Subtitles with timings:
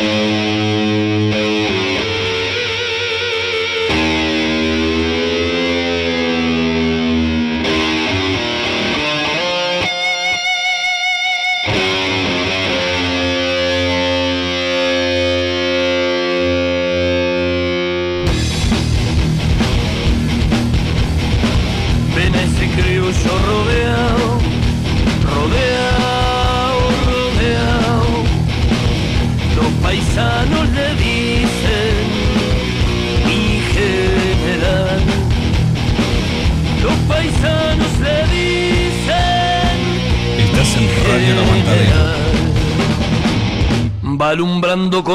[0.00, 0.43] Música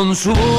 [0.10, 0.59] con su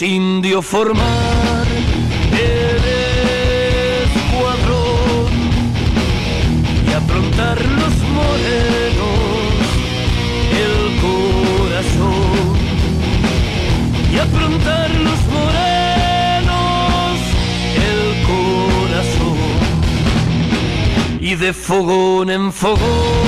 [0.00, 1.66] Los indios formar
[2.32, 2.84] el
[4.06, 5.32] escuadrón
[6.88, 9.60] y aprontar los morenos
[10.64, 12.56] el corazón
[14.10, 17.18] y aprontar los morenos
[17.90, 19.38] el corazón.
[21.20, 23.19] Y de fogón en fogón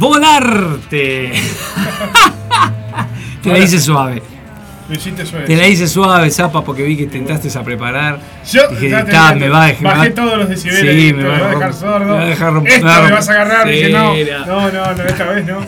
[0.00, 1.30] Volarte.
[3.42, 4.22] Te la hice suave.
[4.88, 5.44] Lo hiciste suave.
[5.44, 8.18] Te la hice suave, Zapa, porque vi que intentaste a preparar.
[8.50, 9.96] Yo Dije, ya te- "Ta, ya te- me va a dejar.
[9.98, 12.06] bajé todos los decibeles, Sí, me va, a dejar sordo.
[12.06, 14.14] Me va a dejar romp- Esta me vas a agarrar, dije no,
[14.46, 15.58] no, no, no, esta vez no.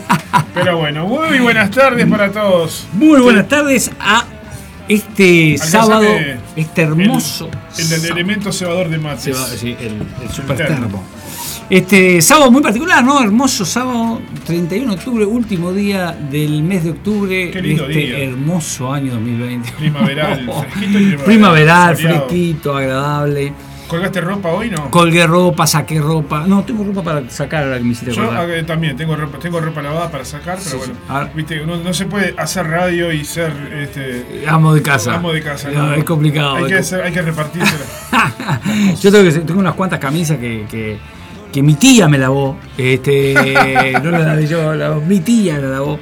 [0.55, 2.87] Pero bueno, muy buenas tardes para todos.
[2.93, 4.25] Muy buenas tardes a
[4.89, 6.07] este sábado,
[6.55, 7.49] este hermoso.
[7.77, 9.37] El, el, elemento cebador de mates.
[9.57, 10.75] Sí, el, el super termo.
[10.75, 11.03] termo.
[11.69, 13.21] Este sábado muy particular, ¿no?
[13.21, 18.15] Hermoso sábado, 31 de octubre, último día del mes de octubre Qué lindo de este
[18.15, 18.23] día.
[18.25, 19.71] hermoso año 2020.
[19.71, 21.23] Primaveral, fresquito y primaveral.
[21.25, 23.53] Primaveral, fresquito, agradable.
[23.93, 24.89] ¿Colgaste ropa hoy no?
[24.89, 26.45] Colgué ropa, saqué ropa.
[26.47, 29.59] No, tengo ropa para sacar ahora que me hiciste Yo eh, también tengo ropa, tengo
[29.61, 30.99] ropa lavada para sacar, pero Sí, bueno, sí.
[31.07, 35.13] Ahora- viste, uno no se puede hacer radio y ser este Amo de casa.
[35.13, 35.69] amo de casa.
[35.69, 36.55] No, es complicado.
[36.55, 37.83] Hay que, hacer- hay que repartírsela.
[38.99, 40.97] Yo tengo, que, tengo unas cuantas camisas que, que,
[41.51, 42.57] que mi tía me lavó.
[42.75, 43.35] Este,
[44.03, 45.99] no las lavé yo, la- mi tía la lavó.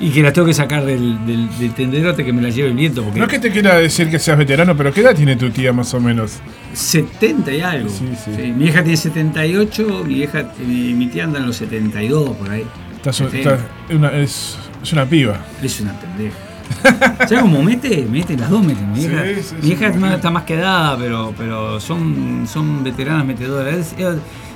[0.00, 2.74] Y que las tengo que sacar del, del, del tenderote que me las lleve el
[2.74, 3.02] viento.
[3.04, 5.50] Porque No es que te quiera decir que seas veterano, pero ¿qué edad tiene tu
[5.50, 6.38] tía más o menos?
[6.72, 7.90] 70 y algo.
[7.90, 8.52] Sí, sí.
[8.56, 12.64] mi hija tiene 78, mi, hija, mi, mi tía anda en los 72 por ahí.
[12.96, 13.38] Está so- Sí.
[13.40, 13.58] está-
[13.90, 15.38] una- es, es una piba.
[15.62, 16.36] Es una pendeja.
[17.28, 18.06] ¿Sabes cómo mete?
[18.10, 18.92] Mete, las dos meten.
[18.92, 19.22] Mi hija,
[19.62, 23.94] mi hija está más quedada, pero, pero son, son veteranas metedoras.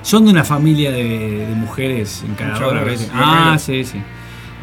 [0.02, 3.10] Son de una familia de, de mujeres encaradoras.
[3.12, 3.98] Ah, sí, sí.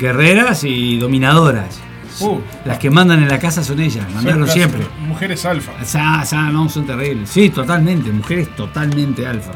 [0.01, 1.79] Guerreras y dominadoras.
[2.19, 2.39] Uh.
[2.65, 4.81] Las que mandan en la casa son ellas, mandaron Son siempre.
[5.07, 5.71] Mujeres alfa.
[5.85, 7.29] Sa- sa- no, son terribles.
[7.29, 9.51] Sí, totalmente, mujeres totalmente alfa.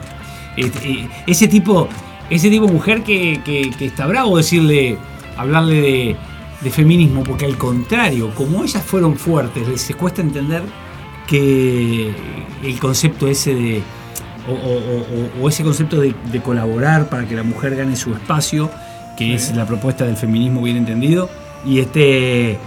[0.55, 1.89] Este, eh, ese tipo,
[2.29, 4.97] ese tipo de mujer que, que- que está bravo decirle,
[5.35, 6.15] hablarle de,
[6.61, 10.61] de feminismo, porque al contrario, como ellas fueron fuertes, les cuesta entender
[11.27, 12.13] que
[12.63, 13.83] el concepto ese de,
[14.47, 18.13] o, o- o- o ese concepto de, de colaborar para que la mujer gane su
[18.13, 18.69] espacio,
[19.17, 21.29] que es la propuesta del feminismo bien entendido,
[21.65, 22.57] y este,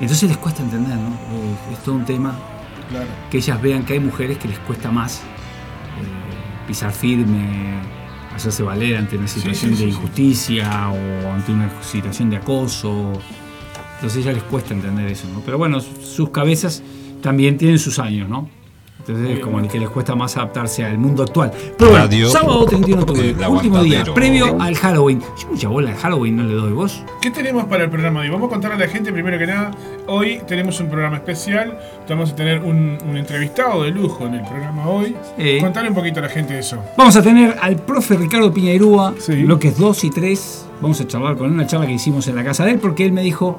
[0.00, 1.08] entonces les cuesta entender, ¿no?
[1.10, 2.34] Eh, Es todo un tema
[2.90, 3.06] Claro.
[3.30, 5.22] que ellas vean que hay mujeres que les cuesta más eh,
[6.68, 7.80] pisar firme,
[8.34, 13.12] hacerse valer ante una situación sí, sí, de injusticia o ante una situación de acoso.
[13.96, 15.40] Entonces a ellas les cuesta entender eso, ¿no?
[15.40, 16.82] Pero bueno, sus cabezas
[17.22, 18.48] también tienen sus años, ¿no?
[19.08, 21.52] Entonces es como el que les cuesta más adaptarse al mundo actual.
[21.78, 25.20] Pero bueno, Radio sábado 31 de octubre, último día, previo al Halloween.
[25.20, 27.02] Yo mucha bola al Halloween no le doy vos.
[27.22, 28.32] ¿Qué tenemos para el programa de hoy?
[28.32, 29.70] Vamos a contarle a la gente, primero que nada,
[30.08, 34.42] hoy tenemos un programa especial, vamos a tener un, un entrevistado de lujo en el
[34.44, 35.14] programa hoy.
[35.38, 35.58] Sí.
[35.60, 36.82] Contale un poquito a la gente eso.
[36.96, 39.44] Vamos a tener al profe Ricardo Piñairúa, Sí.
[39.44, 40.66] bloques 2 y 3.
[40.80, 43.04] Vamos a charlar con él, una charla que hicimos en la casa de él, porque
[43.06, 43.58] él me dijo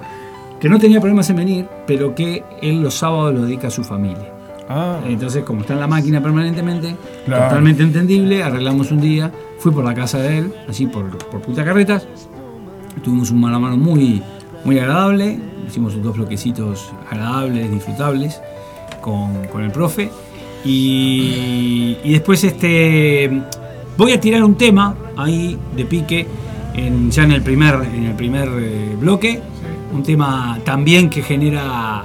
[0.60, 3.84] que no tenía problemas en venir, pero que él los sábados lo dedica a su
[3.84, 4.34] familia.
[4.70, 7.44] Ah, Entonces, como está en la máquina permanentemente, Claro.
[7.46, 11.64] totalmente entendible, arreglamos un día, fui por la casa de él, así por, por Punta
[11.64, 12.06] Carretas,
[13.04, 14.22] tuvimos un mano a mano muy,
[14.66, 18.42] muy agradable, hicimos dos bloquecitos agradables, disfrutables
[19.02, 20.10] con, con el profe,
[20.66, 23.42] y, y después este,
[23.98, 26.28] voy a tirar un tema ahí de pique,
[26.74, 29.42] en- ya en el primer, en el primer eh, bloque,
[29.94, 32.04] un tema también que genera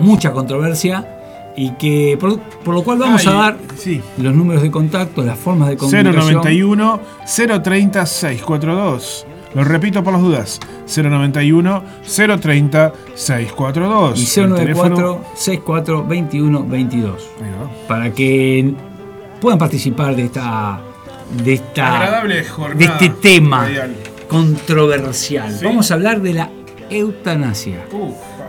[0.00, 1.15] mucha controversia
[1.56, 4.00] y que por, por lo cual vamos Ah, a dar sí.
[4.18, 6.34] los números de contacto, las formas de comunicación.
[6.34, 7.00] 091
[7.62, 9.26] 030 642.
[9.54, 10.60] Lo repito por las dudas.
[10.86, 14.36] 091 030 642.
[14.36, 17.70] Y El 094 teléfono- 64 21 22 Ahí va.
[17.88, 18.74] para que
[19.40, 20.80] puedan participar de esta
[21.42, 23.96] de esta Agradable jornada de este tema radial.
[24.28, 25.52] controversial.
[25.58, 25.64] Sí.
[25.64, 26.50] Vamos a hablar de la
[26.90, 27.84] eutanasia.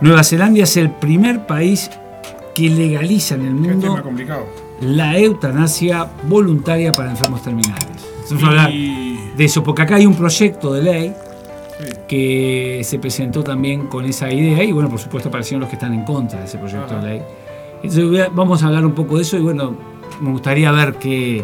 [0.01, 1.89] Nueva Zelanda es el primer país
[2.57, 4.47] que legaliza en el mundo tema complicado.
[4.81, 7.85] la eutanasia voluntaria para enfermos terminales.
[8.29, 11.13] Vamos a hablar de eso, porque acá hay un proyecto de ley
[11.79, 11.93] sí.
[12.07, 15.93] que se presentó también con esa idea y bueno, por supuesto aparecieron los que están
[15.93, 17.05] en contra de ese proyecto Ajá.
[17.05, 17.21] de ley.
[17.83, 19.77] Entonces vamos a hablar un poco de eso y bueno,
[20.19, 21.43] me gustaría ver qué,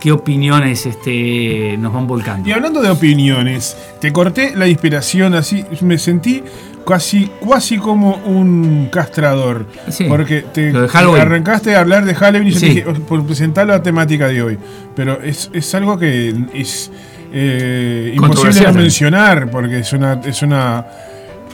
[0.00, 2.48] qué opiniones este, nos van volcando.
[2.48, 6.44] Y hablando de opiniones, te corté la inspiración así, me sentí
[6.86, 9.66] casi, casi como un castrador.
[9.88, 10.04] Sí.
[10.04, 10.88] Porque te, de
[11.20, 12.66] arrancaste a hablar de Halloween y yo Sí.
[12.66, 14.58] te dije, "Oh, por presentar la temática de hoy.
[14.94, 16.90] Pero es, es algo que es
[17.32, 18.76] eh, imposible también.
[18.84, 20.86] mencionar, porque es una, es una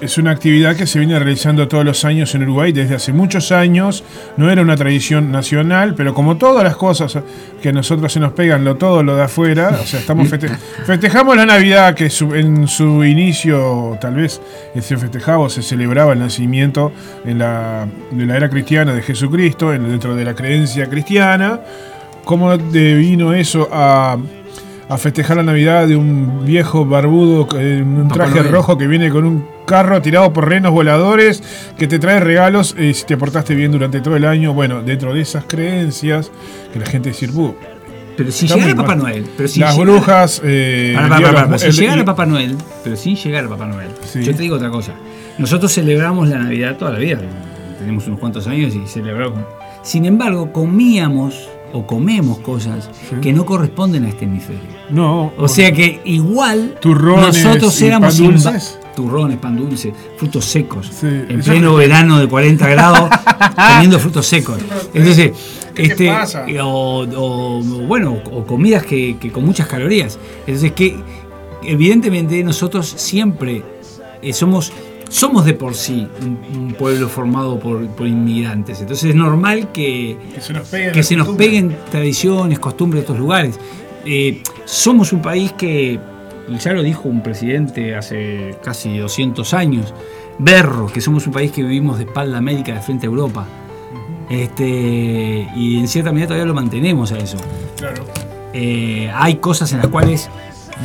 [0.00, 3.52] es una actividad que se viene realizando todos los años en Uruguay desde hace muchos
[3.52, 4.02] años.
[4.37, 7.19] No era una tradición nacional, pero como todas las cosas
[7.62, 10.56] que a nosotros se nos pegan, lo todo lo de afuera, o sea, estamos feste-
[10.87, 14.41] festejamos la Navidad que su- en su inicio tal vez
[14.81, 16.93] se festejaba o se celebraba el nacimiento
[17.25, 21.61] en la, de la era cristiana de Jesucristo, en- dentro de la creencia cristiana.
[22.25, 24.17] ¿Cómo vino eso a,
[24.90, 29.08] a festejar la Navidad de un viejo barbudo en un Papá traje rojo que viene
[29.08, 31.42] con un carro tirado por renos voladores
[31.78, 34.52] que te trae regalos eh, si te portaste bien durante todo el año?
[34.52, 36.31] Bueno, dentro de esas creencias,
[36.72, 37.54] que la gente dice, "Bu,
[38.16, 38.98] pero si llegara Papá mal".
[38.98, 40.42] Noel, pero si las llegara- brujas...
[40.44, 43.88] eh, de pará, los- si el- llegara el- Papá Noel, pero sin llegar Papá Noel,
[44.04, 44.25] Sí.
[44.25, 44.92] yo te digo otra cosa.
[45.38, 47.19] Nosotros celebramos la Navidad toda la vida,
[47.78, 49.38] tenemos unos cuantos años y celebramos.
[49.82, 52.91] Sin embargo, comíamos o comemos cosas
[53.23, 54.61] que no corresponden a este hemisferio.
[54.91, 58.79] No, O sea que igual Turrones nosotros y éramos pan dulces.
[58.97, 63.11] turrones, pan dulce, frutos secos, Sí, en pleno verano de 40 grados
[63.75, 64.59] comiendo frutos secos.
[64.93, 65.33] Entonces,
[65.75, 66.45] ¿Qué te este, pasa?
[66.65, 70.19] O, o, bueno, o comidas que, que con muchas calorías.
[70.47, 70.97] Entonces, que
[71.62, 73.62] evidentemente nosotros siempre
[74.23, 74.73] eh, somos
[75.11, 78.81] somos de por sí un, un pueblo formado por, por inmigrantes.
[78.81, 81.49] Entonces es normal que, que se nos peguen que las se nos costumbres.
[81.49, 83.59] peguen tradiciones, costumbres de estos lugares.
[84.07, 85.99] Eh, somos un país que,
[86.49, 89.93] ya lo dijo un presidente hace casi 200 años,
[90.38, 93.47] Berro, que somos un país que vivimos de espalda a América, de frente a Europa.
[94.31, 97.37] Este, y en cierta medida todavía lo mantenemos a eso.
[97.76, 98.05] Claro.
[98.52, 100.31] Eh, hay cosas en las cuales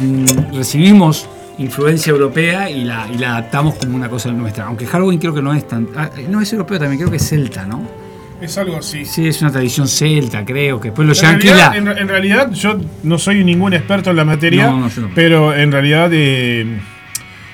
[0.01, 4.65] mm, recibimos influencia europea y la, y la adaptamos como una cosa nuestra.
[4.65, 5.87] Aunque Halloween creo que no es tan...
[5.95, 7.87] ah, no es europeo también, creo que es celta, ¿no?
[8.41, 9.05] Es algo así.
[9.05, 12.77] Sí, es una tradición celta, creo, que después los En yanquis en, en realidad, yo
[13.03, 15.11] no soy ningún experto en la materia, No, no, yo no.
[15.15, 16.79] pero en realidad, eh,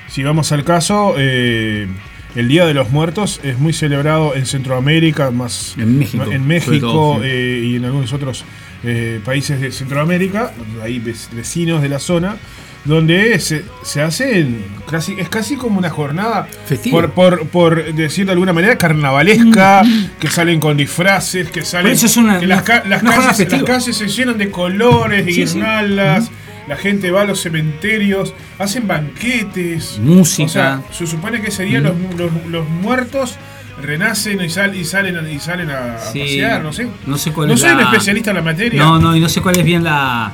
[0.08, 1.86] si vamos al caso, eh,
[2.34, 6.78] el Día de los Muertos es muy celebrado en Centroamérica, más En México, en México
[6.80, 7.28] todo, sí.
[7.30, 8.44] eh, y en algunos otros
[8.82, 12.36] eh, países de Centroamérica, ahí ve- vecinos de la zona.
[12.84, 17.00] Donde se, se hacen casi, es casi como una jornada Festiva.
[17.02, 19.82] por, por, por decir de alguna manera carnavalesca,
[20.18, 21.92] que salen con disfraces, que salen.
[21.92, 23.64] eso es una- que las, ca- calles, las festiva.
[23.64, 25.54] calles se llenan de colores, de Sí, sí.
[25.54, 26.30] guirnaldas.
[26.68, 29.98] La gente va a los cementerios, hacen banquetes.
[30.00, 30.46] Música.
[30.46, 33.36] O sea, se supone que serían los, los, los muertos
[33.82, 36.86] renacen y, sal- y salen, y salen a, Sí, pasear, no sé.
[37.06, 38.80] no sé cuál no es soy un especialista en la materia.
[38.80, 40.32] No, no, y no sé cuál es bien la.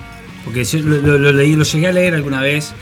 [0.48, 2.72] Porque yo lo, leí, lo llegué a leer alguna vez.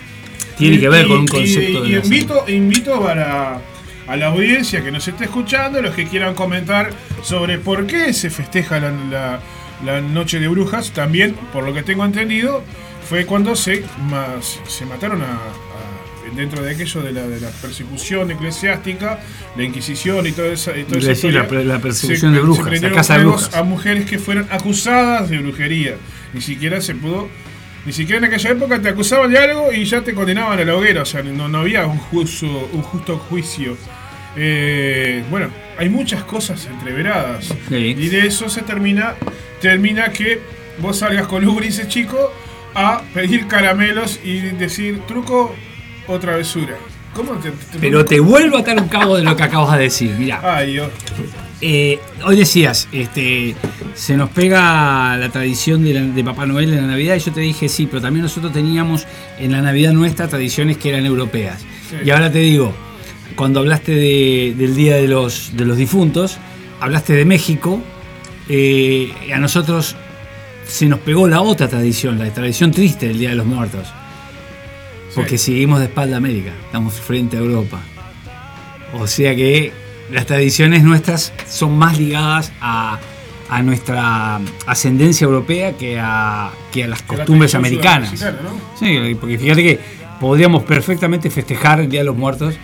[0.57, 1.99] Tiene Y- que ver con un concepto y, de.
[1.99, 3.61] invito, invito para
[4.07, 6.91] a la audiencia que nos esté escuchando, los que quieran comentar
[7.25, 9.41] sobre por qué se festeja la, la-
[9.85, 10.93] la noche de brujas.
[10.93, 12.63] También, por lo que tengo entendido,
[13.09, 14.37] fue cuando se, ma-
[14.69, 19.19] se mataron a, a- dentro de aquello de la, de la persecución eclesiástica,
[19.57, 20.71] la Inquisición y todo eso.
[20.73, 23.55] La persecución se- de brujas, se la prendieron casa de brujas.
[23.57, 25.97] a mujeres que fueron acusadas de brujería.
[26.33, 27.29] Ni siquiera se pudo.
[27.87, 30.75] Ni siquiera en aquella época te acusaban de algo y ya te condenaban a la
[30.77, 31.03] hoguera.
[31.03, 33.77] O sea, no, no había un, justo, un justo juicio.
[34.37, 37.55] Eh, bueno, hay muchas cosas entreveradas.
[37.69, 37.75] Sí.
[37.77, 39.15] Y de eso se termina.
[39.61, 40.41] Termina que
[40.79, 42.33] vos salgas con luz grises, chico,
[42.75, 45.55] a pedir caramelos y decir truco
[46.09, 46.75] o travesura.
[47.15, 49.85] ¿Cómo te, te- Pero te vuelvo a atar un cabo de lo que acabas de
[49.85, 50.15] decir.
[50.19, 50.91] Mira, Ay, Dios.
[51.63, 53.55] Eh, hoy decías, este,
[53.95, 57.33] se nos pega la tradición de, la- de Papá Noel en la Navidad y yo
[57.33, 59.07] te dije sí, pero también nosotros teníamos
[59.39, 61.63] en la Navidad nuestra tradiciones que eran europeas.
[61.89, 61.97] Sí.
[62.05, 62.75] Y ahora te digo,
[63.37, 66.37] cuando hablaste de- del Día de los, de los Difuntos,
[66.79, 67.81] hablaste de México,
[68.51, 69.97] eh, y a nosotros
[70.69, 73.89] se nos pegó la otra tradición, la tradición triste del Día de los Muertos.
[75.15, 77.81] Porque seguimos de espalda a América, estamos frente a Europa.
[78.93, 79.73] O sea que
[80.11, 82.99] las tradiciones nuestras son más ligadas a,
[83.49, 88.25] a nuestra ascendencia europea que a, que a las Que costumbres americanas.
[88.79, 89.81] Sí, porque fíjate que
[90.21, 92.55] podríamos perfectamente festejar el Día de los Muertos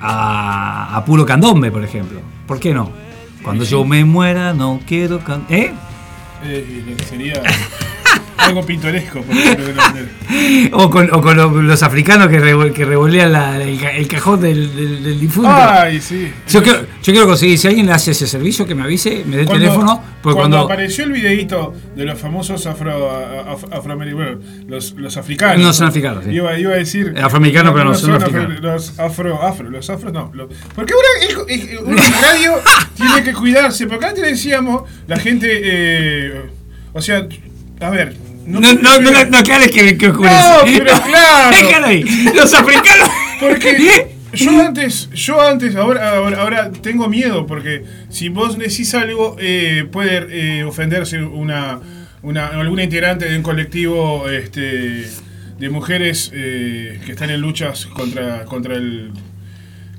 [0.00, 2.20] a, a puro candombe, por ejemplo.
[2.46, 2.90] ¿Por qué no?
[3.42, 5.46] Cuando yo me muera no quiero can...
[5.50, 5.72] ¿Eh?
[6.44, 7.42] Eh, sería
[8.44, 9.94] algo pintoresco, por una.
[10.72, 14.08] O con, o con lo- los africanos que, revol- que revolean la- el, ca- el
[14.08, 15.50] cajón del, del- del difunto.
[15.52, 16.32] Ay, sí.
[16.48, 19.42] Yo quiero, yo quiero conseguir, si alguien hace ese servicio, que me avise, me dé
[19.42, 20.60] el teléfono, porque cuando, cuando...
[20.72, 25.62] apareció el videíto de los famosos afro, af- afroamericanos, los, los africanos.
[25.62, 26.30] No son africanos, sí.
[26.30, 27.14] Iba, iba a decir.
[27.22, 28.60] Afroamericanos, pero no son afro- africanos.
[28.60, 30.30] Los afro, afro, los afros no.
[30.34, 30.94] los- porque
[31.48, 32.54] en radio
[32.96, 35.48] tiene que cuidarse, porque antes decíamos, la gente.
[35.62, 36.42] eh,
[36.92, 37.26] o sea,
[37.80, 38.16] a ver.
[38.46, 40.34] No, no, no, no, no aclares que, que oscurece.
[40.44, 41.56] No, pero claro.
[41.56, 42.04] Déjalo ahí.
[42.34, 43.10] Los africanos.
[43.40, 49.36] Porque yo antes, yo antes, ahora, ahora, ahora tengo miedo porque si vos decís algo
[49.38, 51.80] eh, puede eh, ofenderse una,
[52.22, 55.04] una alguna integrante de un colectivo este,
[55.58, 59.12] de mujeres eh, que están en luchas contra contra el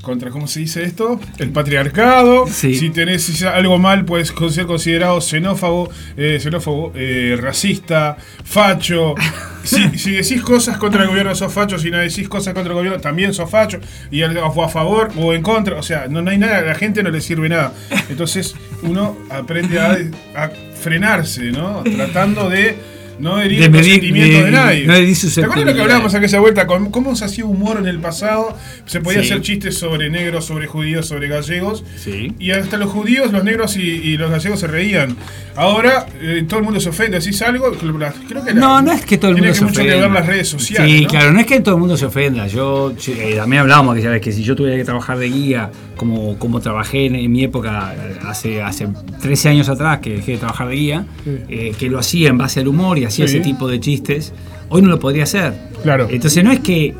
[0.05, 2.45] contra cómo se dice esto el patriarcado.
[2.47, 2.75] Sí.
[2.75, 9.15] si tenés algo mal puedes ser considerado xenófobo eh, xenófobo eh, racista facho.
[9.65, 11.79] Si, si decís cosas contra el gobierno sos facho.
[11.79, 13.79] Si no decís cosas contra el gobierno también sos facho.
[14.11, 15.77] Y o a favor o en contra.
[15.77, 17.73] O sea no, no hay nada a la gente no le sirve nada.
[18.07, 19.97] Entonces uno aprende a,
[20.35, 22.77] a frenarse no tratando de
[23.19, 25.73] no herir De los medir- sentimientos de, de- nadie no herir sus ¿Te acuerdas lo
[25.73, 26.67] que hablábamos aquella vuelta?
[26.67, 28.57] con ¿Cómo se hacía humor en el pasado?
[28.85, 29.27] Se podía Sí.
[29.31, 31.83] hacer chistes sobre negros, sobre judíos, sobre gallegos.
[31.97, 32.33] Sí.
[32.39, 35.15] Y hasta los judíos, los negros y, y los gallegos se reían.
[35.55, 37.19] Ahora eh, todo el mundo se ofende.
[37.19, 39.65] Decís algo, creo que la- No, no es que todo el tiene mundo que se
[39.65, 39.95] mucho ofenda.
[39.95, 40.91] que ver las redes sociales.
[40.91, 41.07] Sí, ¿no?
[41.09, 42.47] claro, no es que todo el mundo se ofenda.
[42.47, 46.37] Yo eh, también hablábamos aquella vez que si yo tuviera que trabajar de guía, como,
[46.37, 48.87] como trabajé en, en mi época, eh, hace, hace
[49.21, 51.05] 13 años atrás que dejé de trabajar de guía,
[51.47, 53.37] eh, que lo hacía en base al humor y hacía Sí.
[53.37, 54.33] ese tipo de chistes,
[54.69, 55.53] hoy no lo podría hacer.
[55.83, 56.07] Claro.
[56.09, 56.93] Entonces no es que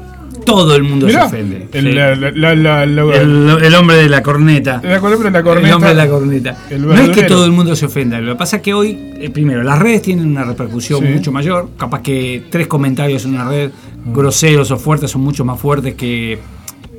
[0.46, 1.68] todo el mundo Mirá, se ofende.
[1.72, 1.92] el, Sí.
[1.94, 4.82] la, la, la, la- la- El, el hombre de la corneta.
[4.84, 5.68] la columna de la corneta.
[5.70, 6.58] El hombre de la corneta.
[6.78, 8.20] No es que todo el mundo se ofenda.
[8.20, 11.08] Lo que pasa es que hoy, eh, primero, las redes tienen una repercusión Sí.
[11.08, 11.70] mucho mayor.
[11.78, 13.72] Capaz que tres comentarios en una red
[14.14, 16.38] groseros o fuertes son mucho más fuertes que,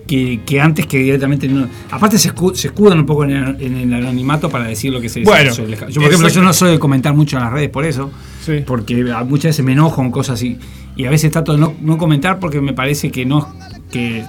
[0.06, 1.66] que, que antes que directamente no.
[1.90, 5.00] Aparte se, escu- se escudan un poco en el, en el anonimato para decir lo
[5.00, 6.34] que se Bueno, se les- Yo, por ejemplo, exacto.
[6.34, 8.10] yo no soy de comentar mucho en las redes por eso.
[8.44, 8.62] Sí.
[8.66, 8.94] Porque
[9.26, 10.58] muchas veces me enojo con cosas así.
[10.96, 13.54] Y a veces trato de no, no comentar porque me parece que no,
[13.90, 14.24] que,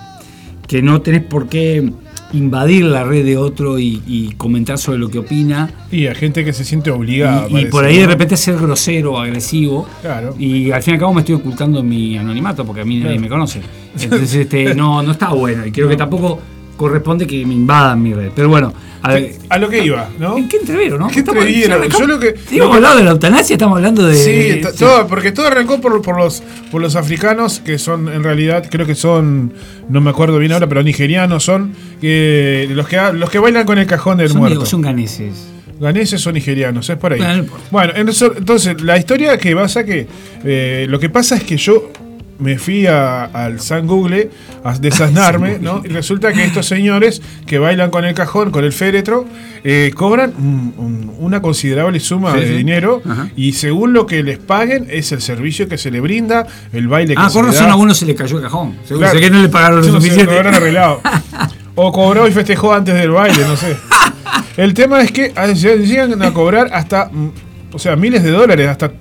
[0.67, 1.91] que no tenés por qué
[2.33, 5.69] invadir la red de otro y, y comentar sobre lo que opina.
[5.91, 7.47] Y hay gente que se siente obligada.
[7.49, 9.87] Y, por ahí de repente ser grosero agresivo.
[10.01, 10.35] Claro.
[10.37, 13.19] Y al fin y al cabo me estoy ocultando mi anonimato porque a mí nadie
[13.19, 13.61] me conoce.
[13.99, 15.65] Entonces este, no, no está bueno.
[15.65, 16.39] Y creo que tampoco
[16.75, 18.31] corresponde que me invadan mi red.
[18.35, 20.37] Pero bueno, A ver, A lo que iba, ¿no?
[20.37, 21.07] ¿En qué entrevero, no?
[21.07, 21.87] ¿Qué Estamos- entrevero?
[21.99, 24.15] Yo lo que- Estamos hablando de la eutanasia, estamos hablando de.
[24.15, 28.67] Sí, todo, porque todo arrancó por, por los por los africanos, que son en realidad,
[28.69, 29.53] creo que son,
[29.89, 33.77] no me acuerdo bien ahora, pero nigerianos son eh, los que los que bailan con
[33.77, 34.65] el cajón del son, muerto.
[34.65, 35.33] son ganeses.
[35.79, 37.47] Ganeses o nigerianos, es por ahí.
[37.69, 40.07] Bueno, entonces, la historia que pasa que.
[40.43, 41.91] eh, lo que pasa es que yo
[42.39, 44.29] me fui a- al San Google
[44.63, 45.81] a desasnarme, ¿no?
[45.83, 49.25] Y resulta que estos señores que bailan con el cajón, con el féretro,
[49.63, 52.53] eh, cobran un- un- una considerable suma Sí, de sí.
[52.53, 53.29] dinero Ajá.
[53.35, 57.15] y según lo que les paguen es el servicio que se le brinda, el baile
[57.15, 57.73] que Ah, se con le razón da.
[57.73, 58.75] a uno se le cayó el cajón.
[58.85, 59.19] Seguro Claro.
[59.19, 60.41] que no le pagaron lo Sí, no sé, suficiente.
[61.79, 63.77] O cobró y festejó antes del baile, no sé.
[64.57, 67.29] El tema es que ah, lle- llegan a cobrar hasta, mm,
[67.73, 68.91] o sea, miles de dólares, hasta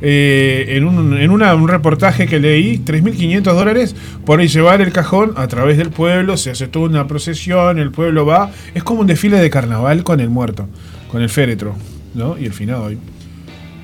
[0.00, 5.32] eh, en, un, en una- un reportaje que leí, 3.500 dólares por llevar el cajón
[5.36, 9.06] a través del pueblo, se hace toda una procesión, el pueblo va, es como un
[9.06, 10.68] desfile de carnaval con el muerto,
[11.08, 11.74] con el féretro,
[12.14, 12.36] ¿no?
[12.38, 12.98] Y el finado hoy.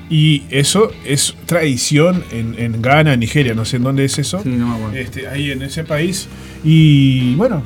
[0.09, 4.41] Y eso es tradición en, en Ghana, Nigeria, no sé en dónde es eso.
[4.43, 4.95] Sí, no me acuerdo.
[4.97, 6.27] Este, ahí en ese país.
[6.63, 7.63] Y bueno,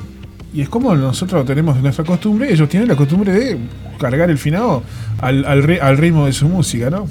[0.54, 3.58] y es como nosotros tenemos nuestra costumbre, ellos tienen la costumbre de
[3.98, 4.82] cargar el finado
[5.20, 7.06] al, al, al ritmo de su música, ¿no?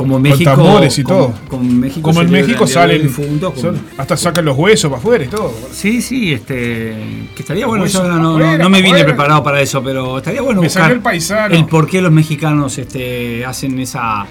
[0.00, 0.50] Como México.
[0.50, 1.34] tambores y todo.
[1.48, 5.28] Como México, Como en México salen, como- son- hasta sacan los huesos para afuera y
[5.28, 5.52] todo.
[5.72, 6.94] Sí, sí, este.
[7.34, 7.84] Que estaría bueno.
[7.86, 9.06] Yo no, no- afuera, no me vine afuera.
[9.06, 11.54] preparado para eso, pero estaría bueno Me buscar el paisano.
[11.54, 14.26] el por qué los mexicanos este, hacen esa,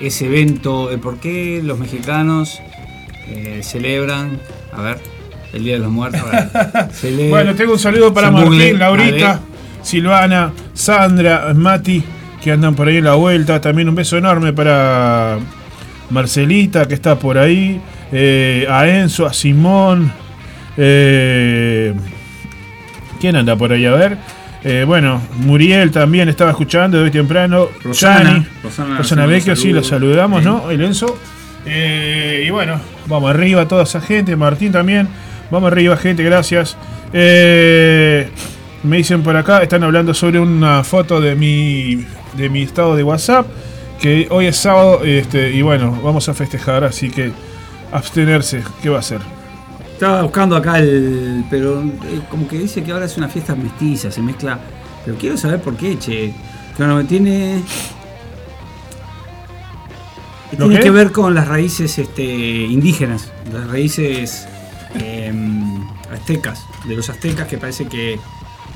[0.00, 2.58] ese evento, el por qué los mexicanos
[3.28, 4.38] eh, celebran.
[4.72, 4.98] A ver,
[5.52, 6.20] el Día de los Muertos.
[7.30, 9.40] Bueno, tengo un saludo para San Martín, Google, Laurita.
[9.82, 12.02] Silvana, Sandra, Mati,
[12.44, 13.58] que andan por ahí en la vuelta.
[13.60, 15.38] También un beso enorme para
[16.10, 17.80] Marcelita, que está por ahí.
[18.12, 20.12] eh, a Enzo, a Simón.
[20.76, 21.94] eh,
[23.20, 23.86] ¿Quién anda por ahí?
[23.86, 24.18] A ver.
[24.62, 27.68] Eh, bueno, Muriel también estaba escuchando de hoy temprano.
[27.82, 30.48] Rosana, Chani, Rosana, Rosana Vecchio, sí, los saludamos, Sí.
[30.48, 30.70] ¿no?
[30.70, 31.18] El Enzo.
[31.66, 34.36] Y bueno, vamos arriba toda esa gente.
[34.36, 35.08] Martín también.
[35.50, 36.76] Vamos arriba, gente, gracias.
[37.12, 38.28] Eh,
[38.84, 43.02] me dicen por acá, están hablando sobre una foto de mi, de mi estado de
[43.02, 43.46] WhatsApp.
[44.00, 47.32] Que hoy es sábado este, y bueno, vamos a festejar, así que
[47.90, 49.20] abstenerse, ¿qué va a hacer?
[49.92, 51.44] Estaba buscando acá el.
[51.48, 54.58] Pero eh, como que dice que ahora es una fiesta mestiza, se mezcla.
[55.04, 56.34] Pero quiero saber por qué, che.
[56.76, 57.62] Claro, me tiene.
[60.52, 60.82] ¿Lo Tiene qué?
[60.82, 64.46] que ver con las raíces este, indígenas, las raíces
[64.94, 68.20] em, aztecas, de los aztecas que parece que,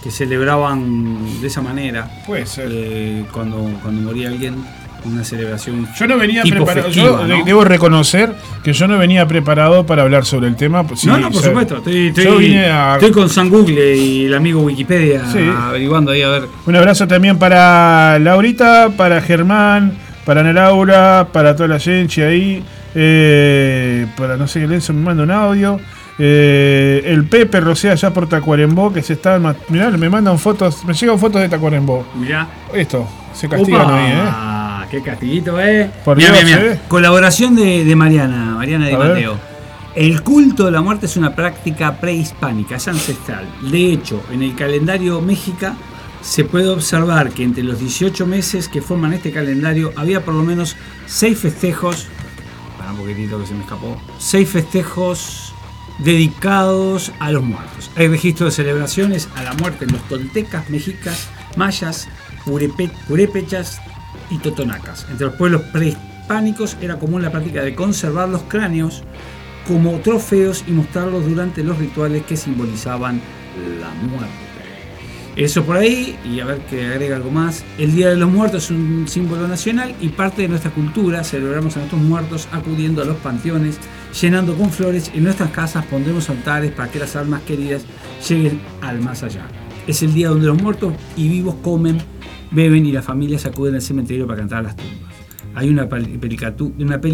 [0.02, 2.08] que celebraban de esa manera.
[2.26, 2.68] Puede ser.
[2.70, 4.56] eh, cuando, cuando moría alguien,
[5.04, 5.88] una celebración.
[5.98, 6.86] Yo no venía preparado.
[6.86, 8.34] festiva, yo debo reconocer
[8.64, 10.84] que yo no venía preparado para hablar sobre el tema.
[10.86, 11.76] pues, sí, no, no, por supuesto.
[11.78, 12.94] Estoy, estoy- yo vine a.
[12.94, 15.38] estoy con San Google y el amigo Wikipedia Sí.
[15.56, 16.42] averiguando ahí a ver.
[16.66, 19.92] Un abrazo también para Laurita, para Germán,
[20.24, 22.62] para Ana Laura, para toda la gente ahí.
[22.94, 25.80] eh, para no sé, Lenzo me manda un audio.
[26.18, 29.38] Eh, el Pepe Rosea allá por Tacuarembó, que se está.
[29.68, 32.06] Mirá, me mandan fotos, me llegan fotos de Tacuarembó.
[32.16, 32.48] Mirá.
[32.72, 34.88] Esto, se castigan Opa, ahí, ¿eh?
[34.90, 35.90] Qué castillito, eh.
[36.04, 36.72] Por Mirá, Dios, mirá, mirá.
[36.74, 36.80] eh.
[36.88, 39.08] Colaboración de, de Mariana, Mariana de A ver.
[39.10, 39.38] Mateo.
[39.94, 43.46] El culto de la muerte es una práctica prehispánica, es ancestral.
[43.70, 45.66] De hecho, en el calendario México
[46.20, 50.42] se puede observar que entre los 18 meses que forman este calendario había por lo
[50.42, 50.76] menos
[51.06, 52.06] 6 festejos.
[52.78, 53.96] Para un poquitito que se me escapó.
[54.18, 55.52] 6 festejos
[55.98, 57.90] dedicados a los muertos.
[57.96, 62.08] Hay registro de celebraciones a la muerte en los toltecas, mexicas, mayas,
[62.44, 62.90] purepe-
[64.30, 65.06] y totonacas.
[65.10, 69.02] Entre los pueblos prehispánicos era común la práctica de conservar los cráneos
[69.66, 73.20] como trofeos y mostrarlos durante los rituales que simbolizaban
[73.80, 74.32] la muerte.
[75.36, 77.64] Eso por ahí, y a ver que agrega algo más.
[77.78, 81.22] El Día de los Muertos es un símbolo nacional y parte de nuestra cultura.
[81.22, 83.78] Celebramos a nuestros muertos acudiendo a los panteones,
[84.20, 85.10] llenando con flores.
[85.14, 87.82] En nuestras casas pondremos altares para que las almas queridas
[88.28, 89.46] lleguen al más allá.
[89.86, 91.98] Es el día donde los muertos y vivos comen,
[92.50, 95.12] beben y las familias acuden al cementerio para cantar a las tumbas.
[95.54, 96.16] Hay una, peli-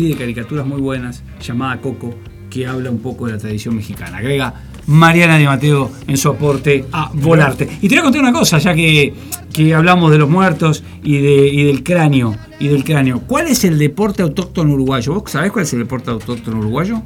[0.09, 2.15] de caricaturas muy buenas llamada Coco
[2.51, 4.19] que habla un poco de la tradición mexicana.
[4.19, 4.55] Agrega
[4.87, 7.79] Mariana de Mateo en su aporte a Volarte.
[7.81, 9.15] Y te voy a contar una cosa, ya que,
[9.55, 12.37] que hablamos de los muertos y, de, y del cráneo.
[12.59, 13.21] Y del cráneo.
[13.21, 15.15] ¿Cuál es el deporte autóctono uruguayo?
[15.15, 17.01] ¿Vos sabés cuál es el deporte autóctono uruguayo?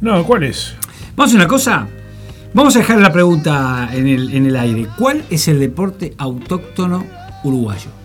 [0.00, 0.74] No, ¿cuál es?
[1.16, 1.88] Vamos a una cosa.
[2.52, 4.88] Vamos a dejar la pregunta en el, en el aire.
[4.98, 7.06] ¿Cuál es el deporte autóctono
[7.44, 8.03] uruguayo?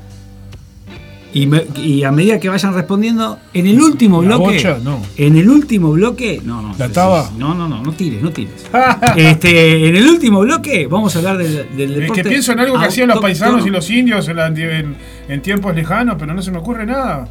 [1.32, 4.56] Y, me- y a medida que vayan respondiendo, en el último ¿La bloque.
[4.56, 4.78] bocha?
[4.84, 5.00] No.
[5.15, 6.42] En el último bloque.
[6.44, 6.74] No, no.
[6.78, 7.30] ¿La taba?
[7.38, 8.65] No, no, no, no tires, no tires.
[9.15, 12.80] este, en el último bloque vamos a hablar del, del Es que pienso en algo
[12.80, 14.96] que hacían los paisanos y los indios en, la- en-
[15.28, 17.28] en tiempos lejanos, pero no se me ocurre nada.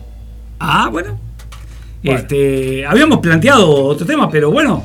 [0.60, 1.18] Ah, bueno.
[2.04, 2.20] Bueno.
[2.20, 4.84] Este, habíamos planteado otro tema, pero bueno,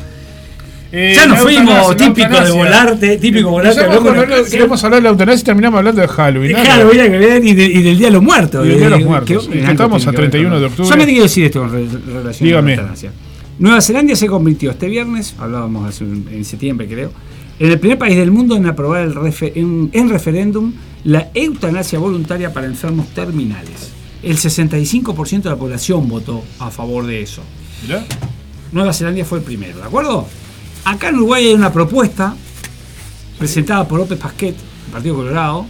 [0.95, 3.81] Eh, ya nos fuimos, típico de volarte, típico volarte.
[3.83, 4.45] Canción.
[4.51, 6.55] queremos hablar de la eutanasia y terminamos hablando de Halloween.
[7.55, 8.63] de- y del Día de los Muertos.
[8.63, 10.65] Y del Día de los Eh, Muertos, que- estamos a que ver 31 con- de
[10.67, 10.85] octubre.
[10.85, 12.73] Solamente quiero decir esto en re- relación Dígame.
[12.73, 13.11] a la eutanasia.
[13.57, 17.11] Nueva Zelanda se convirtió este viernes, hablábamos hace un- en septiembre creo,
[17.57, 19.13] en el primer país del mundo en aprobar el
[19.55, 20.73] en, en referéndum
[21.05, 23.91] la eutanasia voluntaria para enfermos terminales.
[24.21, 27.41] El 65% de la población votó a favor de eso.
[27.87, 28.03] Mirá.
[28.71, 30.27] Nueva Zelanda fue el primero, ¿de acuerdo?
[30.85, 32.35] Acá en Uruguay hay una propuesta
[33.39, 35.65] presentada por López Pasquet, el Partido Colorado,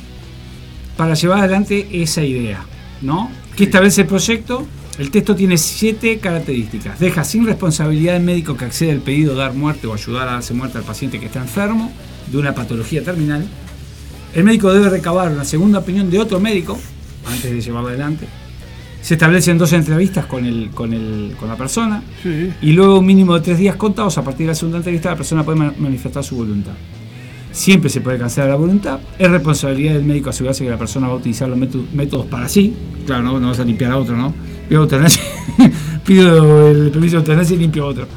[0.97, 2.65] para llevar adelante esa idea,
[3.01, 3.29] ¿no?
[3.55, 4.65] Que establece el proyecto.
[4.97, 6.99] El texto tiene siete características.
[6.99, 10.33] Deja sin responsabilidad al médico que accede al pedido de dar muerte o ayudar a
[10.33, 11.91] darse muerte al paciente que está enfermo
[12.27, 13.45] de una patología terminal.
[14.33, 16.79] El médico debe recabar una segunda opinión de otro médico
[17.27, 18.27] antes de llevarlo adelante.
[19.03, 22.01] Se establecen dos entrevistas con, el, con, el, con la persona.
[22.23, 22.49] Sí.
[22.61, 25.17] Y luego un mínimo de tres días contados, a partir de la segunda entrevista, la
[25.17, 26.71] persona puede ma- manifestar su voluntad.
[27.51, 28.99] Siempre se puede cancelar la voluntad.
[29.19, 31.59] Es responsabilidad del médico asegurarse que la persona va a utilizar los
[31.93, 32.73] métodos, para sí.
[33.05, 34.33] Claro, no, no vas a limpiar a otro, ¿no?
[36.05, 38.07] Pido el permiso de eutanasia y limpio a otro.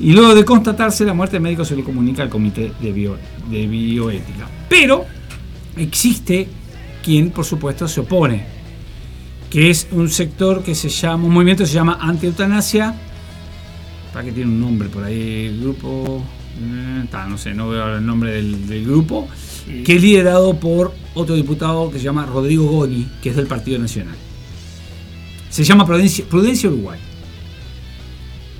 [0.00, 3.16] Y luego de constatarse la muerte, el médico se lo comunica al comité de, bio-
[3.50, 4.48] de bioética.
[4.68, 5.04] Pero
[5.76, 6.48] existe
[7.04, 8.53] quien, por supuesto, se opone,
[9.54, 12.92] que es un sector que se llama, un movimiento que se llama anti-eutanasia,
[14.12, 16.24] para que tiene un nombre por ahí, el grupo,
[16.60, 19.28] eh, ta, no sé, no veo el nombre del, del grupo,
[19.84, 23.78] que es liderado por otro diputado que se llama Rodrigo Goni, que es del Partido
[23.78, 24.16] Nacional.
[25.50, 26.98] Se llama Prudencia, Prudencia Uruguay.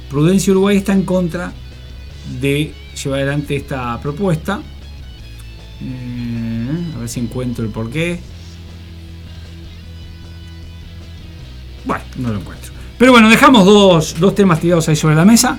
[0.08, 1.52] Prudencia Uruguay está en contra
[2.40, 4.62] de llevar adelante esta propuesta.
[5.82, 8.20] Eh, a ver si encuentro el porqué.
[12.16, 12.72] No lo encuentro.
[12.98, 15.58] Pero bueno, dejamos dos, dos temas tirados ahí sobre la mesa.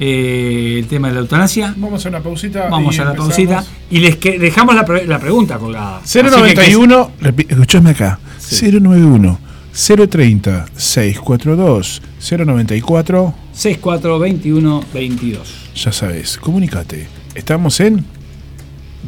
[0.00, 1.72] Eh, el tema de la eutanasia.
[1.76, 2.68] Vamos a una pausita.
[2.68, 3.34] Vamos a la empezamos.
[3.34, 3.64] pausita.
[3.90, 5.98] Y les que, dejamos la, pre- la pregunta colgada.
[5.98, 8.18] Así que- 091, repi- escuchame acá.
[8.50, 9.38] 091
[9.72, 15.54] 030 642 094, 6421 22.
[15.74, 17.08] ya sabes, comunícate.
[17.34, 18.04] Estamos en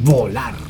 [0.03, 0.66] Volarte.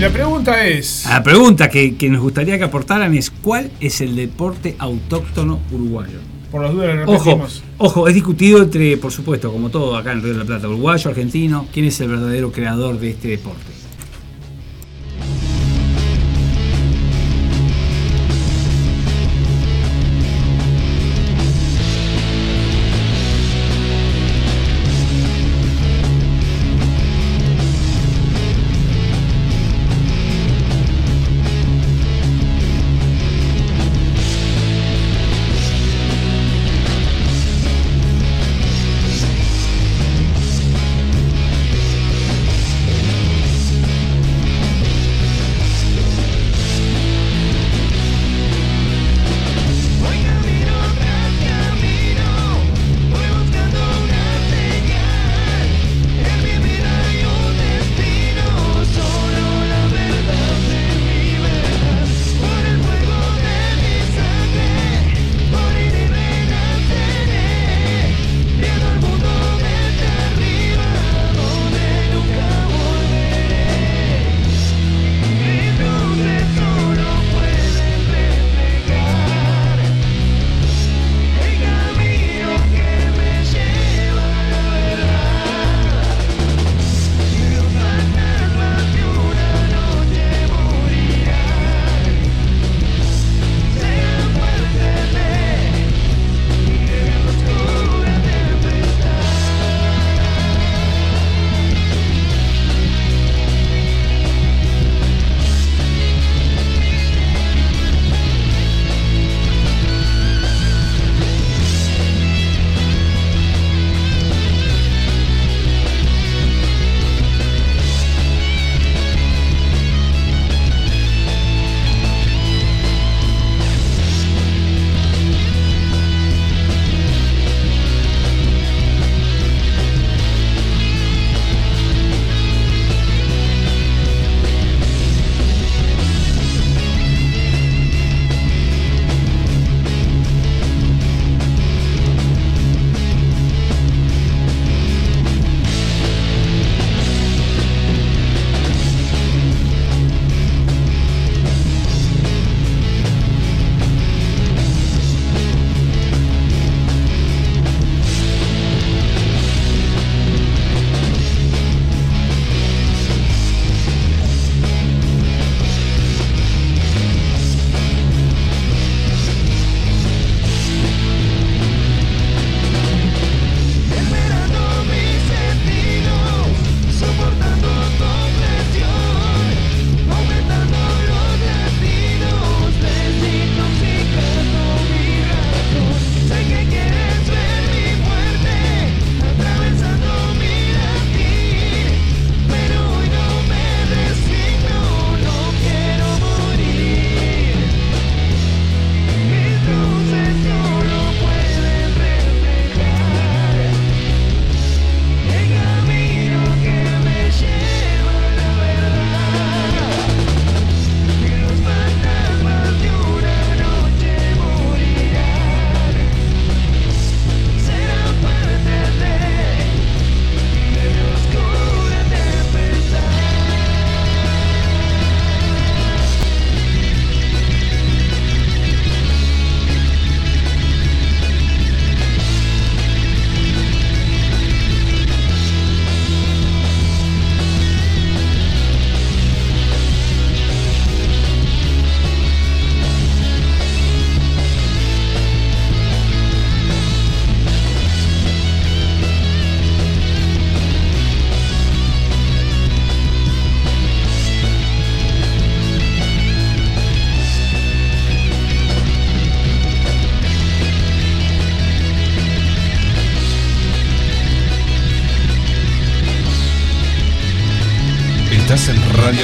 [0.00, 4.16] La pregunta es, La pregunta que, que nos gustaría que aportaran es: ¿cuál es el
[4.16, 6.18] deporte autóctono uruguayo?
[6.50, 7.46] por las dudas Ojo,
[7.78, 11.10] ojo, es discutido entre, por supuesto, como todo acá en Río de la Plata, uruguayo,
[11.10, 13.79] argentino, quién es el verdadero creador de este deporte.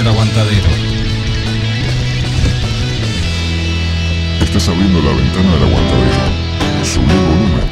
[0.07, 0.69] El Aguantadero.
[4.41, 6.85] Estás abriendo la ventana del aguantadero.
[6.85, 7.67] Sube el volumen.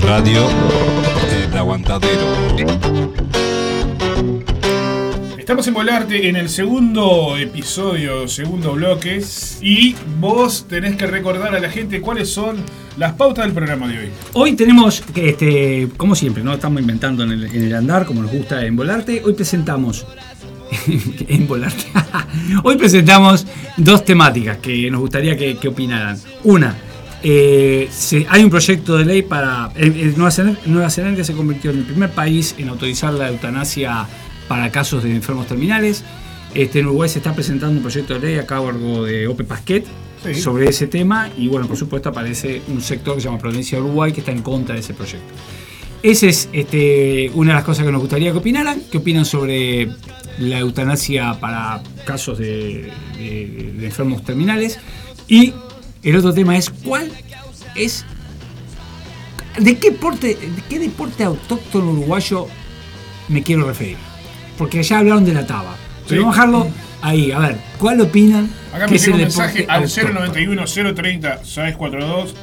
[0.00, 0.48] Radio
[1.52, 2.26] El Aguantadero.
[5.36, 9.22] Estamos en Volarte en el segundo episodio, segundo bloque.
[9.60, 12.56] Y vos tenés que recordar a la gente cuáles son
[12.96, 14.08] las pautas del programa de hoy.
[14.32, 18.32] Hoy tenemos, este, como siempre, no estamos inventando en el, en el andar, como nos
[18.32, 19.20] gusta en Volarte.
[19.22, 20.06] Hoy presentamos.
[21.28, 21.84] en Volarte.
[22.64, 23.46] Hoy presentamos
[23.76, 26.18] dos temáticas que nos gustaría que, que opinaran.
[26.44, 26.76] Una,
[27.22, 29.70] eh, se- hay un proyecto de ley para.
[29.76, 34.06] eh, Nueva, Zelanda, Nueva Zelanda se convirtió en el primer país en autorizar la eutanasia
[34.48, 36.04] para casos de enfermos terminales.
[36.54, 39.84] Este, en Uruguay se está presentando un proyecto de ley a cargo de Ope Pasquet
[40.24, 40.34] Sí.
[40.40, 41.28] sobre ese tema.
[41.36, 44.32] Y bueno, por supuesto, aparece un sector que se llama Provincia de Uruguay que está
[44.32, 45.32] en contra de ese proyecto.
[46.02, 48.80] Esa es este, una de las cosas que nos gustaría que opinaran.
[48.90, 49.88] ¿Qué opinan sobre
[50.38, 54.78] la eutanasia para casos de, de- de enfermos terminales?
[55.28, 55.52] Y
[56.02, 57.10] el otro tema es cuál
[57.74, 58.04] es
[59.58, 62.46] de qué deporte, de qué deporte autóctono uruguayo
[63.28, 63.96] me quiero referir.
[64.58, 65.74] Porque ya hablaron de la taba.
[66.08, 66.24] Pero Sí.
[66.24, 66.68] vamos a dejarlo
[67.02, 67.32] ahí.
[67.32, 68.50] A ver, ¿cuál opinan?
[68.72, 70.20] Acá me llega un mensaje al autóctono?
[70.20, 72.34] 091 030 642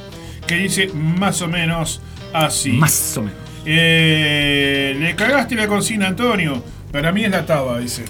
[0.46, 2.00] que dice más o menos
[2.32, 2.72] así.
[2.72, 3.38] Más o menos.
[3.64, 6.62] Eh, le cagaste la consigna, Antonio.
[6.94, 8.04] Para mí es la taba, dice.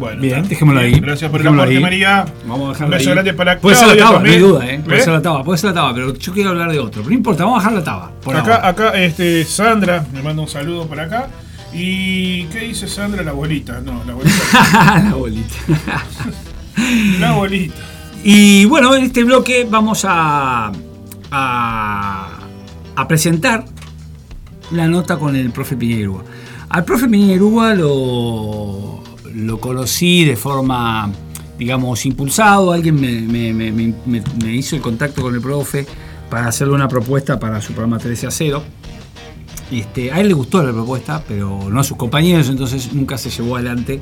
[0.00, 0.98] Bueno, Bien, dejémoslo ahí.
[0.98, 1.82] Gracias por el Dejémoslo aporte, ahí.
[1.82, 2.24] María.
[2.44, 3.14] Vamos a Un dejarlo beso ahí.
[3.14, 4.80] grande para Puede ser la taba, no hay duda, ¿eh?
[4.84, 5.02] Puede ¿Eh?
[5.02, 7.02] ser la taba, puede ser la taba, pero yo quiero hablar de otro.
[7.02, 8.10] Pero no importa, vamos a dejar la taba.
[8.20, 8.68] Por Acá, ahora.
[8.68, 11.28] acá, este, Sandra me manda un saludo por acá.
[11.72, 13.22] ¿Y qué dice Sandra?
[13.22, 13.80] La abuelita.
[13.80, 14.42] No, la abuelita.
[15.04, 15.54] la bolita.
[17.20, 17.74] la abuelita.
[18.24, 20.72] Y bueno, en este bloque vamos a,
[21.30, 22.28] a,
[22.96, 23.64] a presentar
[24.72, 26.24] la nota con el profe Piñerúa.
[26.68, 29.00] Al profe Piñerúa lo,
[29.36, 31.10] lo conocí de forma,
[31.58, 32.72] digamos, impulsado.
[32.72, 35.86] Alguien me, hizo el contacto con el profe
[36.28, 38.62] para hacerle una propuesta para su programa 13 a 0.
[39.70, 43.30] Este, a él le gustó la propuesta, pero no a sus compañeros, entonces nunca se
[43.30, 44.00] llevó adelante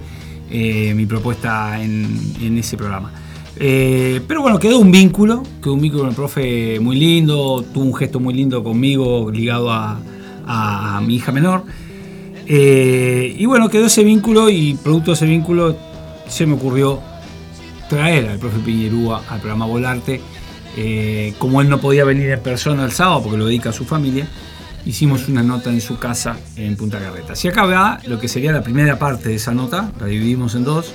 [0.51, 3.13] eh, mi propuesta en, ese programa.
[3.57, 7.85] Eh, pero bueno, quedó un vínculo, quedó un vínculo con el profe muy lindo, tuvo
[7.85, 11.65] un gesto muy lindo conmigo ligado a mi hija menor.
[12.47, 15.77] Eh, y bueno, quedó ese vínculo y producto de ese vínculo
[16.29, 17.01] se me ocurrió
[17.89, 20.21] traer al profe Piñerúa al programa Volarte.
[20.77, 23.85] Eh, como él no podía venir en persona el sábado porque lo dedica a su
[23.85, 24.27] familia,
[24.85, 27.45] hicimos una nota en su casa en Punta Carretas.
[27.45, 30.65] Y acá va lo que sería la primera parte de esa nota, la dividimos en
[30.65, 30.93] dos,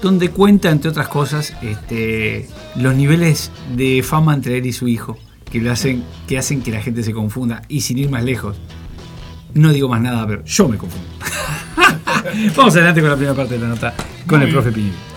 [0.00, 5.18] donde cuenta, entre otras cosas, este, los niveles de fama entre él y su hijo,
[5.50, 7.62] que, lo hacen, que hacen que la gente se confunda.
[7.68, 8.56] Y sin ir más lejos,
[9.54, 11.08] no digo más nada, pero yo me confundo.
[12.56, 13.94] Vamos adelante con la primera parte de la nota
[14.26, 15.12] con Muy el profe Piñero.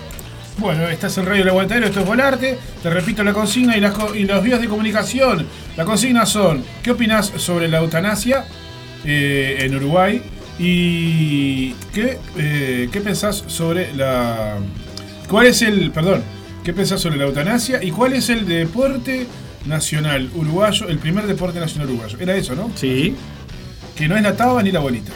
[0.58, 2.58] Bueno, estás en Radio El Aguantadero, esto es Volarte.
[2.82, 5.46] Te repito la consigna y, las y los vías de comunicación.
[5.76, 8.44] La consigna son, ¿qué opinas sobre la eutanasia
[9.04, 10.22] eh, en Uruguay?
[10.58, 14.56] ¿Y qué, eh, qué pensás sobre la...
[15.28, 15.90] ¿Cuál es el...
[15.90, 16.22] Perdón,
[16.64, 17.82] ¿qué pensás sobre la eutanasia?
[17.82, 19.26] ¿Y cuál es el deporte
[19.66, 22.16] nacional uruguayo, el primer deporte nacional uruguayo?
[22.18, 22.70] Era eso, ¿no?
[22.76, 23.14] Sí.
[23.96, 25.12] Que no es la taba ni la bolita.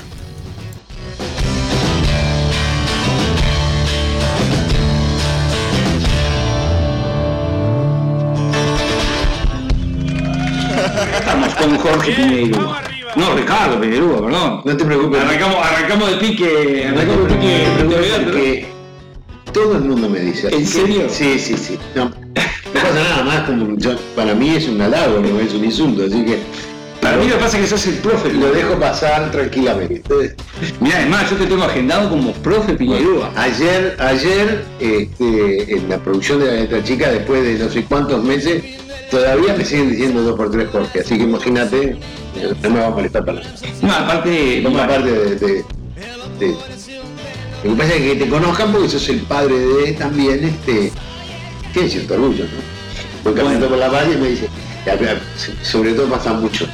[11.18, 12.74] Estamos con Jorge Piñeiro.
[13.16, 14.62] No, Ricardo Piñeiro, perdón.
[14.64, 15.20] No te preocupes.
[15.20, 18.24] Arrancamos, arrancamos de pique, arrancamos de pique.
[18.24, 18.66] Porque
[19.52, 20.48] todo el mundo me dice.
[20.54, 21.02] ¿En serio?
[21.08, 21.78] Sí, sí, sí.
[21.94, 22.12] No, no
[22.72, 23.40] pasa nada más.
[23.48, 26.04] Como yo- para mí es un halago, no es un insulto.
[26.04, 26.38] Así que
[27.10, 28.32] Para mí lo que pasa es que sos el profe.
[28.32, 30.36] lo dejo pasar tranquilamente.
[30.80, 33.28] Mira, además yo te tengo agendado como profe Piñeiro.
[33.36, 38.22] Ayer, ayer este, en la producción de la letra chica, después de no sé cuántos
[38.22, 38.62] meses,
[39.10, 41.00] todavía me siguen diciendo dos por tres Jorge.
[41.00, 41.96] Así que imagínate,
[42.62, 43.52] no me va a molestar para nada.
[43.82, 45.64] No, aparte, Toma parte de, de-
[46.38, 46.54] de-
[47.64, 50.92] Lo que pasa es que te conozcan porque sos el padre de también, este.
[51.72, 52.50] Tiene cierto orgullo, ¿no?
[53.24, 54.48] Voy caminando por la calle y me dice,
[55.62, 56.66] sobre todo pasa mucho,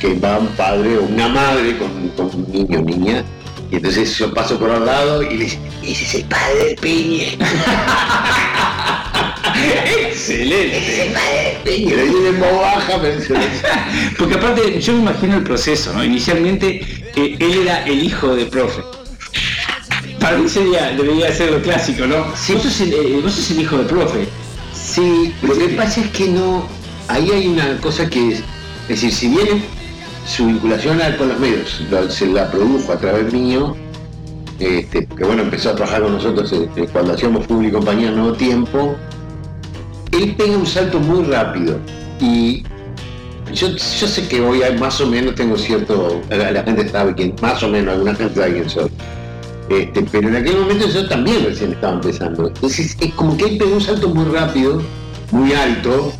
[0.00, 3.24] que va un padre o una madre con, con un niño o niña,
[3.70, 6.76] y entonces yo paso por al lado y le dice, ese es el padre del
[6.76, 7.38] piñe.
[10.10, 11.14] excelente.
[11.64, 13.34] Piñe, le dice en voz baja, pero dice,
[14.18, 16.02] Porque aparte yo me imagino el proceso, ¿no?
[16.02, 16.80] Inicialmente
[17.14, 18.82] eh, él era el hijo de profe.
[20.18, 22.24] Para mí sería, debería ser lo clásico, ¿no?
[22.24, 24.26] Vos, sos el, eh, vos sos el hijo de profe.
[24.74, 26.66] Sí, lo que pasa es que no.
[27.06, 28.38] Ahí hay una cosa que es.
[28.88, 29.62] Es decir, si bien
[30.26, 33.76] su vinculación con los medios se la produjo a través mío,
[34.58, 38.96] este, que bueno, empezó a trabajar con nosotros eh, cuando hacíamos público compañía Nuevo Tiempo,
[40.12, 41.78] él pega un salto muy rápido
[42.20, 42.62] y
[43.52, 47.14] yo, yo sé que hoy hay más o menos tengo cierto, la, la gente sabe
[47.14, 48.90] quién, más o menos, alguna gente sabe quién soy.
[49.70, 52.48] Este, pero en aquel momento yo también recién estaba empezando.
[52.48, 54.82] Entonces es como que él pegó un salto muy rápido,
[55.30, 56.12] muy alto,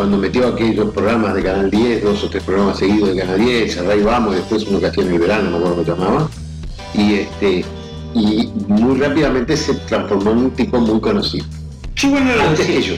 [0.00, 3.76] cuando metió aquellos programas de Canal 10, dos o tres programas seguidos de Canal 10,
[3.76, 6.04] a Ray Vamos, y después uno que hacía en el verano, no me acuerdo cómo
[6.04, 6.30] llamaba.
[6.94, 7.64] Y este,
[8.14, 11.44] y muy rápidamente se transformó en un tipo muy conocido.
[11.96, 12.76] Yo igual no lo Antes decía.
[12.80, 12.94] que yo.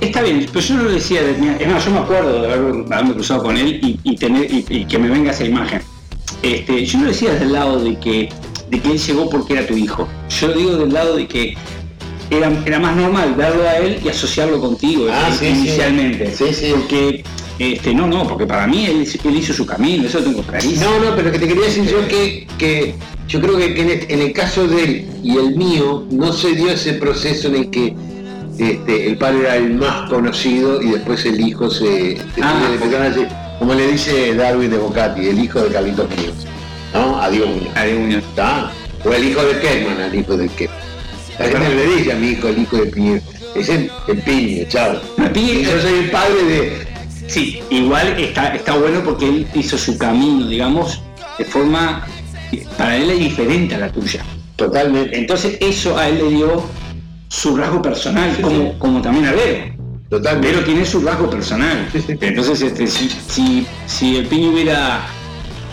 [0.00, 3.12] Está bien, pero yo no lo decía, es más, yo me acuerdo de haber- haberme
[3.12, 5.82] cruzado con él y, y tener, y, y que me venga esa imagen.
[6.42, 8.30] Este, yo no lo decía desde el lado de que,
[8.70, 10.08] de que él llegó porque era tu hijo.
[10.40, 11.58] Yo digo del lado de que
[12.30, 16.34] era, era más normal verlo a él y asociarlo contigo Ah, eh, sí, inicialmente.
[16.34, 16.70] Sí, sí.
[16.70, 17.24] Porque,
[17.58, 20.84] este, no, no, porque para mí él, él hizo su camino, eso lo tengo clarísimo.
[20.84, 22.94] No, no, pero que te quería decir yo que, que
[23.26, 26.32] yo creo que, que en, el, en el caso de él y el mío no
[26.32, 27.94] se dio ese proceso en el que
[28.58, 32.68] este, el padre era el más conocido y después el hijo se, se Ah.
[32.70, 36.46] de como le dice Darwin de Bocati, el hijo de Carlitos Muñoz.
[36.94, 37.20] ¿No?
[37.20, 37.74] Adiós Muñoz.
[37.74, 38.70] Adiós.
[39.04, 40.87] O el hijo de Keckman, al hijo de Keckman.
[41.38, 43.22] La gente no le dice a mi hijo el hijo de Piñero.
[43.54, 45.00] Es el, el Piñe, chao.
[45.18, 46.88] El Y yo soy el padre de.
[47.26, 51.02] Sí, igual está, está bueno porque él hizo su camino, digamos,
[51.36, 52.06] de forma
[52.76, 54.24] para él es diferente a la tuya.
[54.56, 55.16] Totalmente.
[55.16, 56.64] Entonces eso a él le dio
[57.28, 59.74] su rasgo personal, como, como también a Vero.
[60.08, 60.48] Totalmente.
[60.48, 61.88] Vero tiene su rasgo personal.
[61.92, 62.02] Sí.
[62.20, 65.06] Entonces este, si, si, si el piño hubiera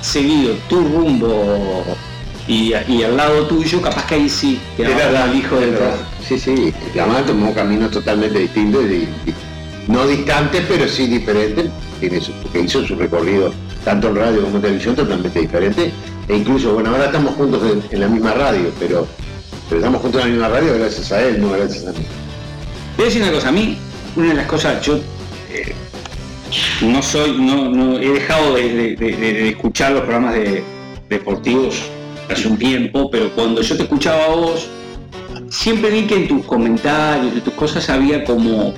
[0.01, 1.83] seguido tu rumbo
[2.47, 5.95] y, y al lado tuyo, capaz que ahí sí quedaba verdad, el hijo es verdad.
[6.27, 6.73] Sí, sí.
[6.93, 8.83] Y además tomó caminos totalmente distintos,
[9.87, 11.67] no distantes, pero sí diferentes.
[12.43, 13.51] Porque hizo su recorrido,
[13.83, 15.91] tanto en radio como en televisión, totalmente diferente.
[16.27, 19.07] E incluso, bueno, ahora estamos juntos en, en la misma radio, pero,
[19.69, 22.05] pero estamos juntos en la misma radio gracias a él, no gracias a mí.
[22.97, 23.77] Voy a decir una cosa, a mí,
[24.15, 24.97] una de las cosas, yo
[25.51, 25.73] eh,
[26.81, 30.63] no soy, no, no, he dejado de, de- de- de escuchar los programas de,
[31.09, 31.75] deportivos
[32.29, 34.67] hace un tiempo, pero cuando yo te escuchaba a vos,
[35.49, 38.73] siempre vi que en tus comentarios, en tus cosas había como,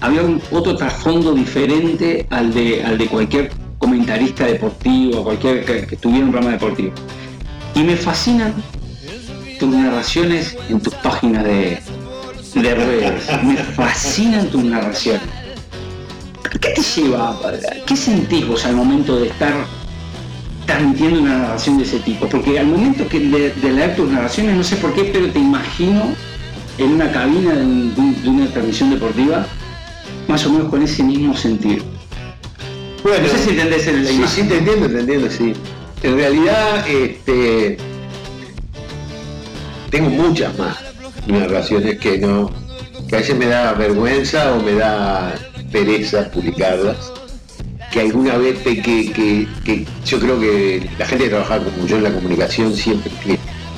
[0.00, 6.24] había otro trasfondo diferente al de, al de cualquier comentarista deportivo, cualquier que, que tuviera
[6.24, 6.92] un programa deportivo.
[7.74, 8.54] Y me fascinan
[9.58, 11.78] tus narraciones en tus páginas de,
[12.54, 13.42] de redes.
[13.42, 15.22] Me fascinan tus narraciones.
[16.60, 17.38] ¿Qué te lleva?
[17.86, 19.54] ¿Qué sentís vos al momento de estar
[20.68, 22.28] transmitiendo una narración de ese tipo?
[22.28, 25.38] Porque al momento que de, de leer tus narraciones, no sé por qué, pero te
[25.38, 26.12] imagino
[26.76, 29.46] en una cabina de, un- de una transmisión deportiva,
[30.28, 31.84] más o menos con ese mismo sentido.
[33.02, 34.42] Bueno, No sé si entendés el- sí, imagen.
[34.44, 35.52] sí, te entiendo, te entiendo, sí.
[36.02, 37.78] En realidad, este,
[39.90, 40.76] tengo muchas más
[41.26, 42.50] narraciones que no,
[43.08, 45.34] que a veces me da vergüenza o me da
[45.72, 47.10] pereza publicarlas.
[47.92, 51.96] Que alguna vez que, que, que yo creo que la gente que trabaja como yo
[51.96, 53.10] en la comunicación siempre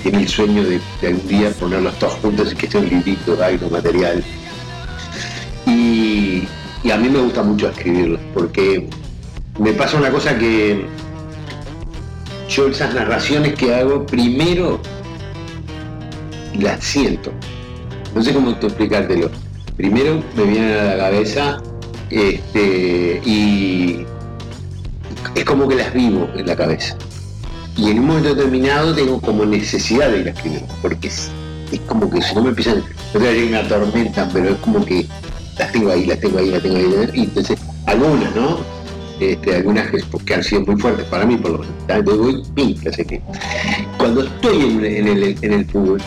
[0.03, 3.39] tiene, el sueño de, de algún día ponerlos todos juntos y que sea un librito,
[3.43, 4.25] algo material.
[5.67, 6.45] Y,
[6.83, 8.89] y a mí me gusta mucho escribirlos porque
[9.59, 10.85] me pasa una cosa que
[12.49, 14.81] yo esas narraciones que hago primero
[16.59, 17.31] las siento.
[18.15, 19.31] No sé cómo explicártelo.
[19.77, 21.63] Primero me vienen a la cabeza
[22.11, 24.05] este, y
[25.35, 26.97] es como que las vivo en la cabeza.
[27.77, 31.31] Y en un momento determinado tengo como necesidad de ir a escribir, porque es,
[31.87, 34.51] como que si no me empiezan, no te voy a decir que me atormentan, pero
[34.51, 35.07] es como que
[35.59, 38.59] las tengo ahí, las tengo ahí, las tengo ahí, y entonces algunas, ¿no?
[39.21, 41.75] Este, algunas que, han sido muy fuertes para mí, por lo menos.
[43.07, 43.21] Que.
[43.99, 46.01] Cuando estoy en, el, en el fútbol,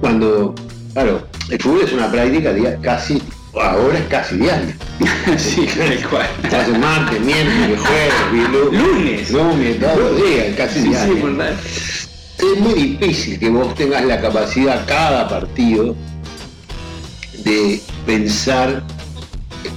[0.00, 0.54] cuando,
[0.92, 3.22] claro, el fútbol es una práctica casi,
[3.60, 4.76] ahora es casi diaria.
[5.38, 6.26] sí, tal cual.
[6.44, 9.30] Hace martes, miércoles, jueves, vilu- Lunes.
[9.30, 11.24] lunes, todos los días, casi Sí, sí, diario.
[11.26, 11.54] ¿verdad?
[12.38, 15.94] Es muy difícil que vos tengas la capacidad cada partido
[17.44, 18.82] de pensar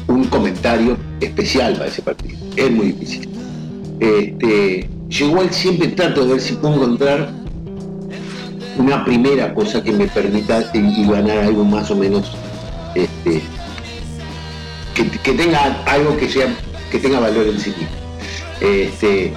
[0.08, 2.38] un comentario especial para ese partido.
[2.56, 3.30] Es muy difícil.
[4.00, 7.30] Este, yo igual siempre trato de ver si puedo encontrar
[8.78, 12.32] una primera cosa que me permita y y ganar algo más o menos
[12.96, 13.42] este,
[15.06, 16.54] que, tenga algo que sea
[16.92, 17.88] que tenga valor en sí mismo.
[18.62, 19.34] Este,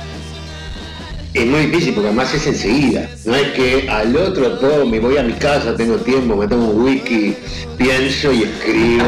[1.34, 3.08] es muy difícil porque además es enseguida.
[3.24, 6.70] No es que al otro todo me voy a mi casa, tengo tiempo, me tomo
[6.70, 7.34] un whisky,
[7.76, 9.04] pienso y escribo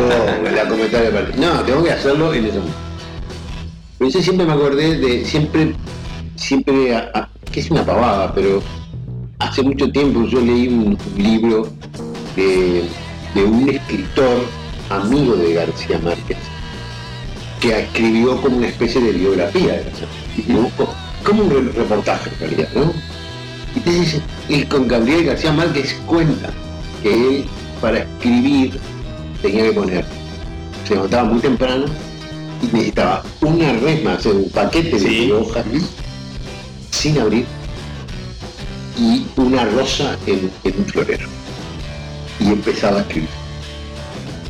[0.55, 1.55] la comentario partido.
[1.55, 2.79] No, tengo que hacerlo en ese momento.
[3.99, 5.75] Por eso siempre me acordé de, siempre,
[6.37, 8.63] siempre, a- que es una pavada, pero
[9.39, 11.69] hace mucho tiempo yo leí un libro
[12.35, 12.85] de,
[13.35, 14.45] de un escritor
[14.97, 16.37] amigo de García Márquez
[17.61, 20.69] que escribió como una especie de biografía de García Márquez, ¿no?
[20.77, 22.93] Co- como un re- reportaje en realidad, ¿no?
[23.75, 26.51] Y entonces él con Gabriel García Márquez cuenta
[27.03, 27.45] que él
[27.81, 28.79] para escribir
[29.41, 30.05] tenía que poner,
[30.87, 31.85] se levantaba muy temprano
[32.63, 35.27] y necesitaba una resma, o sea, un paquete Sí.
[35.27, 35.65] de hojas
[36.91, 37.47] sin abrir
[38.99, 41.27] y una rosa en, en un florero.
[42.41, 43.29] Y empezaba a escribir.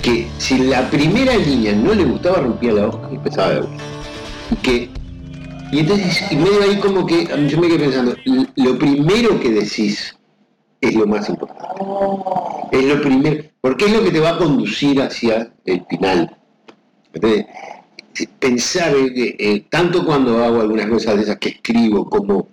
[0.02, 3.84] Que si la primera línea no le gustaba, rompía la hoja y empezaba de vuelta.
[4.50, 4.90] Y que.
[5.72, 8.14] Y entonces, y medio ahí como que yo me quedé pensando,
[8.56, 10.14] lo primero que decís
[10.82, 11.82] es lo más importante.
[12.72, 16.36] Es lo primero, porque es lo que te va a conducir hacia el final.
[17.14, 17.46] Entonces,
[18.38, 22.48] pensar, eh, eh, tanto cuando hago algunas cosas de esas que escribo, como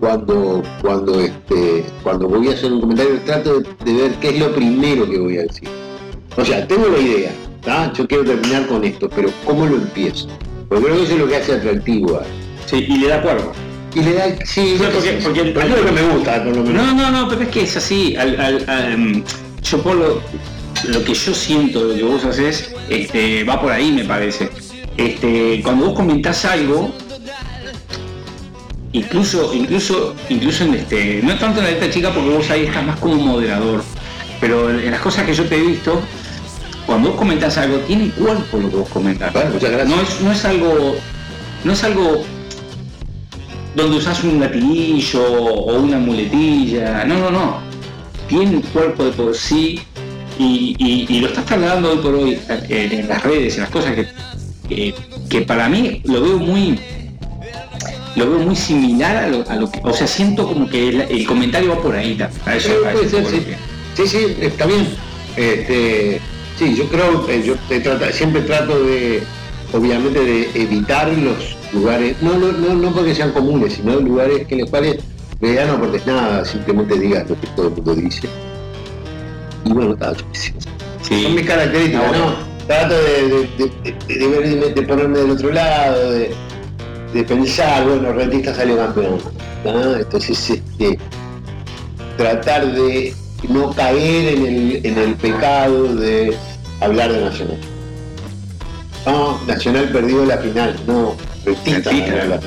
[0.00, 4.54] cuando, cuando, este, cuando voy a hacer un comentario, trato de ver qué es lo
[4.54, 5.68] primero que voy a decir.
[6.40, 7.32] O sea, tengo la idea,
[7.62, 7.92] ¿tá?
[7.92, 10.28] yo quiero terminar con esto, pero ¿cómo lo empiezo?
[10.68, 12.22] Porque creo que eso es lo que hace atractivo a...
[12.66, 13.52] Sí, y le da cuerpo.
[13.94, 16.86] Y le da, sí, No, porque- porque el- lo que me gusta, por lo menos.
[16.86, 18.14] No, no, no, pero es que es así.
[18.16, 19.24] Al, al- al-
[19.62, 20.22] yo por lo,
[20.88, 24.48] lo que yo siento de lo que vos haces, este, va por ahí me parece.
[24.96, 26.92] Este, cuando vos comentás algo,
[28.92, 32.84] incluso, incluso, incluso en este, no tanto en la letra chica porque vos ahí estás
[32.84, 33.82] más como moderador,
[34.40, 36.00] pero en las cosas que yo te he visto,
[36.88, 39.30] cuando vos comentás algo, tiene cuerpo lo que vos comentás.
[39.34, 39.88] Bueno, muchas gracias.
[39.96, 40.96] No es, no es algo,
[41.64, 42.24] no es algo
[43.76, 47.04] donde usás un latiguillo o una muletilla.
[47.04, 47.58] No, no, no.
[48.26, 49.80] Tiene un cuerpo de por sí
[50.38, 52.38] y, y- y lo estás trasladando hoy por hoy
[52.70, 54.06] en las redes, en las cosas que,
[54.68, 54.94] que,
[55.28, 56.80] que para mí lo veo muy
[58.16, 61.00] lo veo muy similar a lo, a lo que, o sea, siento como que el,
[61.02, 62.18] el comentario va por ahí.
[62.46, 63.18] A eso, Sí, a eso
[63.94, 64.88] Sí, sí, está bien.
[65.36, 66.20] Este,
[66.58, 69.22] sí, yo creo, eh, yo te trata- siempre trato de,
[69.72, 74.56] obviamente, de evitar los lugares, no, no, no, no porque sean comunes, sino lugares que
[74.56, 74.96] les cuales
[75.40, 78.28] me no aportes nada, simplemente digas lo que todo el mundo dice.
[79.64, 80.54] Y bueno, está, yo qué sé.
[81.02, 81.22] Sí.
[81.22, 82.16] Son mis características, Ah.
[82.18, 82.48] ¿no?
[82.66, 83.48] Trato de,
[84.74, 86.30] de, ponerme del otro lado, de,
[87.14, 89.18] de pensar, bueno, Rentista salió campeón.
[89.64, 89.94] ¿no?
[89.96, 90.98] Entonces, este,
[92.16, 93.14] tratar de
[93.48, 96.34] no caer en el, en el pecado de
[96.80, 97.56] hablar de Nacional.
[99.06, 101.14] No, Nacional perdió la final, no,
[101.46, 102.40] la final.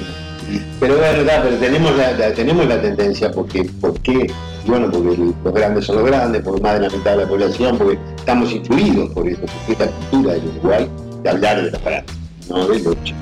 [0.79, 4.29] Pero es verdad, pero tenemos la, la- tenemos la tendencia, porque, ¿por qué?
[4.65, 7.77] Bueno, porque los grandes son los grandes, porque más de la mitad de la población,
[7.77, 10.89] porque estamos influidos por eso, porque esta cultura del Uruguay
[11.23, 12.19] de hablar de la práctica,
[12.49, 13.15] no del lucha.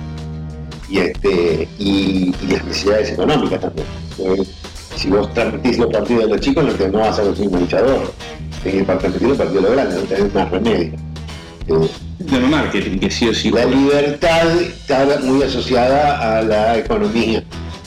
[0.89, 3.85] Y, este, y, y las necesidades económicas también.
[4.95, 7.59] Si vos transmitís los partidos de los chicos, no, te- no vas a conseguir un
[7.59, 8.11] luchador.
[8.63, 10.91] Que transmitir los partidos de los grandes, no tenés más remedio.
[11.67, 13.51] Eh, marketing, que sí o sí.
[13.51, 17.43] la libertad está muy asociada a la economía.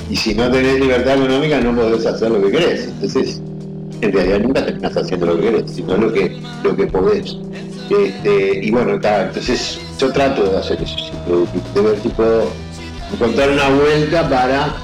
[0.09, 2.85] Y si no tenés libertad económica no podés hacer lo que querés.
[2.87, 3.41] Entonces,
[4.01, 7.37] en realidad nunca terminás haciendo lo que querés, sino lo que, lo que podés.
[7.91, 10.97] Este, y bueno, está, entonces yo trato de hacer eso,
[11.75, 12.51] de, ver si puedo
[13.13, 14.75] encontrar una vuelta para...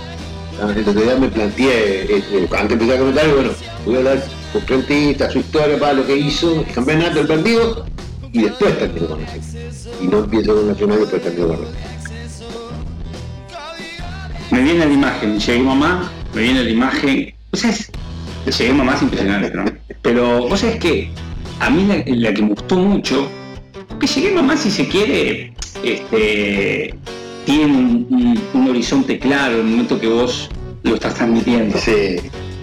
[0.61, 3.51] Otro día me planteé, este, antes de empezar a comentar, bueno,
[3.87, 4.23] voy a hablar
[4.67, 7.87] Rentista, su historia, para lo que hizo, el campeonato, el partido,
[8.33, 9.59] y después termino con eso.
[10.03, 11.89] Y no empiezo con Nacional y después termino con Rentista.
[14.51, 17.35] Me viene la imagen, llegué mamá, me viene la imagen.
[17.53, 17.91] O sea, es,
[18.59, 19.65] llegué mamá es impresionante, ¿no?
[20.03, 21.11] Pero vos sabés que
[21.61, 23.29] a mí la, la que me gustó mucho,
[24.01, 25.53] que llegué mamá si se quiere,
[25.85, 26.95] este,
[27.45, 30.49] tiene un, un- un horizonte claro en el momento que vos
[30.83, 31.77] lo estás transmitiendo.
[31.79, 32.17] Sí,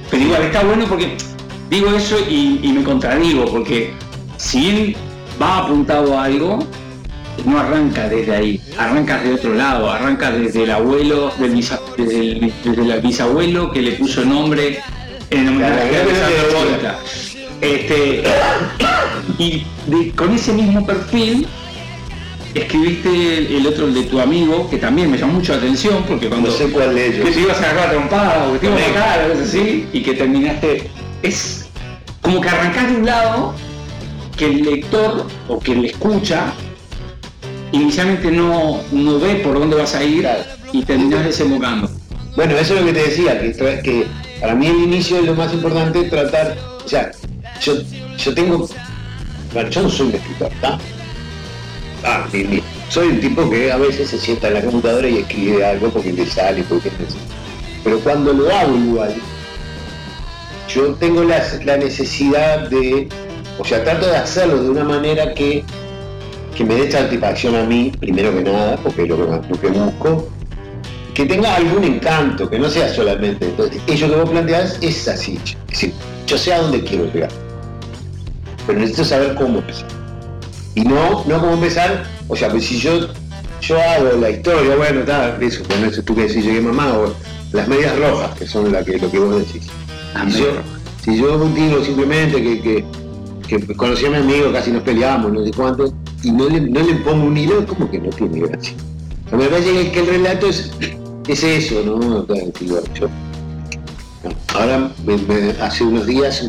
[0.09, 1.15] Pero igual está bueno porque
[1.70, 3.93] digo eso y, y me contradigo, porque
[4.38, 4.95] si bien
[5.41, 6.59] va apuntado a algo,
[7.45, 12.53] no arranca desde ahí, arranca de otro lado, arranca desde el abuelo, del desde, el,
[12.63, 14.80] desde el bisabuelo que le puso nombre
[15.30, 16.99] en homenaje a.
[17.61, 18.24] Este,
[19.39, 21.47] y de- con ese mismo perfil
[22.53, 26.03] escribiste el, el otro, el de tu amigo, que también me llamó mucho la atención,
[26.07, 28.66] porque cuando no sé cuál de que te ibas a agarrar trompada o que te
[28.68, 30.89] ibas a matar, así, y que terminaste.
[31.26, 31.65] Es
[32.21, 33.55] como que arrancás de un lado
[34.38, 36.53] que el lector o que le escucha
[37.71, 40.43] inicialmente no, no ve por dónde vas a ir Claro.
[40.71, 41.89] y terminás desembocando.
[42.36, 43.39] Bueno, eso es lo que te decía,
[43.82, 44.05] que,
[44.39, 46.55] para mí el inicio es lo más importante, tratar,
[46.86, 47.11] o sea,
[47.59, 47.73] yo,
[48.17, 48.69] yo tengo,
[49.51, 50.78] bueno, yo no soy un escritor, ¿está?
[52.03, 52.28] Ah,
[52.89, 56.13] soy un tipo que a veces se sienta en la computadora y escribe algo porque
[56.13, 56.91] le sale, porque
[57.84, 59.15] Pero cuando lo hago igual,
[60.68, 63.07] yo tengo la, necesidad de,
[63.59, 65.63] o sea, trato de hacerlo de una manera que,
[66.55, 70.30] que me dé satisfacción a mí, primero que nada, porque es lo que, lo busco,
[71.13, 73.45] que tenga algún encanto, que no sea solamente.
[73.45, 75.39] Entonces, eso que vos planteás es así.
[75.45, 75.93] Es decir,
[76.28, 77.30] yo sé a dónde quiero llegar.
[78.68, 79.88] Pero necesito saber cómo empezar.
[80.74, 83.07] Y no, no cómo empezar, o sea, pues si yo,
[83.61, 87.13] yo hago la historia, bueno, está, eso, con eso tú que decís, llegué mamá, o
[87.53, 89.70] las medias rojas, que son la que, lo que vos decís.
[91.03, 91.39] Si yo,
[91.80, 92.86] si simplemente que, que,
[93.47, 95.93] que conocí a mi amigo, casi nos peleamos, no sé cuánto,
[96.24, 98.74] y no le, no le pongo un hilo, como que no tiene gracia.
[99.28, 100.72] O sea, me parece que, el relato es,
[101.28, 102.26] es eso, ¿no?
[104.55, 104.91] Ahora,
[105.61, 106.47] hace unos días,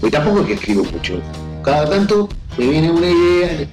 [0.00, 1.20] pues tampoco es que escribo mucho.
[1.64, 2.28] Cada tanto
[2.58, 3.68] me viene una idea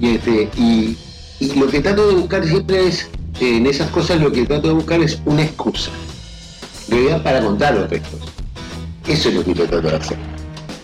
[0.00, 0.96] y, este, y,
[1.40, 3.08] y lo que trato de buscar siempre es,
[3.40, 5.90] en esas cosas lo que trato de buscar es una excusa.
[6.88, 8.20] Realidad para contar los textos.
[9.06, 10.18] Eso es lo que yo trato de hacer.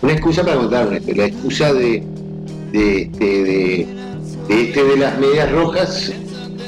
[0.03, 1.23] Una excusa para contar una historia.
[1.23, 2.03] La excusa de,
[2.73, 3.87] de, de,
[4.49, 6.13] este de las medias rojas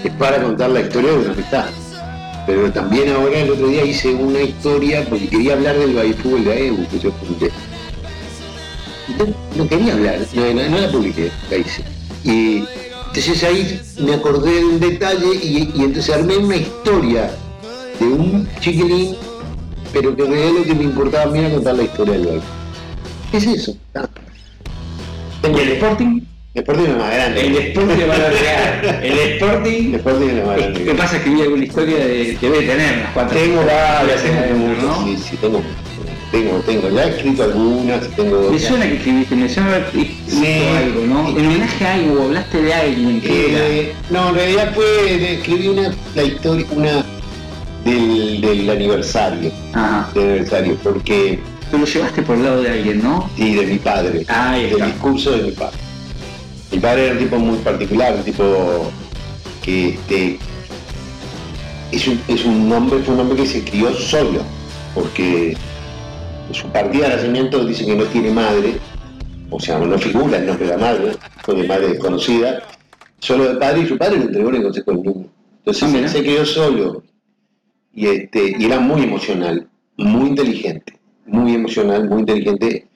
[0.04, 1.66] es para contar la historia de una amistad.
[2.46, 6.52] Pero también ahora el otro día hice una historia porque quería hablar del baifútbol de
[6.52, 7.50] AEU que yo publiqué.
[9.18, 9.26] No,
[9.56, 11.84] no quería hablar, no, la publiqué, la hice.
[12.24, 12.64] Y
[13.08, 17.30] entonces ahí me acordé de un detalle y entonces armé una historia
[17.98, 19.16] de un chiquilín,
[19.92, 22.26] pero que en realidad lo que me importaba a mí era contar la historia del
[22.26, 22.60] baifútbol.
[23.30, 23.76] ¿Qué es eso?
[23.94, 24.08] Ah.
[25.42, 26.20] ¿Y el Sporting?
[26.52, 27.46] El Sporting es más grande.
[27.46, 29.00] El Sporting van a agregar.
[29.04, 29.94] El El Sporting.
[29.94, 30.84] Sporting es más grande.
[30.84, 31.16] ¿Qué pasa?
[31.16, 32.38] Escribí alguna historia de.
[32.40, 33.38] Debe tener unas cuantas.
[33.38, 35.04] Tengo varias, tengo ¿no?
[35.04, 35.62] sí, sí, tengo.
[36.32, 38.50] Tengo, tengo, ya he escrito algunas, tengo.
[38.52, 41.28] Me suena que escribiste, me suena haber escrito algo, ¿no?
[41.28, 43.68] En homenaje a algo, hablaste de alguien que era.
[43.68, 47.04] Eh, no, en realidad fue, escribí una, la historia, una
[47.90, 50.10] del, del aniversario, Ajá.
[50.14, 51.38] del aniversario, porque,
[51.70, 53.30] Tú lo llevaste por el lado de alguien, ¿no?
[53.36, 55.76] sí, de mi padre, Ahí del discurso de mi padre.
[56.72, 58.90] Mi padre era un tipo muy particular, un tipo
[59.62, 60.38] que este,
[61.92, 64.42] es un, es un hombre, fue un hombre que se crió solo,
[64.94, 65.56] porque
[66.52, 68.78] su partida de nacimiento dice que no tiene madre,
[69.50, 71.12] o sea, no figura el nombre de la madre,
[71.44, 72.62] fue de madre desconocida,
[73.20, 75.26] solo de padre y su padre lo entregó en el consejo del niño.
[75.64, 77.02] Entonces Ah, se crió solo
[77.94, 82.86] y, este, y era muy emocional, muy inteligente, muy emocional, muy inteligente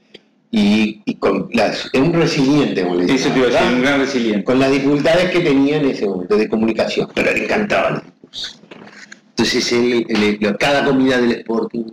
[0.51, 3.83] y, y con las, es un resiliente, como le Eso te iba a decir, un
[3.83, 4.45] gran resiliente.
[4.45, 8.61] con las dificultades que tenía en ese momento de comunicación, pero le encantaban los.
[9.31, 11.85] Entonces él, él- él- cada comida del Sporting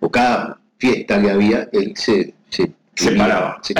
[0.00, 3.58] o cada fiesta que había, él se, se, Se paraba.
[3.62, 3.74] Se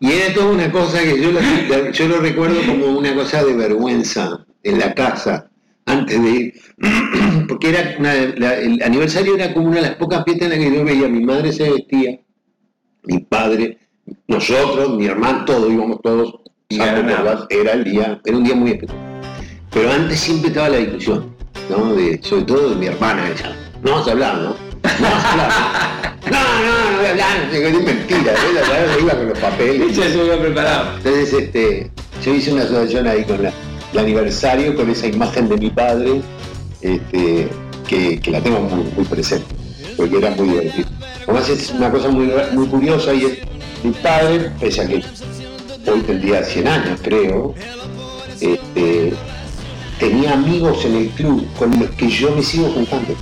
[0.00, 1.40] y, y era toda una cosa que yo lo,
[1.90, 5.48] yo lo recuerdo como una cosa de vergüenza en la casa,
[5.86, 6.54] antes de ir,
[7.48, 10.58] porque era una- la- el aniversario era como una de las pocas fiestas en las
[10.70, 12.18] que yo veía, mi madre se vestía,
[13.04, 13.78] mi padre,
[14.28, 16.34] nosotros, mi hermano, todos íbamos todos,
[16.70, 17.34] ganaba.
[17.34, 18.98] las- era el día, era un día muy especial.
[19.72, 21.34] Pero antes siempre estaba la discusión,
[21.70, 21.94] ¿no?
[21.94, 24.42] De, sobre todo de mi hermana, ella, no vamos a hablar, ¿no?
[24.50, 24.56] No
[25.00, 26.18] vamos a hablar.
[26.30, 28.36] No, no, no voy a hablar, es mentira, ¿eh?
[28.54, 29.98] la iba con los papeles.
[29.98, 30.96] Ella se había preparado.
[30.98, 31.90] Entonces, este,
[32.24, 33.52] yo hice una asociación ahí con la-
[33.92, 36.20] el aniversario, con esa imagen de mi padre,
[36.80, 37.48] este,
[37.86, 39.46] que, la tengo muy, presente,
[39.96, 40.88] porque era muy divertido.
[41.26, 43.38] Además es una cosa muy, muy curiosa y es,
[43.82, 45.02] mi padre, pese a que
[45.90, 47.54] hoy tendría 100 años, creo,
[48.40, 49.12] este,
[49.98, 53.14] tenía amigos en el club con los que yo me sigo juntando.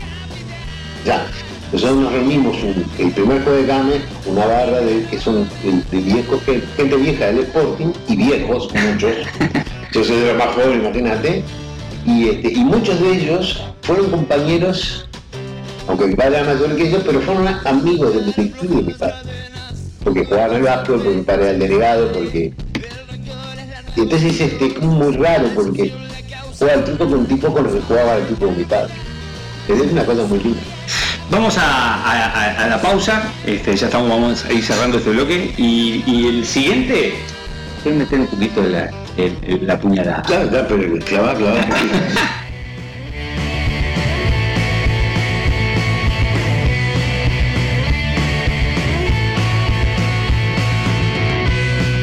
[1.04, 1.26] Ya,
[1.72, 5.96] nosotros nos reunimos un- el primer jueves de mes, una barra de que son de,
[5.96, 6.40] de viejos,
[6.76, 9.12] gente vieja del Sporting y viejos, muchos.
[9.92, 11.42] Yo soy de los más jóvenes, imagínate.
[12.06, 15.06] Y, este, y muchos de ellos fueron compañeros,
[15.88, 19.14] aunque mi padre era mayor que ellos, pero fueron amigos del, de mi padre.
[20.04, 22.52] Porque jugaban al básquet, porque mi padre era el delegado, porque.
[23.96, 25.92] Y entonces este, muy raro, porque
[26.58, 28.92] jugaba al truco con un tipo con el que jugaba al truco con mi padre.
[29.68, 30.60] Es una cosa muy linda.
[31.30, 36.02] Vamos a, a- la pausa, este, ya estamos, vamos a ir cerrando este bloque y,
[36.06, 37.14] y el siguiente,
[37.84, 40.22] meter un poquito de la, el- el- la puñalada.
[40.22, 41.66] Claro, claro, pero clavar, clavar.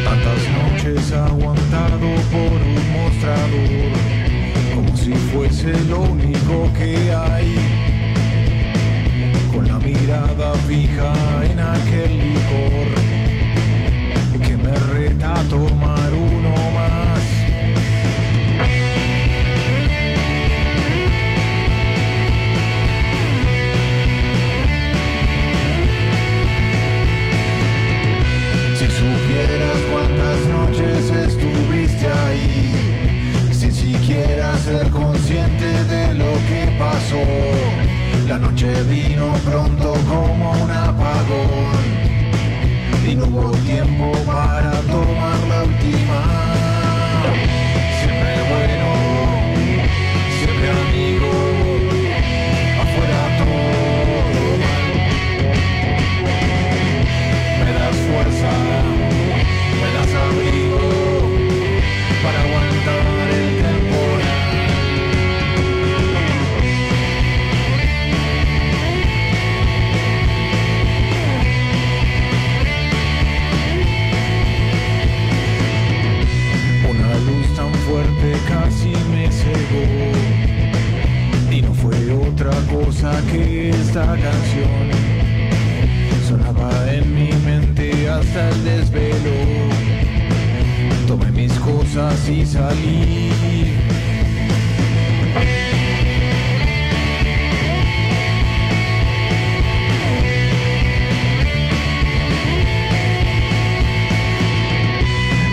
[0.04, 3.92] Tantas noches aguantado por un mostrador,
[4.74, 7.56] como si fuese lo único que hay.
[9.54, 12.90] Con la mirada fija en aquel licor,
[38.28, 41.88] La noche vino pronto como un apagón.
[43.08, 45.47] Y no hubo tiempo para tomar
[84.06, 84.92] canción
[86.28, 89.36] sonaba en mi mente hasta el desvelo.
[91.08, 93.32] Tomé mis cosas y salí.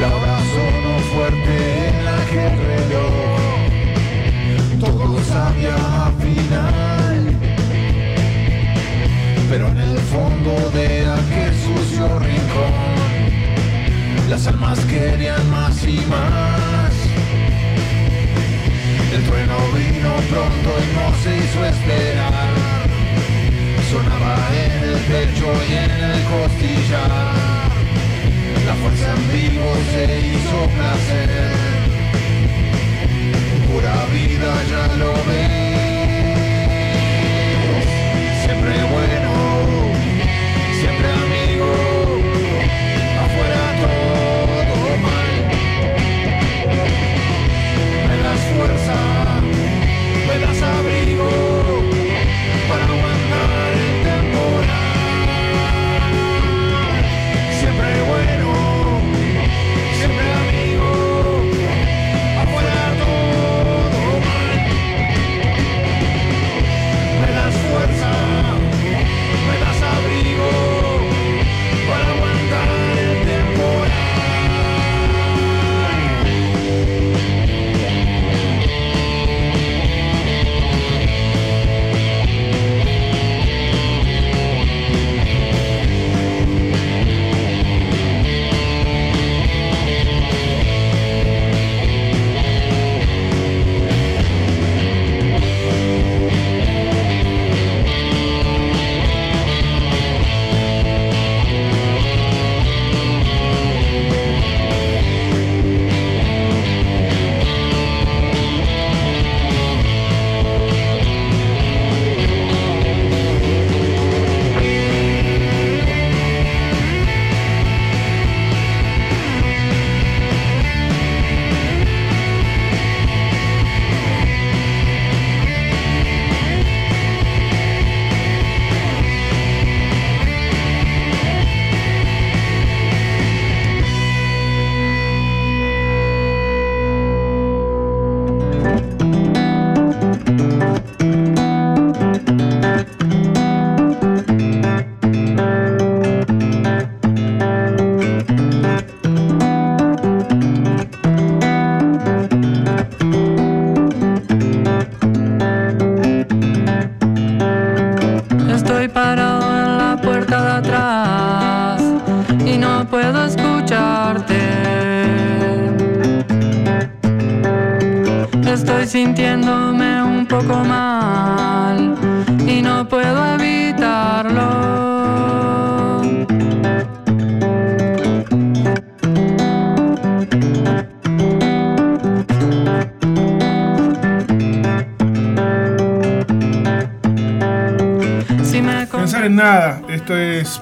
[0.01, 3.14] La hora sonó fuerte en aquel reloj.
[12.19, 12.75] Rincón,
[14.29, 16.93] las almas querían más y más.
[19.15, 22.49] El trueno vino pronto y no se hizo esperar.
[23.91, 27.33] Sonaba en el pecho y en el costillar.
[28.67, 31.31] La fuerza en vivo se hizo placer.
[33.67, 35.65] Pura vida ya lo ves.
[38.45, 39.24] Siempre bueno,
[48.55, 49.41] fuerza,
[50.27, 51.44] me das abrigo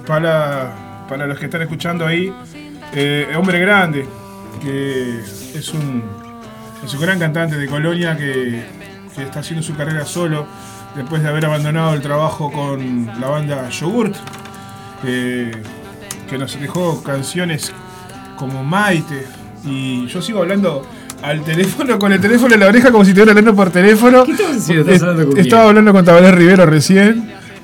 [0.07, 2.33] para, para los que están escuchando ahí.
[2.95, 4.07] Eh, hombre grande,
[4.63, 5.19] que
[5.55, 6.03] es un,
[6.85, 8.63] es un gran cantante de Colonia que,
[9.15, 10.47] que está haciendo su carrera solo
[10.95, 14.15] después de haber abandonado el trabajo con la banda Yogurt,
[15.05, 15.51] eh,
[16.29, 17.73] que nos dejó canciones
[18.37, 19.27] como Maite.
[19.65, 20.83] Y yo sigo hablando
[21.23, 24.25] al teléfono, con el teléfono en la oreja, como si estuviera hablando por teléfono.
[24.25, 24.91] ¿Qué estás haciendo?
[24.93, 27.22] ¿Estás Eh, hablando con Estaba hablando con Tabaré Rivero recién.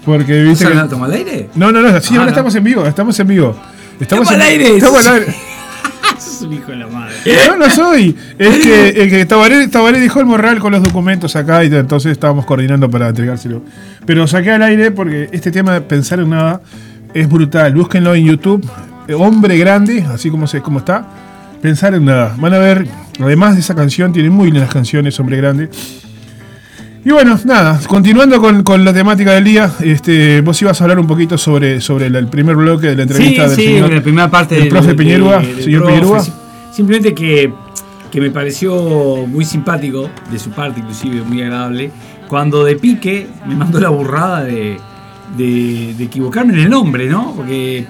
[0.09, 1.51] Porque viste ¿Estás que- hablando al aire?
[1.55, 2.29] No, no, no, sí, Ah, ahora no.
[2.31, 3.57] estamos en vivo, estamos en vivo.
[4.01, 4.77] Estamos al aire.
[4.77, 5.35] Estamos al aire.
[6.19, 7.15] Sos un hijo de la madre.
[7.47, 8.17] No, no soy.
[8.39, 12.13] Es que, es que Tabaré, Tabaré dejó el morral con los documentos acá y entonces
[12.13, 13.63] estábamos coordinando para entregárselo.
[14.07, 16.61] Pero saqué al aire porque este tema de pensar en nada
[17.13, 17.75] es brutal.
[17.75, 18.67] Búsquenlo en YouTube.
[19.09, 21.07] eh, Hombre grande, así como, se, como está.
[21.61, 22.35] Pensar en nada.
[22.39, 22.87] Van a ver,
[23.21, 25.69] además de esa canción, tiene muy lindas canciones, Hombre grande.
[27.09, 30.99] Y bueno, nada, continuando con, con la temática del día, este, vos ibas a hablar
[30.99, 33.93] un poquito sobre, sobre el, el primer bloque de la entrevista Sí, del sí, señor,
[33.95, 36.31] la primera parte del del- profe Piñerúa, señor profe.
[36.71, 37.51] Simplemente que,
[38.13, 41.91] que me pareció muy simpático, de su parte inclusive, muy agradable,
[42.29, 44.77] cuando de pique me mandó la burrada de,
[45.39, 47.33] de, de equivocarme en el nombre, ¿no?
[47.35, 47.87] Porque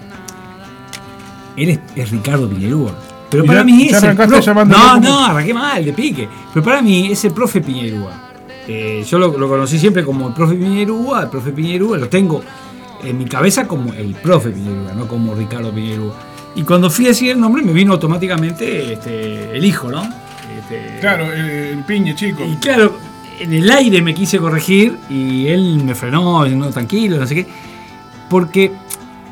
[1.57, 2.95] él es, es Ricardo Piñerúa.
[3.33, 5.93] Pero para ya- mí ya es el arrancaste pro- llamándolo No, no, arranqué mal, de
[5.93, 6.29] pique.
[6.55, 8.28] Pero para mí es el profe Piñerúa.
[8.69, 12.43] Eh, yo lo, lo conocí siempre como el profe Piñerúa, el profe Piñerúa, lo tengo
[13.03, 16.15] en mi cabeza como el profe Piñerúa, no como Ricardo Piñerúa.
[16.55, 20.03] Y cuando fui a decir el nombre me vino automáticamente este, el hijo, ¿no?
[20.03, 22.45] Este, Claro, el, el piñe chico.
[22.45, 22.93] y claro,
[23.41, 27.47] en el aire me quise corregir y él me frenó, no, tranquilo, no sé qué.
[28.29, 28.73] Porque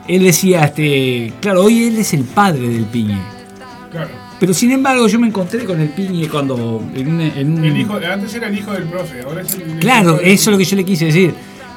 [0.09, 3.21] él decía, este, claro, hoy él es el padre del piñe.
[3.91, 4.26] Claro.
[4.39, 7.77] Pero sin embargo yo me encontré con el piñe cuando en un- en un- El
[7.77, 9.79] hijo, antes era el hijo del profe, ahora es el.
[9.79, 11.35] Claro, eso es lo que yo le quise decir.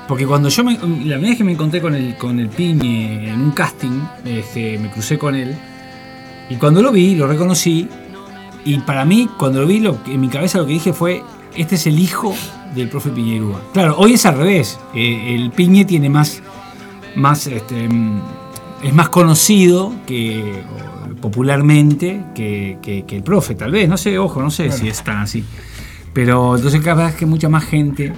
[0.08, 3.30] Porque cuando yo me, la primera vez que me encontré con el, con el Piñe
[3.32, 5.56] en un casting, este, me crucé con él.
[6.50, 7.88] Y cuando lo vi, lo reconocí.
[8.66, 11.22] Y para mí, cuando lo vi, lo, en mi cabeza lo que dije fue,
[11.56, 12.36] este es el hijo
[12.76, 13.62] del profe Piñerúa.
[13.72, 14.80] Claro, hoy es al revés.
[14.96, 16.42] Eh, el Piñe tiene más,
[17.16, 17.88] más este,
[18.84, 20.62] es más conocido que
[21.22, 23.88] popularmente que, que- que el profe, tal vez.
[23.90, 25.44] No sé, ojo, no sé si es tan así.
[26.14, 28.14] Pero entonces cada vez que mucha más gente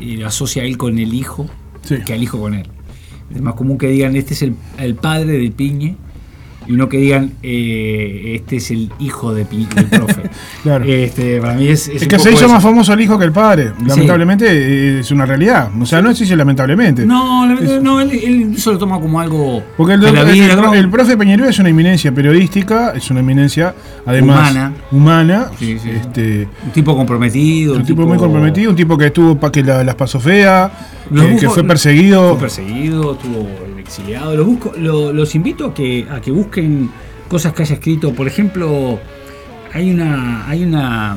[0.00, 1.46] eh, lo asocia a él con el hijo
[2.04, 2.66] que al hijo con él.
[3.34, 5.96] Es más común que digan este es el, el padre del piñe
[6.66, 10.22] y no que digan eh, este es el hijo de del profe.
[10.62, 10.84] Claro.
[10.86, 12.48] Este, para mí es, es Es un que se hizo eso.
[12.54, 13.72] más famoso el hijo que el padre.
[13.86, 15.68] Lamentablemente eh, es una realidad.
[15.78, 17.04] O sea, no existe lamentablemente.
[17.04, 20.52] No, no él, él se lo toma como algo Porque el, de la el- vida,
[20.54, 20.74] el- ¿no?
[20.74, 23.74] el profe Peñarúa es una eminencia periodística, es una eminencia
[24.06, 24.72] además Humana.
[24.90, 29.62] humana, este, un tipo comprometido, un tipo muy comprometido, un tipo que estuvo para que
[29.62, 30.70] la- las pasó fea,
[31.10, 32.30] Los que, fue perseguido.
[32.30, 33.46] Fue perseguido, estuvo
[33.84, 34.36] exiliado.
[34.36, 36.90] Los, busco, lo- los invito a que, busquen
[37.28, 38.12] cosas que haya escrito.
[38.12, 38.98] Por ejemplo,
[39.72, 40.48] hay una.
[40.48, 41.16] hay una,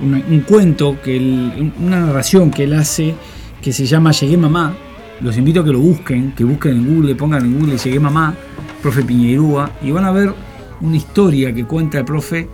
[0.00, 1.18] un cuento, que
[1.78, 3.14] una narración que él hace
[3.60, 4.74] que se llama Llegué mamá.
[5.20, 8.34] Los invito a que lo busquen, que busquen en Google, pongan en Google Llegué mamá,
[8.82, 10.34] profe Piñerúa, y van a ver
[10.80, 12.48] una historia que cuenta el profe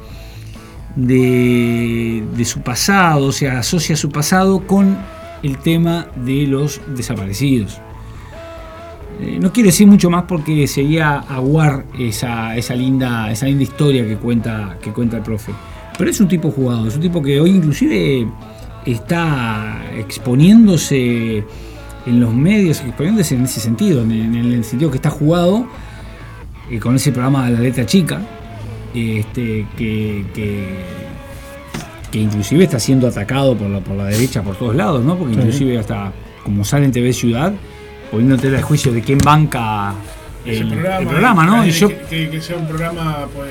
[0.94, 4.98] de su pasado, o sea, asocia su pasado con
[5.42, 7.80] el tema de los desaparecidos.
[9.20, 14.06] Eh, no quiero decir mucho más porque sería aguar esa, esa, linda, esa linda historia
[14.06, 15.52] que cuenta, que cuenta el profe.
[15.96, 18.28] Pero es un tipo jugado, es un tipo que hoy inclusive
[18.86, 21.38] está exponiéndose
[22.06, 25.66] en los medios, exponiéndose en ese sentido, en, en el sentido que está jugado
[26.70, 28.20] eh, con ese programa de la letra chica,
[28.94, 30.64] este, que, que,
[32.12, 35.16] que inclusive está siendo atacado por la, por la derecha por todos lados, ¿no?
[35.18, 35.40] Porque Sí.
[35.40, 36.12] inclusive hasta
[36.44, 37.52] como sale en TV Ciudad,
[38.10, 39.94] tela de juicio de quién banca
[40.44, 41.62] el, programa, ¿no?
[41.64, 43.50] eh, Y yo, que, sea un programa pues,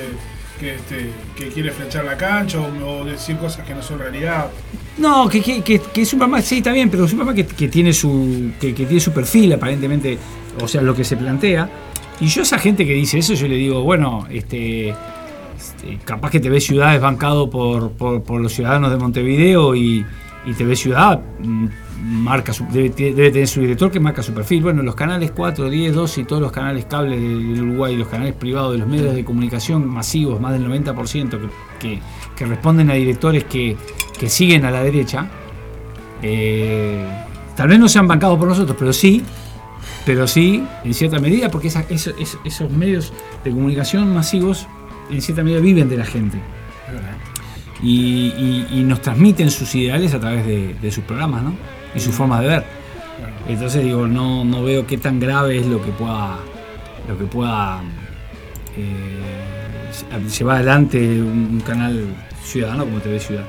[0.60, 4.48] que, este, que quiere flechar la cancha o, o decir cosas que no son realidad.
[4.98, 8.52] No, que, es un programa, sí, está bien, pero es un programa que, tiene su
[8.60, 10.18] que, tiene su perfil, aparentemente,
[10.62, 11.70] o sea, lo que se plantea.
[12.20, 16.32] Y yo a esa gente que dice eso, yo le digo, bueno, este, este, capaz
[16.32, 20.04] que TV Ciudad es bancado por, por, por los ciudadanos de Montevideo y,
[20.46, 21.68] y TV Ciudad mm,
[22.04, 24.64] marca su- debe, debe tener su director que marca su perfil.
[24.64, 28.34] Bueno, los canales 4, 10, 12 y todos los canales cables del Uruguay, los canales
[28.36, 31.48] privados de los medios de comunicación masivos, más del 90% que,
[31.80, 32.00] que,
[32.36, 33.76] que responden a directores que,
[34.20, 35.28] que siguen a la derecha,
[36.22, 37.06] eh,
[37.56, 39.24] tal vez no sean bancados por nosotros, pero sí,
[40.06, 44.68] pero sí, en cierta medida, porque esa- esos medios de comunicación masivos,
[45.12, 46.40] en cierta medida, viven de la gente.
[47.84, 51.54] Y, y- y nos transmiten sus ideales a través de, de sus programas, ¿no?
[51.98, 52.64] Y sus formas de ver.
[53.48, 56.38] Entonces digo, no, no veo qué tan grave es lo que pueda,
[57.08, 57.82] lo que pueda
[58.78, 62.06] eh, llevar adelante un, canal
[62.44, 63.44] ciudadano como TV Ciudad.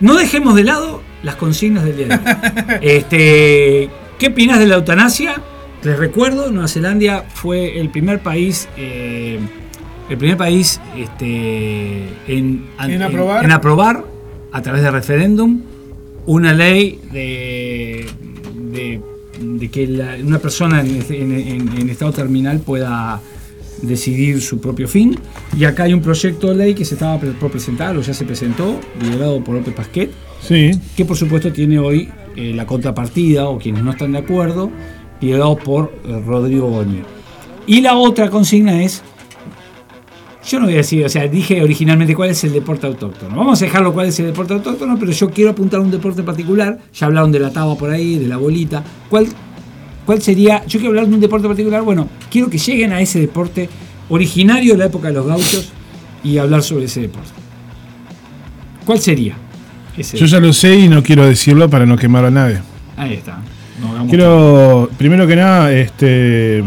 [0.00, 2.78] No dejemos de lado las consignas del día de hoy.
[2.80, 5.34] Este, ¿Qué opinas de la eutanasia?
[5.82, 9.38] Les recuerdo, Nueva Zelanda fue el primer país, eh,
[10.08, 13.44] el primer país este, en, En aprobar.
[13.44, 14.04] en aprobar
[14.52, 15.60] a través de referéndum
[16.26, 18.06] una ley de,
[18.72, 19.00] de-
[19.40, 23.20] de que la- una persona en, en- en- en estado terminal pueda
[23.82, 25.18] decidir su propio fin.
[25.56, 28.24] Y acá hay un proyecto de ley que se estaba por presentar, o ya se
[28.24, 30.10] presentó, liderado por López Pasquet,
[30.40, 30.70] Sí.
[30.96, 34.70] que por supuesto tiene hoy eh, la contrapartida, o quienes no están de acuerdo,
[35.20, 37.00] liderado por eh, Rodrigo Goñi.
[37.66, 39.02] Y la otra consigna es,
[40.46, 43.36] yo no voy a decir, o sea, dije originalmente cuál es el deporte autóctono.
[43.36, 46.22] Vamos a dejarlo cuál es el deporte autóctono, pero yo quiero apuntar a un deporte
[46.22, 46.78] particular.
[46.94, 48.84] Ya hablaron de la taba por ahí, de la bolita.
[49.10, 49.26] ¿Cuál,
[50.04, 50.64] ¿Cuál sería?
[50.66, 51.82] Yo quiero hablar de un deporte particular.
[51.82, 53.68] Bueno, quiero que lleguen a ese deporte
[54.08, 55.72] originario de la época de los gauchos
[56.22, 57.30] y hablar sobre ese deporte.
[58.84, 59.34] ¿Cuál sería?
[59.96, 62.60] Ese Yo ya lo sé y no quiero decirlo para no quemar a nadie.
[62.96, 63.40] Ahí está.
[63.80, 66.62] No Quiero, primero que nada, este,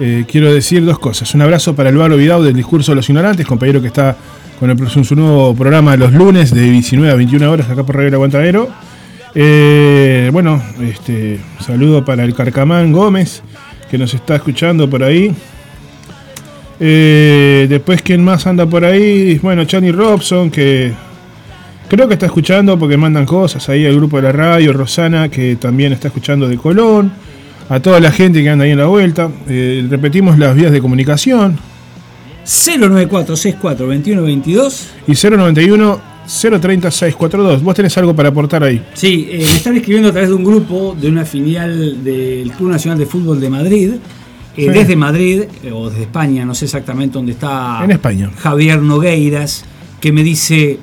[0.00, 1.34] eh, quiero decir dos cosas.
[1.34, 4.16] Un abrazo para el Vidal del discurso de los ignorantes, compañero que está
[4.58, 8.14] con el, su, nuevo programa los lunes de 19 a 21 horas acá por Radio
[8.14, 8.68] Aguantadero.
[9.34, 13.42] Eh, bueno, este saludo para el Carcamán Gómez,
[13.90, 15.34] que nos está escuchando por ahí.
[16.80, 19.38] Eh, después, ¿quién más anda por ahí?
[19.42, 20.94] Bueno, Chani Robson, que
[21.88, 24.72] creo que está escuchando porque mandan cosas ahí al grupo de la radio.
[24.72, 27.12] Rosana, que también está escuchando de Colón.
[27.70, 29.30] A toda la gente que anda ahí en la vuelta.
[29.48, 31.58] Eh, repetimos las vías de comunicación.
[32.44, 36.00] 094642122 Y 091
[36.60, 37.62] 030 642.
[37.62, 38.82] Vos tenés algo para aportar ahí.
[38.94, 42.70] Sí, eh, me están escribiendo a través de un grupo de una filial del Club
[42.70, 43.92] Nacional de Fútbol de Madrid.
[43.94, 43.98] eh,
[44.56, 44.68] Sí.
[44.68, 48.30] Desde Madrid o desde España, no sé exactamente dónde está En España.
[48.36, 49.64] Javier Nogueiras,
[50.00, 50.78] que me dice,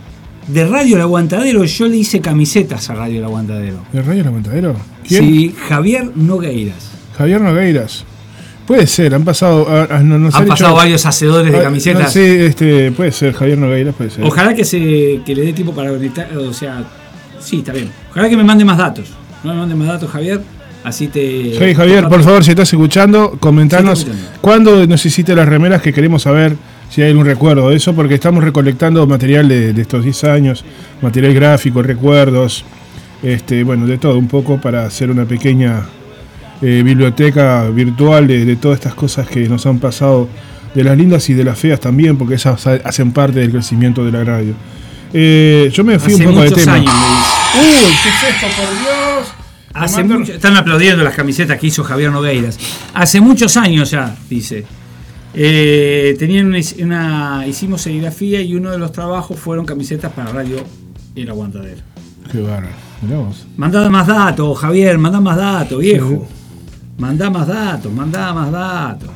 [0.47, 3.77] de Radio El Aguantadero yo le hice camisetas a Radio El Aguantadero.
[3.93, 4.75] ¿De Radio El Aguantadero?
[5.07, 5.23] ¿Quién?
[5.23, 6.91] Sí, Javier Nogueiras.
[7.17, 8.05] Javier Nogueiras.
[8.65, 9.65] Puede ser, han pasado.
[9.69, 12.03] ah, ah, nos Han pasado varios hacedores de Ah, camisetas.
[12.03, 14.25] No sé, este, puede ser, Javier Nogueiras, puede ser.
[14.25, 16.83] Ojalá que se que le dé tiempo para conectar, o sea,
[17.39, 17.89] sí, está bien.
[18.11, 19.05] Ojalá que me mande más datos.
[19.43, 20.41] No me mande más datos, Javier.
[20.83, 21.53] Así te.
[21.57, 24.07] Hey Javier, por favor, si estás escuchando, comentanos Sí,
[24.41, 26.55] cuándo necesite las remeras que queremos saber
[26.89, 30.63] si hay algún recuerdo de eso, porque estamos recolectando material de, de estos 10 años,
[31.01, 32.63] material gráfico, recuerdos,
[33.23, 35.83] este, bueno, de todo un poco para hacer una pequeña
[36.61, 40.27] eh, biblioteca virtual de, de todas estas cosas que nos han pasado,
[40.73, 44.03] de las lindas y de las feas también, porque esas ha- hacen parte del crecimiento
[44.05, 44.53] de la radio.
[45.13, 46.73] Eh, yo me fui Hace un poco de tema.
[46.73, 47.85] años, me dice.
[47.87, 49.33] Uy, ¿qué es esto, por Dios?
[49.73, 52.59] Hace mucho- están aplaudiendo las camisetas que hizo Javier Nogueiras.
[52.93, 54.65] Hace muchos años ya, dice.
[55.33, 60.57] Eh, tenían una, una- hicimos serigrafía y uno de los trabajos fueron camisetas para Radio
[61.15, 61.81] El Aguantadero.
[62.31, 62.67] Qué bárbaro.
[63.57, 66.27] Mandá más datos, Javier, mandá más datos, viejo.
[66.97, 69.09] Mandá más datos, mandá más datos.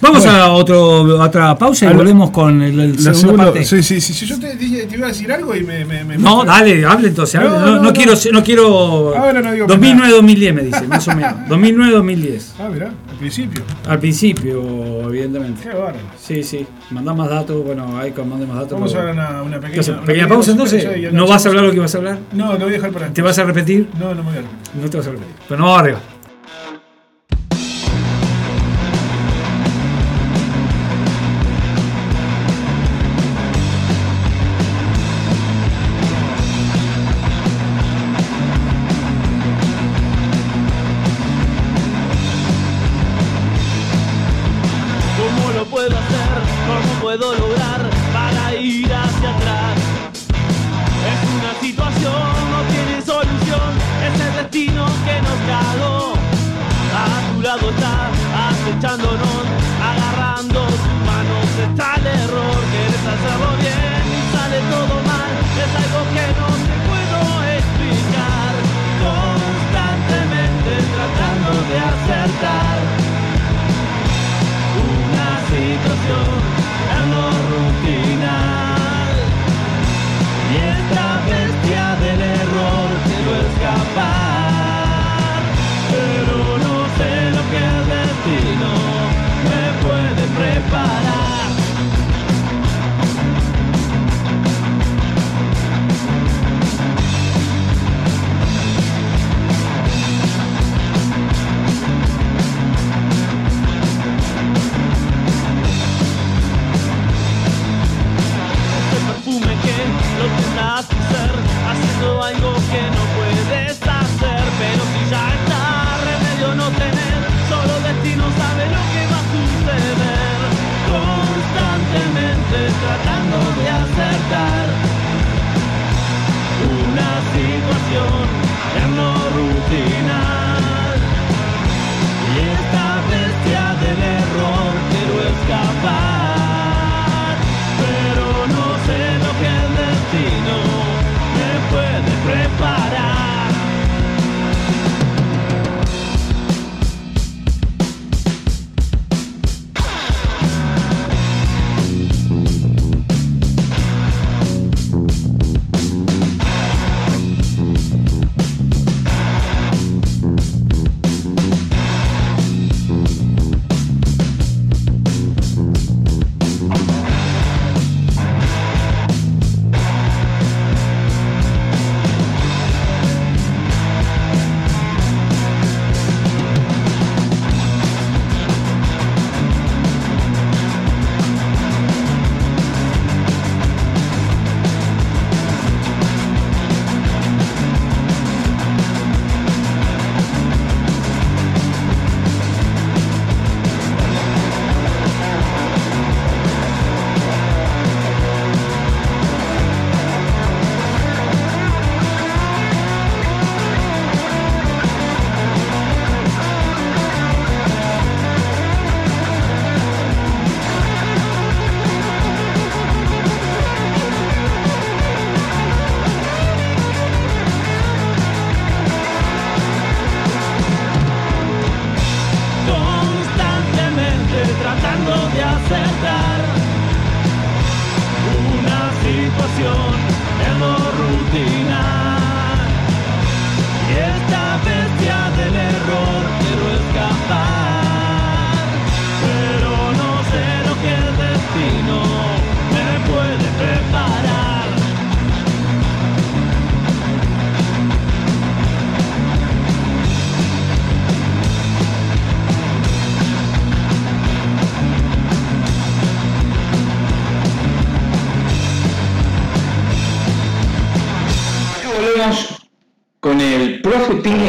[0.00, 0.38] Vamos Bueno.
[0.38, 3.64] a otro, a otra pausa y A volvemos con el, el La segunda parte.
[3.64, 5.84] sí, sí, sí, yo te, dije- te iba a decir algo y me...
[5.84, 7.34] me- me- No, me- dale, hable entonces.
[7.36, 7.48] hable.
[7.50, 7.92] No, No, no, no no.
[7.92, 9.16] quiero, no quiero.
[9.16, 11.32] Ahora no digo más 2009-2010 me dice, más o menos.
[11.48, 12.42] 2009-2010.
[12.60, 13.62] Ah, mirá, al principio.
[13.88, 15.62] Al principio, evidentemente.
[15.62, 15.98] Qué bárbaro.
[16.20, 16.66] Sí, sí.
[16.90, 18.72] Mandá más datos, bueno, hay que mandar más datos.
[18.72, 19.80] Vamos a pero- una, una ¿Qué pequeña...
[19.80, 19.94] haces?
[19.96, 21.12] una ¿Pequeña pausa entonces?
[21.12, 22.18] ¿No vas a hablar lo que ibas a hablar?
[22.32, 23.88] No, lo voy a dejar para ¿Te vas a repetir?
[23.98, 24.82] No, no me voy a repetir.
[24.82, 25.34] No te vas a repetir.
[25.48, 25.98] Pero no arriba.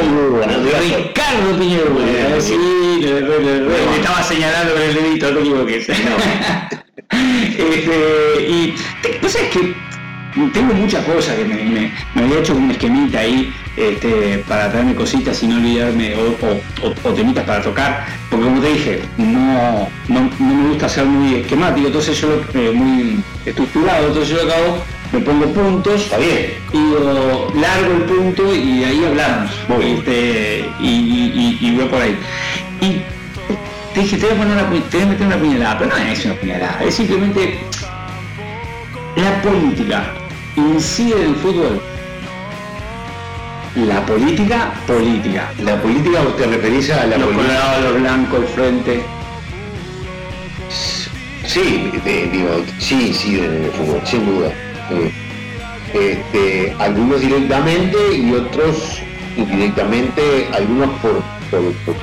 [0.10, 2.42] Ricardo Piña Uruguay.
[2.42, 2.56] Sí,
[3.02, 5.88] le, le- le- le estaba señalando con el dedito, no te equivoques.
[7.12, 9.74] Este, y te- vos sabés que
[10.54, 14.96] tengo muchas cosas que me, me- me había hecho un esquemita ahí este, para traerme
[14.96, 19.02] cositas y no olvidarme o, o- o- o temitas para tocar, porque como te dije,
[19.18, 24.48] no, no, no me gusta ser muy esquemático, entonces yo eh, muy estructurado, entonces yo
[24.48, 26.54] acabo, me pongo puntos, Está bien.
[26.72, 29.52] y digo, largo el punto y ahí hablamos.
[29.82, 32.18] Este, y, y, y- y voy por ahí.
[32.82, 33.02] Y
[33.94, 35.98] te dije, te voy a, poner una, te voy a meter una puñalada, pero no
[35.98, 37.60] es una puñalada, es simplemente
[39.16, 40.14] la política
[40.56, 41.82] incide en el fútbol.
[43.76, 45.52] La política, política.
[45.64, 47.48] La política, ¿vos te referís a la los política?
[47.48, 49.02] colorados, los blancos, el frente.
[51.46, 54.52] Sí, de- digo, sí, sí, en el fútbol, sin duda.
[55.94, 59.00] Este, algunos directamente y otros
[59.38, 61.22] indirectamente, algunos por...
[61.50, 61.96] por, por-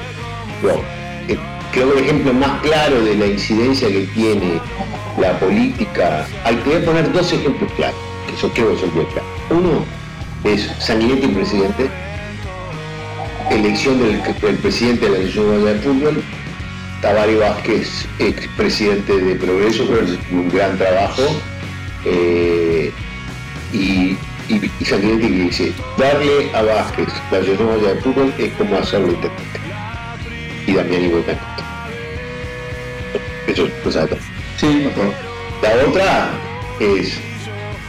[1.29, 1.37] eh,
[1.73, 4.61] creo que el ejemplo más claro de la incidencia que tiene
[5.21, 9.31] la política, hay, a poner dos ejemplos claros, que eso creo que son bien claros.
[9.51, 9.85] Uno
[10.45, 11.91] es Sanguinetti presidente,
[13.51, 14.21] elección del,
[14.59, 16.23] presidente de la Asociación de Fútbol,
[17.03, 21.23] Tabaré Vázquez, expresidente de Progreso, pero un gran trabajo.
[22.07, 22.93] Eh,
[23.73, 24.17] y,
[24.49, 24.85] y, y
[25.21, 29.61] que dice, darle a Vázquez la Uruguaya de Fútbol es como hacerlo intendente.
[30.67, 31.25] Y Damián igual
[33.47, 34.19] Eso lo sabe todo.
[34.59, 34.89] Sí.
[35.63, 36.31] La otra
[36.81, 37.19] es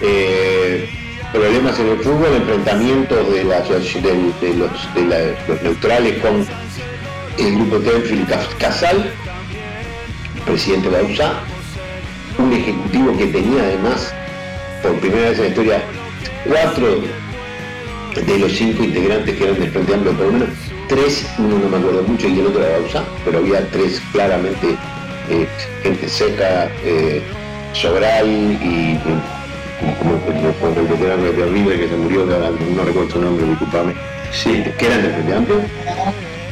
[0.01, 0.89] eh,
[1.32, 6.45] problemas en el fútbol, enfrentamientos de, la, de, los, de la- los neutrales con
[7.38, 9.11] el grupo Tenfield Cas- Casal,
[10.45, 11.34] presidente Bausa,
[12.38, 14.14] un ejecutivo que tenía además,
[14.84, 15.82] por primera vez en la historia,
[16.46, 17.02] cuatro
[18.26, 20.50] de los cinco integrantes que eran del Frente Amplio, por lo menos
[20.88, 24.76] tres, uno no me acuerdo mucho y el otro era Bausa, pero había tres claramente
[25.30, 25.48] eh,
[25.84, 27.22] gente seca, eh,
[27.74, 28.98] Sobral y,
[30.00, 33.94] como, el veterano de River que se murió, no recuerdo su nombre, disculpame,
[34.32, 35.62] sí, que eran del Frente Amplio.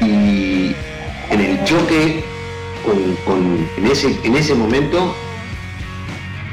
[0.02, 0.76] Y
[1.32, 2.24] en el choque
[2.86, 5.16] con, con- en, ese, en ese momento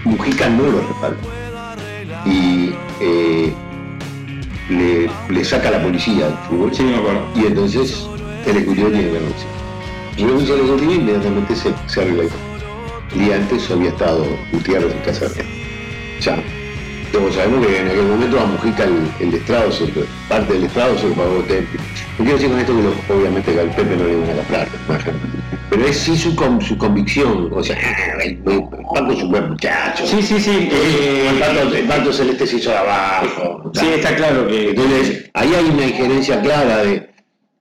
[0.04, 1.18] Mujica no lo respalda.
[2.26, 3.52] Y eh,
[4.68, 6.74] le, le saca a la policía al fútbol.
[6.74, 7.26] Sí, acuerdo.
[7.34, 8.06] Y entonces
[8.46, 9.52] el ejecutivo tiene que renunciar.
[10.16, 12.24] Renuncia al ejecutivo y inmediatamente se, se arregla.
[13.12, 15.26] El día antes había estado Gutiérrez en casa
[16.20, 16.42] Ya.
[17.12, 19.84] Todos sabemos que en aquel momento a Mujica el, el estrado, se,
[20.28, 21.78] parte del estrado se lo pagó Tempi.
[22.18, 24.34] No quiero decir con esto que lo- obviamente que al Pepe no le iban a
[24.34, 24.70] la plata.
[25.70, 27.76] Pero es sí su, con- su convicción, o sea,
[28.22, 30.06] el, es un buen muchacho.
[30.06, 30.68] Sí, sí, sí.
[30.70, 33.70] eh, el, el Paco Celeste se hizo de abajo.
[33.74, 34.70] Sí, está claro que.
[34.70, 37.10] Entonces, ahí hay una injerencia clara de,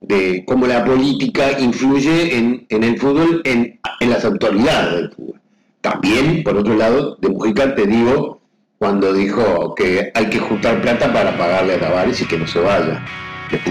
[0.02, 5.40] de cómo la política influye en, en el fútbol, en, en las autoridades del fútbol.
[5.80, 8.40] También, por otro lado, de Mujica te digo,
[8.78, 12.60] cuando dijo que hay que juntar plata para pagarle a Tavares y que no se
[12.60, 13.02] vaya.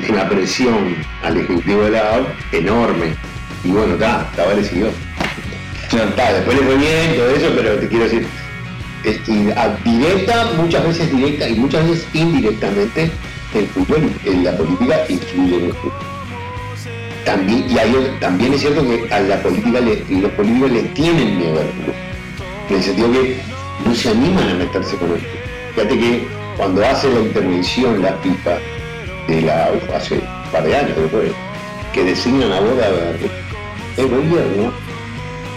[0.10, 3.16] Una presión al ejecutivo de la AUF enorme.
[3.64, 4.88] Y bueno, está, Tavares siguió.
[5.92, 8.28] Está, después le fue bien, todo eso, pero te quiero decir,
[9.84, 13.12] directa, muchas veces directa y muchas veces indirectamente,
[13.54, 15.94] el fútbol, en la política influye en el fútbol.
[17.26, 21.60] También, y también es cierto que a la política le- los políticos le tienen miedo
[21.60, 21.96] al fútbol.
[22.70, 23.38] En el sentido que
[23.86, 25.32] no se animan a meterse con el fútbol.
[25.76, 26.28] Fíjate que
[26.58, 28.58] cuando hace la intervención la FIFA
[29.28, 31.34] de la hace un par de años creo
[31.94, 32.90] que designan a Boda
[33.98, 34.72] el gobierno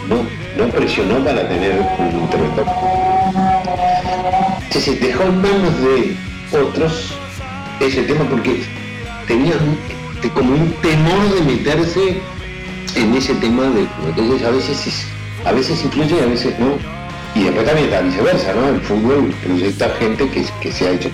[0.08, 0.16] no,
[0.58, 2.66] no presionó para tener un interventor.
[4.70, 6.16] Se, dejó en manos de
[6.60, 7.14] otros
[7.80, 8.62] ese tema porque
[9.26, 9.78] tenían
[10.14, 12.20] este, como un temor de meterse
[12.96, 13.86] en ese tema fútbol.
[14.06, 15.06] Entonces a veces es-
[15.46, 16.76] a veces influye y a veces no.
[17.34, 18.68] Y después también está viceversa, ¿no?
[18.68, 21.08] El fútbol proyecta gente que, que se ha hecho,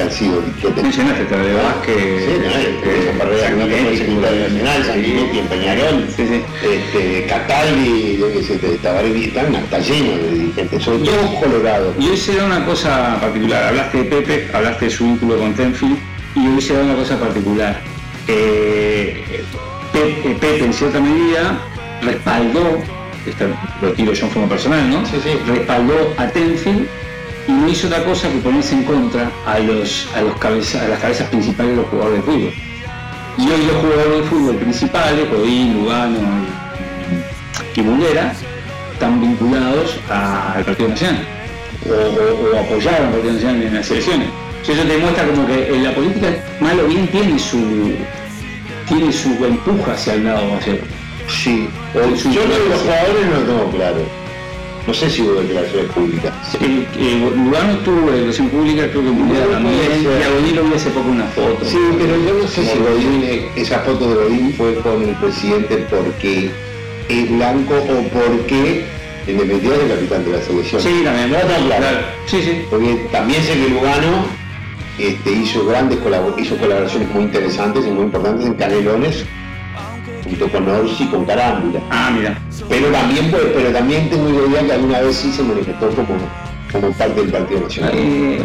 [0.00, 0.82] que han sido dirigentes.
[0.82, 3.60] Mencionaste Sí, eh, Esa Barrera, ¿no?
[3.60, 6.42] Sanguinetti, Fue secretario nacional, Sanguinetti en Peñarol, Sí, sí.
[6.62, 11.94] este, Cataldi, yo qué sé, de Tabaré, están hasta llenos de dirigentes, sobre todo colorados.
[11.98, 13.62] Y hoy se da una cosa particular.
[13.64, 15.98] Hablaste de Pepe, hablaste de su vínculo con Tenfield,
[16.34, 17.80] y hoy se da una cosa particular.
[18.28, 19.42] Eh,
[19.92, 21.58] Pe- eh, Pepe, en cierta medida,
[22.02, 22.78] respaldó
[23.26, 23.48] esta-
[23.82, 25.02] lo tiro yo en forma personal, ¿no?
[25.52, 26.86] Respaldó a Tenfield
[27.50, 30.88] y no hizo otra cosa que ponerse en contra a los a los cabeza- a
[30.88, 32.52] las cabezas principales de los jugadores de fútbol.
[33.38, 36.18] Y hoy los jugadores de fútbol principales, Godín, Lugano
[37.74, 38.32] y Mulera,
[38.92, 41.24] están vinculados al Partido Nacional
[41.88, 44.28] o, o- o apoyaron al Partido Nacional en las elecciones.
[44.60, 46.28] Entonces, Eso te demuestra como que en la política,
[46.60, 47.94] mal o bien, tiene su
[48.86, 50.74] tiene su empuja hacia el lado, hacia
[51.28, 54.19] Sí, o su yo lo de los jugadores no lo tengo claro.
[54.90, 56.34] No sé si hubo declaraciones públicas.
[56.60, 60.74] Eh, eh, Lugano tuvo relación pública, creo que Puede también, y a Godín lo vi
[60.74, 61.64] hace poco una foto.
[61.64, 65.14] Sí, pero yo no sé si Godín, eh, esa foto de Godín fue con el
[65.14, 66.50] presidente porque
[67.08, 68.84] es blanco o porque
[69.28, 70.82] en definitiva es el capitán de la selección.
[70.82, 71.28] Sí, también.
[71.28, 71.86] Claro.
[72.26, 72.62] Sí, sí.
[72.68, 74.24] Porque también sé que Lugano
[74.98, 76.00] este, hizo grandes
[76.36, 79.24] hizo colaboraciones muy interesantes y muy importantes en Canelones,
[80.30, 81.80] junto con Orsi y con Carámbula.
[81.90, 82.38] Ah, mira.
[82.68, 86.08] Pero también, pues, pero también tengo la idea que alguna vez sí se manifestó como,
[86.72, 87.92] como parte del Partido Nacional.
[87.94, 88.42] Eh,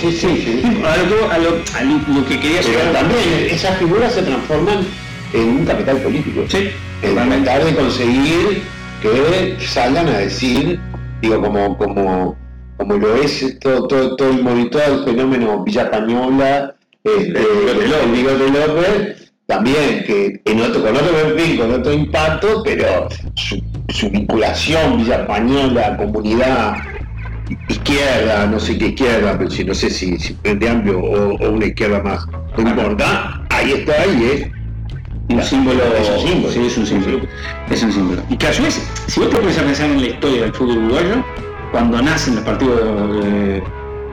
[0.00, 0.62] sí, sí, sí.
[0.84, 3.20] A lo a lo, a lo- lo que quería Pero también
[3.50, 4.86] esas figuras se transforman
[5.32, 6.42] en un capital político.
[6.48, 6.70] Sí,
[7.02, 8.62] En tratar de conseguir
[9.02, 10.78] que salgan a decir,
[11.20, 12.36] digo, como, como,
[12.76, 18.48] como lo es todo, todo, todo el movimiento del fenómeno Villa Cañola, este, el Bigote
[18.50, 24.98] López, también que en otro, con otro perfil, con otro impacto, pero su, su vinculación
[24.98, 26.76] Villa Española, comunidad
[27.68, 31.50] izquierda, no sé qué izquierda, pero si no sé si, si Frente Amplio o, o
[31.50, 32.26] una izquierda más,
[32.56, 34.50] no importa, ahí está y es
[35.28, 36.52] un símbolo, Es un símbolo.
[36.52, 37.20] Sí, es un símbolo.
[37.70, 38.22] Es un símbolo.
[38.28, 40.52] Y que a su vez, si vos te pones a pensar en la historia del
[40.52, 41.24] fútbol uruguayo,
[41.72, 42.80] cuando nacen los partidos
[43.24, 43.62] eh,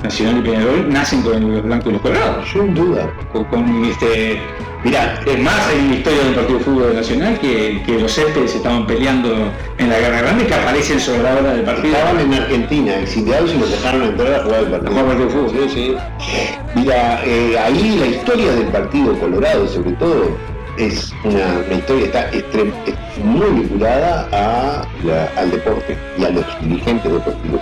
[0.03, 2.49] Nacional y Peñarol, nacen con los blancos y los colorados.
[2.51, 3.09] Sin duda.
[3.31, 4.39] Con, con, este,
[4.83, 8.51] mirá, es más en la historia del partido de fútbol nacional que, que los céspedes
[8.51, 11.95] se estaban peleando en la guerra grande que aparecen sobre la hora del partido.
[11.95, 14.91] Estaban en Argentina, exiliados y los dejaron entrar a jugar el partido.
[14.91, 15.69] A jugar partido de fútbol.
[15.69, 16.47] Sí, sí.
[16.75, 20.35] Mira, eh, ahí la historia del Partido Colorado, sobre todo,
[20.77, 26.29] es una, una historia está extrem- es muy vinculada a la- al deporte y a
[26.29, 27.61] los dirigentes deportivos.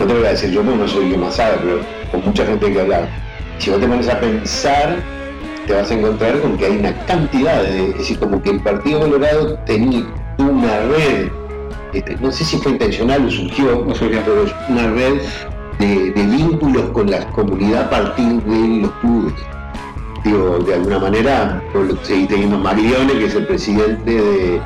[0.00, 2.72] No te voy a decir yo, no soy quien más sabe, pero con mucha gente
[2.72, 3.06] que hablar.
[3.58, 4.96] Si vos te pones a pensar,
[5.66, 8.60] te vas a encontrar con que hay una cantidad de, es decir, como que el
[8.60, 10.06] Partido Colorado tenía
[10.38, 11.28] una red,
[11.92, 13.86] este, no sé si fue intencional o surgió,
[14.24, 15.20] pero es una red
[15.78, 19.34] de, de vínculos con la comunidad a partir de los clubes.
[20.24, 21.62] Digo, de alguna manera,
[22.02, 24.60] seguí teniendo a Maglione, que es el presidente de,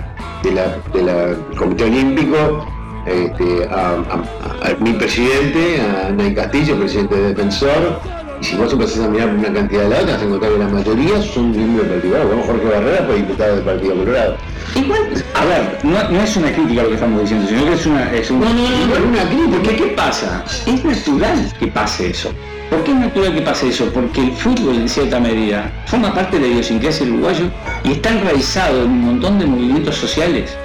[0.45, 2.67] de la- del Comité Olímpico,
[3.07, 8.01] este, a, a- a mi presidente, a Nay Castillo, presidente de Defensor,
[8.41, 10.59] y si vos empezás a mirar una cantidad de lados, te vas a encontrar que
[10.59, 12.27] la mayoría son miembros del Partido.
[12.27, 14.37] Bueno, Jorge Barrera fue diputado del Partido Colorado.
[14.75, 15.01] Igual,
[15.35, 18.13] a ver, no, no es una crítica lo que estamos diciendo, sino que es una...
[18.13, 19.51] Es un, No, no, no, no, es una crítica.
[19.63, 20.45] Porque ¿qué pasa?
[20.67, 22.31] Es natural que pase eso.
[22.71, 23.87] ¿Por qué es natural que pase eso?
[23.95, 27.45] Porque el fútbol, en cierta medida, forma parte de la idiosincrasia uruguayo
[27.85, 30.57] y está enraizado en un montón de movimientos sociales.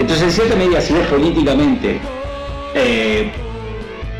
[0.00, 2.00] Entonces, en cierta medida, si ves políticamente
[2.74, 3.30] eh,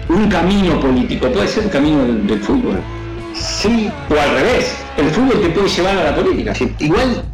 [0.09, 2.79] un camino político, puede ser el camino del, fútbol.
[3.35, 6.53] Sí, O al revés, el fútbol te puede llevar a la política.
[6.79, 7.25] Igual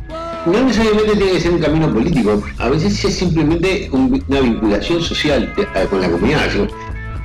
[0.47, 5.03] no necesariamente tiene que ser un camino político, a veces es simplemente un- una vinculación
[5.03, 6.43] social eh, con la comunidad.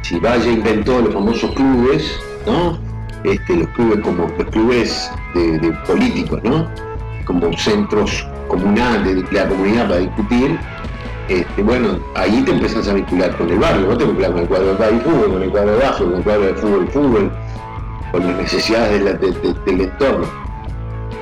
[0.02, 2.80] Si, Valle inventó los famosos clubes, ¿no?
[3.24, 6.68] Este, los clubes como los clubes de políticos, ¿no?
[7.26, 10.58] Como centros comunales de la comunidad para discutir.
[11.32, 14.48] Este, bueno, ahí te empezás a vincular con el barrio, no te vinculas con el
[14.48, 17.32] cuadro de fútbol, con el cuadro de bajo, con el cuadro de fútbol, fútbol,
[18.12, 20.28] con las necesidades de la- de- de- del entorno.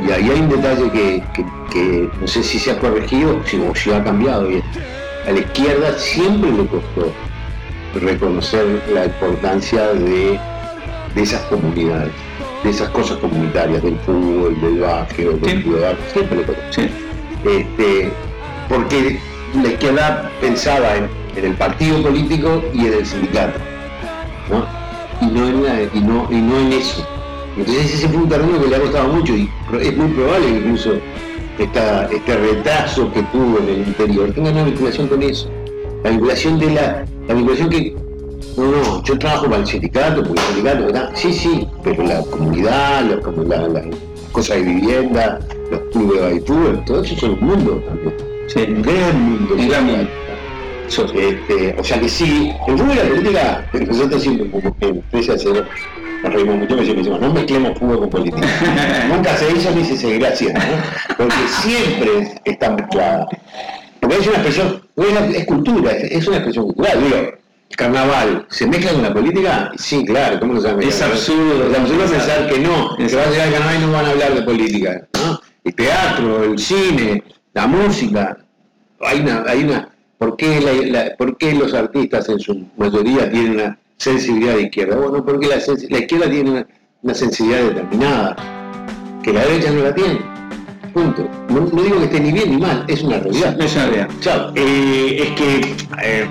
[0.08, 3.60] Y ahí hay un detalle que, que- que no sé si se ha corregido si-
[3.62, 4.50] o si ha cambiado.
[4.50, 4.64] Y
[5.28, 7.12] a la izquierda siempre le costó
[8.02, 10.40] reconocer la importancia de,
[11.14, 12.12] de esas comunidades,
[12.64, 16.62] de esas cosas comunitarias, del fútbol, del básquet, del básquet, siempre le costó.
[16.72, 16.90] Sí.
[17.46, 18.12] Este,
[18.68, 19.20] porque
[19.56, 23.60] la izquierda pensaba en, el partido político y en el sindicato,
[24.50, 24.66] ¿no?
[25.22, 25.32] Y
[26.02, 27.08] no en, eso.
[27.56, 29.50] Entonces ese fue un terreno que le ha costado mucho y
[29.80, 30.94] es muy probable que incluso
[31.58, 35.50] esta, este retraso que tuvo en el interior tenga una vinculación con eso.
[36.04, 37.96] La vinculación de la, la vinculación que
[38.58, 41.12] no, no, yo trabajo para el sindicato, porque el sindicato, ¿verdad?
[41.14, 43.20] sí, sí, pero la comunidad, las
[44.32, 45.40] cosas de vivienda,
[45.72, 48.29] los clubes de fútbol, todo eso son un mundo también.
[48.54, 48.66] Sí.
[48.68, 49.56] Un gran mundo.
[49.56, 50.10] Un gran
[50.88, 51.24] social.
[51.24, 55.02] Este, o sea que sí, el fútbol y la política, nosotros siempre como que en
[55.12, 55.66] 13 a 0
[56.24, 58.48] nos reímos mucho siempre decimos, no mezclemos fútbol con política.
[59.08, 61.16] Nunca se hizo ni se seguirá haciendo, ¿no?
[61.18, 63.28] porque siempre está mezclada.
[64.00, 64.82] Porque es una expresión,
[65.34, 67.40] es, cultura, es, una expresión cultural, digo.
[67.76, 69.72] Carnaval, ¿se mezcla con la política?
[69.78, 70.70] Sí, claro, ¿cómo no se?
[70.86, 71.70] Es absurdo.
[71.70, 74.10] Es absurdo pensar que no, que va a llegar el carnaval y no van a
[74.10, 75.08] hablar de política.
[75.14, 75.40] ¿no?
[75.64, 77.24] El teatro, el cine,
[77.54, 78.38] la música.
[79.02, 79.90] Hay una, hay una.
[80.18, 84.64] ¿por, qué la- la- por qué los artistas en su mayoría tienen una sensibilidad de
[84.64, 84.98] izquierda?
[84.98, 86.68] Bueno, porque la, izquierda tiene una,
[87.04, 88.36] una sensibilidad determinada,
[89.24, 90.20] que la derecha no la tiene.
[90.94, 91.28] Punto.
[91.50, 93.56] No, no digo que esté ni bien ni mal, es una realidad.
[93.58, 94.10] No es una realidad.
[94.20, 94.52] Chao.
[94.56, 96.28] Eh, es que eh,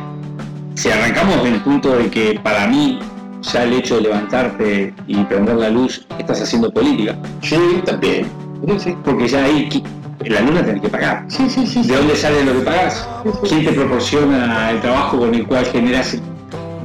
[0.75, 2.99] si arrancamos del punto de que para mí
[3.41, 7.17] ya el hecho de levantarte y prender la luz estás haciendo política.
[7.43, 8.27] Sí, también.
[9.05, 9.69] Porque ya ahí
[10.19, 11.25] qui- la luz la tenés que pagar.
[11.29, 11.83] Sí, sí, sí.
[11.87, 13.09] ¿De dónde sale lo que pagas?
[13.49, 16.17] ¿Quién te proporciona el trabajo con el cual generas?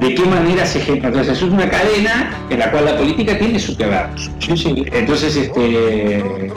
[0.00, 1.08] ¿De qué manera se genera?
[1.08, 4.06] Entonces es una cadena en la cual la política tiene su que ver.
[4.40, 4.84] Sí, sí.
[4.92, 6.52] Entonces, este,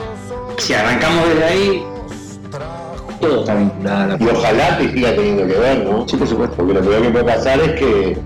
[0.58, 1.82] si arrancamos desde ahí,
[3.20, 6.06] todo está vinculado a la Y ojalá que siga teniendo que ver, ¿no?
[6.08, 6.56] Sí, por supuesto.
[6.56, 8.18] Porque lo peor que puede pasar es que,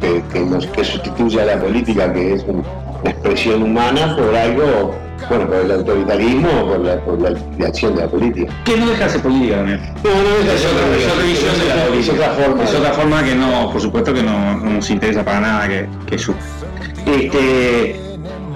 [0.00, 2.64] que, que nos- que sustituya a la política, que es un-
[3.02, 4.94] una expresión humana, por algo,
[5.28, 8.52] bueno, por el autoritarismo o por la, por la, la acción de la política.
[8.64, 9.80] Que no deja de ser política, Daniel.
[10.02, 12.64] No, no, esa Es otra, es otra de es otra forma.
[12.64, 15.86] Es otra forma que no, por supuesto que no, no nos interesa para nada que,
[16.06, 16.34] que su.
[17.06, 18.00] Este,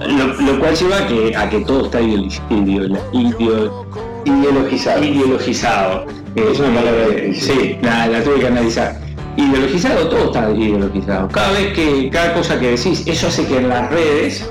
[0.07, 3.85] lo, lo cual lleva a que, a que todo está ideolo- ideolo- ideo-
[4.25, 5.03] Ideologizado.
[5.03, 6.05] ideologizado.
[6.35, 7.53] Es una palabra Eh, difícil.
[7.61, 8.97] sí, la, la tuve que analizar.
[9.37, 11.27] Ideologizado, todo está ideologizado.
[11.29, 14.49] Cada vez que, cada cosa que decís, eso hace que en las redes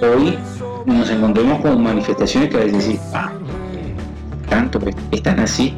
[0.00, 0.38] hoy
[0.86, 3.32] nos encontremos con manifestaciones que a veces decís, ah,
[4.48, 4.78] tanto
[5.10, 5.74] están así.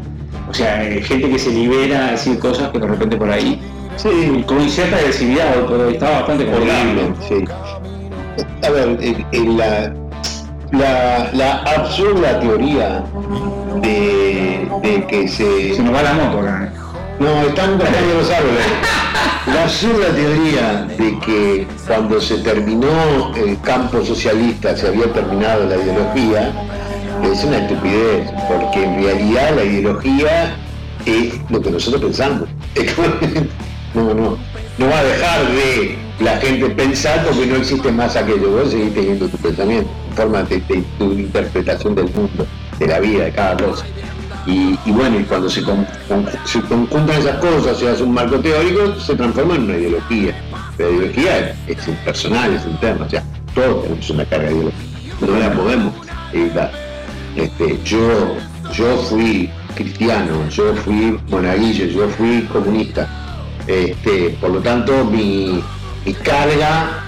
[0.48, 3.60] O sea, eh, gente que se libera a decir cosas que de repente por ahí,
[3.96, 7.44] Sí, con cierta agresividad, hoy está bastante horrible, sí.
[8.66, 9.94] A ver, en, en la,
[10.72, 13.04] la, la absurda teoría
[13.80, 16.72] de, de que se Se nos va la moto acá.
[17.18, 18.64] No, están cayendo los árboles.
[19.46, 25.76] La absurda teoría de que cuando se terminó el campo socialista se había terminado la
[25.76, 26.52] ideología
[27.22, 30.56] es una estupidez, porque en realidad la ideología
[31.06, 32.48] es lo que nosotros pensamos.
[33.94, 34.36] No, no,
[34.76, 38.50] no va a dejar de la gente pensar porque no existe más aquello.
[38.50, 42.44] Vos seguís teniendo tu pensamiento, forma de, de tu interpretación del mundo,
[42.80, 43.86] de la vida, de cada cosa.
[44.46, 45.86] Y, bueno, y cuando se, con-
[46.68, 50.34] conjuntan esas cosas, se hace un marco teórico, se transforma en una ideología.
[50.78, 53.22] La ideología es, impersonal, es interna, o sea,
[53.54, 54.82] todos tenemos una carga ideológica,
[55.20, 55.94] no la podemos
[56.32, 56.72] evitar.
[57.36, 58.36] Este, yo,
[58.74, 63.08] yo fui cristiano, yo fui monaguillo, yo fui comunista.
[63.66, 65.62] Este, por lo tanto, mi,
[66.04, 67.00] mi carga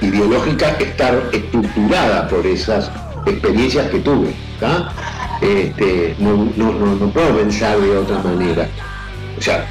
[0.00, 2.90] ideológica está estructurada por esas
[3.26, 4.34] experiencias que tuve.
[4.60, 4.92] ¿tá?
[5.40, 8.68] Este, no, no, no, no puedo pensar de otra manera.
[9.38, 9.66] O sea,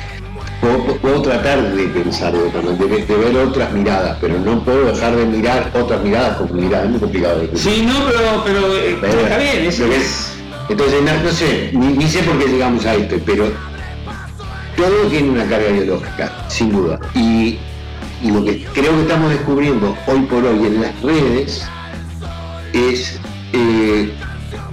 [0.62, 4.64] puedo, puedo tratar de pensar de otra manera, de, de ver otras miradas, pero no
[4.64, 6.86] puedo dejar de mirar otras miradas como miradas.
[6.86, 7.58] Es muy complicado de.
[7.58, 10.34] Sí, no, pero, pero, eh, Pero está bien, es,
[10.70, 13.52] Entonces, no, no sé, ni, ni sé por qué llegamos a esto, pero
[14.76, 17.00] todo tiene una carga ideológica, sin duda.
[17.14, 17.58] Y,
[18.22, 21.66] y lo que creo que estamos descubriendo hoy por hoy en las redes
[22.74, 23.20] es
[23.54, 24.14] eh,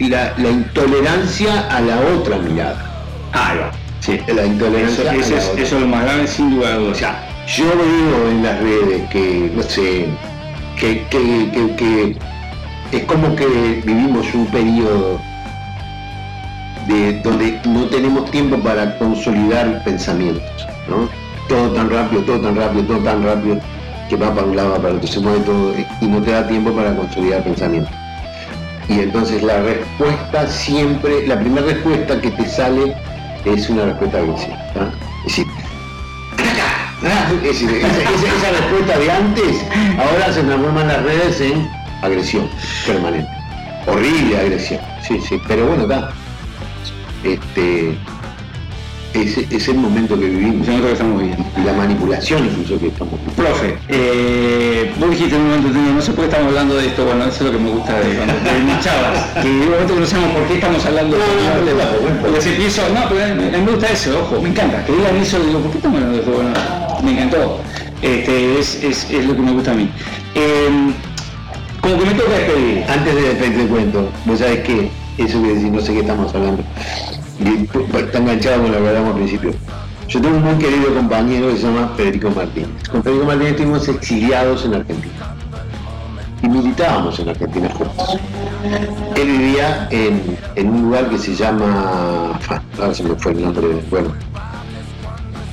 [0.09, 2.77] la, la intolerancia a la otra mirada.
[3.35, 3.71] Va.
[4.01, 4.19] Sí.
[4.35, 5.63] La intolerancia Eso, a la es, otra.
[5.63, 6.79] eso es lo más grave sin duda.
[6.79, 10.07] O sea, yo veo en las redes que, no sé,
[10.79, 13.47] que, que- que- que es como que
[13.85, 15.21] vivimos un periodo
[16.89, 21.09] de donde no tenemos tiempo para consolidar pensamientos, ¿no?
[21.49, 23.59] Todo tan rápido, todo tan rápido, todo tan rápido,
[24.09, 26.73] que va para un lado, para otro, se mueve todo y no te da tiempo
[26.73, 27.95] para consolidar pensamientos.
[28.95, 32.95] Y entonces la respuesta siempre, la primera respuesta que te sale
[33.45, 34.57] es una respuesta agresiva.
[34.75, 34.91] Ah,
[37.43, 39.65] esa, respuesta de antes
[39.99, 41.71] ahora se transforma en las redes en
[42.03, 42.49] agresión
[42.87, 43.31] permanente.
[43.87, 44.81] Horrible agresión.
[45.07, 46.11] Sí, sí, pero bueno, está.
[47.25, 47.97] Este,
[49.15, 50.67] ese es el momento que vivimos.
[50.67, 51.45] Es que estamos viviendo.
[51.65, 53.43] La manipulación incluso que estamos viviendo.
[53.43, 57.05] Profe, eh, vos dijiste en un momento, no sé por qué estamos hablando de esto,
[57.05, 59.71] bueno, eso es lo que me gusta de cuando de mis chavas, que en un
[59.71, 62.15] momento que no sabemos por qué estamos hablando de No, no, este no, no, no,
[62.15, 62.23] no.
[62.23, 65.97] Pero mí me gusta eso, ojo, me encanta, que digan eso, digo, ¿por qué estamos
[65.97, 66.33] hablando de esto?
[66.33, 67.61] Bueno, me encantó,
[68.01, 69.89] este, es, es, es lo que me gusta a mí.
[70.35, 70.93] Eh,
[71.83, 72.85] como que me toca despedir.
[72.89, 76.35] Antes de despedir te cuento, vos sabés que eso que decís, no sé qué estamos
[76.35, 76.63] hablando,
[77.45, 79.53] y pues, está enganchado con lo que hablamos al principio.
[80.09, 82.89] Yo tengo un muy querido compañero que se llama Federico Martínez.
[82.91, 85.35] Con Federico Martínez estuvimos exiliados en Argentina.
[86.43, 88.19] Y militábamos en Argentina juntos.
[89.17, 92.39] Él vivía en, un lugar que se llama.
[92.49, 93.69] ah, Ahora se me fue el nombre.
[93.91, 94.13] Bueno.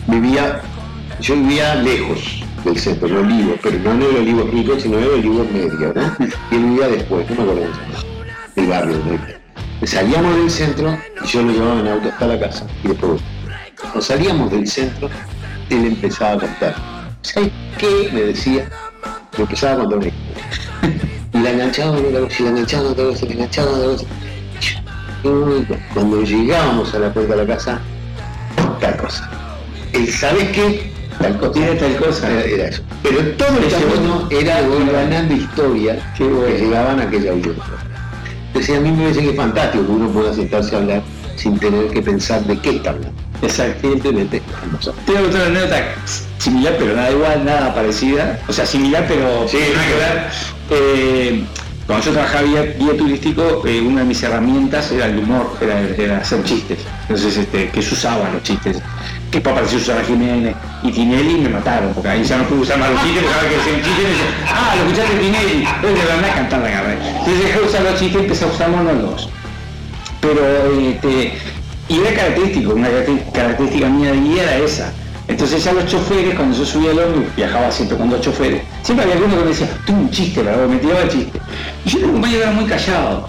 [0.08, 0.62] Vivía.
[1.22, 5.04] Yo vivía lejos del centro, en Olivo, pero no en el Olivo rico, sino en
[5.04, 5.94] el Olivo medio.
[6.52, 7.70] Y él vivía después, no me acuerdo
[8.56, 8.98] del barrio.
[8.98, 9.39] ¿no?
[9.86, 13.22] Salíamos del centro y yo lo llevaba en auto hasta la casa y después.
[13.80, 15.10] Cuando salíamos del centro,
[15.70, 16.76] él empezaba a contar.
[17.22, 18.10] ¿Sabes qué?
[18.14, 18.70] Me decía.
[19.38, 21.06] Me empezaba a contar una historia.
[21.32, 23.70] Y la enganchaba en otra cosa, y la enganchaba en otra cosa, y la enganchaba
[23.70, 24.06] en otra cosa.
[25.24, 27.80] Y Cuando llegábamos a la puerta de la casa,
[28.82, 29.30] tal cosa.
[29.94, 30.92] El ¿sabes qué?
[31.20, 31.60] Tal cosa.
[31.60, 32.44] Era tal cosa.
[32.44, 32.82] Era, eso.
[33.04, 34.62] Pero todo el camino era
[34.92, 37.64] ganando historias que llegaban a aquella audiencia.
[38.50, 41.02] Entonces a mí me parece que es fantástico que uno pueda sentarse a hablar
[41.36, 43.18] sin tener que pensar de qué está hablando.
[43.42, 44.42] Exactamente.
[45.06, 45.96] Tengo otra anécdota
[46.38, 48.40] similar, pero nada igual, nada parecida.
[48.48, 49.58] O sea, similar, pero nada que
[49.96, 50.28] ver.
[50.72, 51.44] Eh,
[51.88, 55.80] cuando yo trabajaba guía, guía turístico, eh, una de mis herramientas era el humor, era,
[55.82, 56.80] era hacer chistes.
[57.04, 58.82] Entonces, este, que se usaban los chistes.
[59.32, 62.80] Que para parecer Susana Jiménez y Tinelli me mataron, porque ahí ya no pude usar
[62.80, 65.66] más los chistes, porque ahora que decía un chiste, me decían, ah, lo escuchaste Tinelli,
[65.66, 66.94] entonces de verdad cantar la garra.
[66.94, 69.30] Entonces dejé de usar los chistes y empecé a usar monólogos.
[70.22, 70.42] Pero,
[70.82, 71.34] este,
[71.88, 74.94] y era característico, una caracter- característica mía de guía era esa.
[75.28, 79.04] Entonces ya los choferes, cuando yo subía al ómnibus, viajaba siempre con dos choferes, siempre
[79.04, 80.68] había alguno que me decía, tú un chiste, ¿verdad?
[80.68, 81.40] me tiraba el chiste.
[81.86, 83.28] Y yo un compañero era muy callado,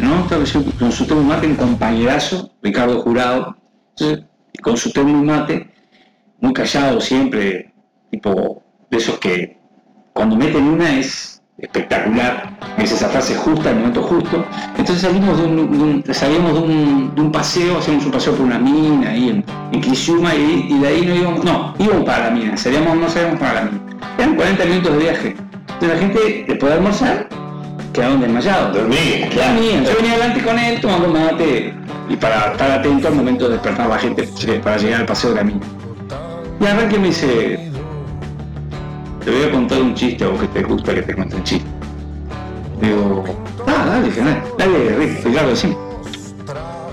[0.00, 0.16] ¿no?
[0.16, 3.56] Entonces yo consulté un mate, un compañerazo, Ricardo Jurado,
[4.62, 5.68] consulté un mate,
[6.40, 7.72] muy callado siempre,
[8.10, 9.58] tipo de esos que
[10.12, 14.44] cuando meten una es espectacular, es esa frase justa, el momento justo.
[14.76, 15.56] Entonces salimos de un,
[17.14, 19.80] de un- paseo, hacíamos un paseo por una mina ahí en, en
[20.34, 23.54] y, y de ahí no íbamos, no, íbamos para la mina, salíamos, no salíamos para
[23.54, 23.80] la mina.
[24.18, 25.36] Eran 40 minutos de viaje.
[25.60, 27.28] Entonces la gente, después de almorzar,
[27.96, 28.74] quedaban desmayados.
[28.74, 29.84] Dormían, Dormían.
[29.84, 31.74] Yo venía adelante con él tomando mate
[32.08, 34.28] y para estar atento al momento de despertar a la gente
[34.62, 35.66] para llegar al paseo de la mina.
[36.60, 37.70] Y arranque me dice,
[39.24, 41.68] te voy a contar un chiste o que te gusta que te cuente un chiste.
[42.80, 43.24] Digo,
[43.66, 45.76] ah, dale, genial, dale, Rick, Ricardo, decime.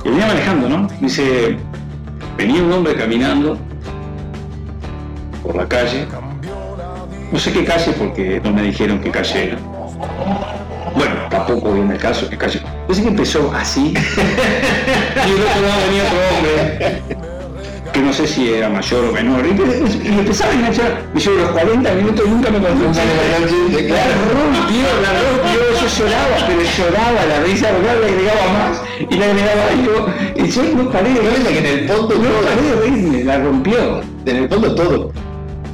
[0.06, 0.78] Y venía manejando, ¿no?
[0.84, 1.58] Me dice,
[2.38, 3.58] venía un hombre caminando
[5.44, 6.08] por la calle.
[7.32, 9.73] No sé qué calle porque no me dijeron qué calle era.
[10.94, 12.61] Bueno, tampoco viene el caso qué calle.
[12.88, 13.94] Yo sé que empezó así.
[13.94, 17.24] y del otro lado venía otro hombre
[17.94, 21.32] que no sé si era mayor o menor, y, y empezaba a enganchar, y yo
[21.36, 23.88] los 40 minutos nunca me contó un chiste.
[23.88, 24.03] La
[24.34, 29.26] rompió, la rompió, yo lloraba, pero lloraba la risa, porque le agregaba más, y le
[29.26, 32.76] agregaba algo, y yo no paré de reírme, que en el fondo no paré de
[32.82, 34.02] reírme, la rompió.
[34.26, 35.11] En el fondo todo.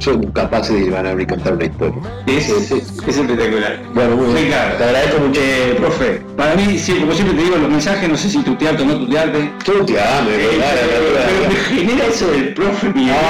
[0.00, 1.94] Son capaces de llevar a contar una historia.
[2.26, 3.78] Es, es, es espectacular.
[3.92, 4.48] Bueno, muy bien.
[4.78, 5.38] Te agradezco mucho.
[5.42, 8.82] Eh, profe, para mí, sí, como siempre te digo, los mensajes, no sé si tutearte
[8.82, 9.50] o no tutearte.
[9.62, 10.80] Tuteame, Eh, pero, claro.
[11.26, 13.12] pero me genera eso del profe mío.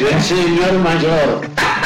[0.00, 1.42] Yo soy señor mayor.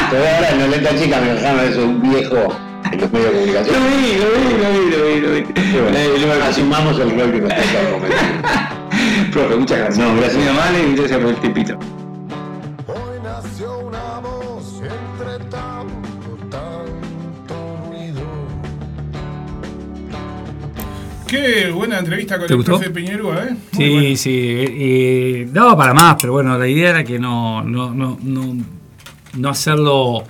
[0.09, 2.57] Todavía ahora en la letra chica me dejaron eso, un viejo
[2.93, 3.75] en los medios de comunicación.
[3.75, 5.41] Lo vi, lo vi, lo vi, lo vi, lo vi.
[6.23, 8.17] Y bueno, asumamos el rol que nos toca cometer.
[9.33, 9.99] Profe, muchas gracias.
[9.99, 10.37] No, gracias.
[10.39, 11.79] Muy amable y gracias por el tipito.
[12.89, 18.23] Hoy nació una voz entre tanto, tanto ruido.
[21.27, 22.73] Qué buena entrevista con ¿Te el gustó?
[22.79, 23.51] profe Piñerúa, ¿eh?
[23.73, 24.17] Muy Sí, buena.
[24.17, 24.31] sí.
[24.69, 28.57] eh, daba para más, pero bueno, la idea era que no, no, no, no,
[29.37, 30.23] no hacerlo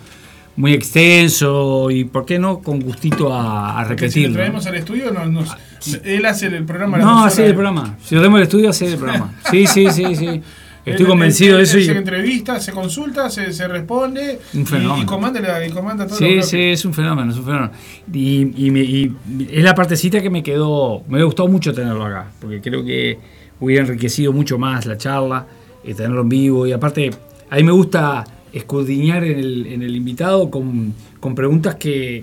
[0.57, 4.35] muy extenso y, ¿por qué no?, con gustito a, a Porque si lo repetirlo.
[4.37, 5.57] traemos al estudio, nos, nos-
[6.05, 6.99] él hace el programa.
[6.99, 7.39] No, horas.
[7.39, 7.97] el programa.
[8.05, 9.35] Si lo tenemos el estudio, hacer el programa.
[9.51, 10.43] Sí, sí, sí, sí.
[10.87, 15.03] Estoy convencido de eso y Se entrevista, se consulta, se, se responde Un y- fenómeno.
[15.03, 16.17] y, comanda, la- y comanda todo.
[16.17, 17.73] Sí, sí, es un fenómeno, es un fenómeno.
[18.13, 19.13] Y, y me- y
[19.51, 23.19] es la partecita que me quedó, me hubiera gustado mucho tenerlo acá, porque creo que
[23.59, 25.45] hubiera enriquecido mucho más la charla,
[25.83, 26.67] eh, tenerlo en vivo.
[26.69, 27.11] Y aparte,
[27.51, 28.23] a mí me gusta
[28.53, 32.23] escudriñar en el, en el invitado con, con preguntas que,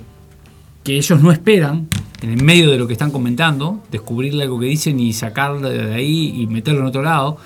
[0.86, 1.90] que ellos no esperan,
[2.24, 5.94] en el medio de lo que están comentando, descubrirle algo que dicen y sacarlo de
[5.94, 7.38] ahí y meterlo en otro lado.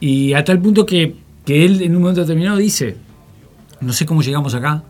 [0.00, 1.14] Y a tal punto que,
[1.44, 2.96] que él en un momento determinado dice,
[3.80, 4.82] no sé cómo llegamos acá.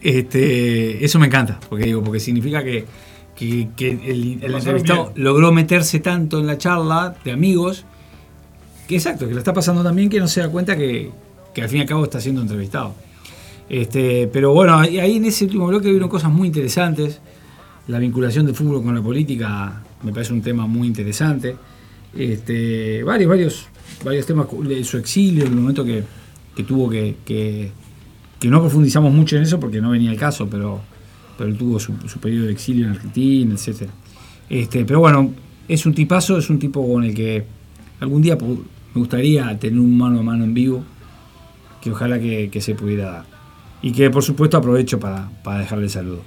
[0.00, 2.84] Este, eso me encanta, porque digo, porque significa que,
[3.36, 5.24] que- que el, el entrevistado bien.
[5.24, 7.84] logró meterse tanto en la charla de amigos,
[8.86, 11.10] que exacto, que lo está pasando también que no se da cuenta que,
[11.54, 12.94] que al fin y al cabo está siendo entrevistado.
[13.68, 17.20] Este, pero bueno, ahí en ese último bloque vieron cosas muy interesantes.
[17.88, 21.56] La vinculación del fútbol con la política me parece un tema muy interesante.
[22.16, 23.66] Este, varios, varios,
[24.04, 26.04] varios temas de su exilio, el momento que,
[26.54, 27.70] que tuvo que, que,
[28.48, 30.80] no profundizamos mucho en eso porque no venía el caso, pero,
[31.38, 33.88] pero él tuvo su, periodo de exilio en Argentina, etc.
[34.48, 35.32] Este, pero bueno,
[35.66, 37.44] es un tipazo, es un tipo con el que
[38.00, 38.58] algún día me
[38.94, 40.84] gustaría tener un mano a mano en vivo,
[41.80, 43.24] que ojalá que, que se pudiera dar.
[43.80, 46.22] Y que por supuesto aprovecho para, para dejarle saludo.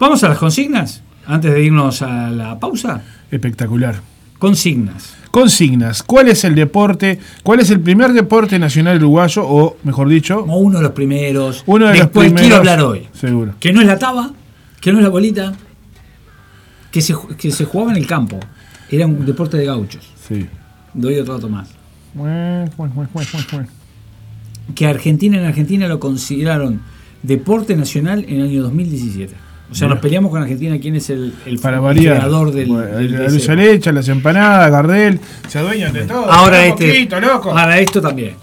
[0.00, 3.02] Vamos a las consignas, antes de irnos a la pausa.
[3.30, 4.00] Espectacular.
[4.38, 5.14] Consignas.
[5.30, 6.02] Consignas.
[6.02, 7.20] ¿Cuál es el deporte?
[7.42, 9.42] ¿Cuál es el primer deporte nacional uruguayo?
[9.46, 11.62] O, mejor dicho, Como uno de los primeros.
[11.66, 12.40] uno de Después los primeros.
[12.40, 13.06] quiero hablar hoy.
[13.12, 13.54] Seguro.
[13.60, 14.32] Que no es la taba,
[14.80, 15.52] que no es la bolita,
[16.90, 18.40] que se, que se jugaba en el campo.
[18.90, 20.08] Era un deporte de gauchos.
[20.26, 20.46] Sí.
[20.94, 21.68] Doy otro dato más.
[24.74, 26.80] Que Argentina en Argentina lo consideraron
[27.22, 29.34] deporte nacional en el año 2017.
[29.70, 33.12] O sea, nos peleamos con Argentina quién es el, el Para creador del, Bueno, del
[33.12, 35.20] la dulce leche, las empanadas, Gardel.
[35.48, 36.30] Se adueñan de todo.
[36.30, 36.88] Ahora este.
[36.88, 37.56] poquito, loco.
[37.56, 38.34] Ahora esto también.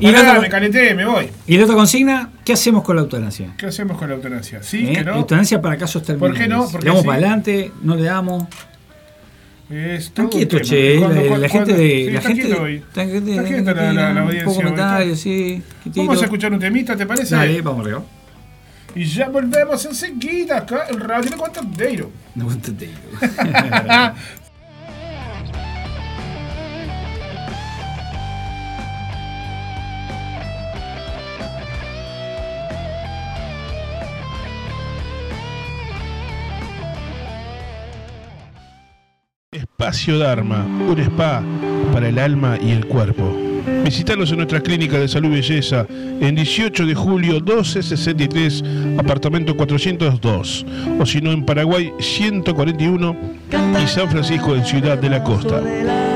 [0.00, 1.28] Y Pará, la, otra, me calenté, me voy.
[1.46, 3.54] y la otra consigna, ¿qué hacemos con la eutanasia?
[3.56, 4.62] ¿Qué hacemos con la eutanasia?
[4.62, 4.86] ¿Sí?
[4.88, 4.92] ¿Eh?
[4.92, 5.14] ¿Que no?
[5.16, 6.38] Eutanasia para casos terminales.
[6.42, 6.64] qué no?
[6.68, 7.06] ¿Por ¿Le qué damos sí?
[7.06, 7.72] para adelante?
[7.82, 8.44] ¿No le damos?
[9.70, 10.98] Es Están quietos, che.
[10.98, 11.88] Cuando- la, cuando- gente de.
[11.88, 12.74] sí, la está gente quieto hoy.
[12.76, 15.62] Está, Está quieta la- la- la un audiencia poco hoy, comentarios, sí.
[15.86, 17.34] Vamos a escuchar un temita, ¿te parece?
[17.34, 18.02] Dale, vamos arriba.
[18.96, 22.10] Y ya volvemos enseguida acá en Radio El Guantadero.
[22.34, 22.88] No entendí.
[39.52, 41.42] Espacio Dharma, un spa
[41.92, 43.45] para el alma y el cuerpo.
[43.84, 48.64] Visítanos en nuestra clínica de salud y belleza en 18 de julio 1263,
[48.98, 50.66] apartamento 402,
[50.98, 53.16] o si no en Paraguay 141
[53.82, 55.60] y San Francisco en Ciudad de la Costa.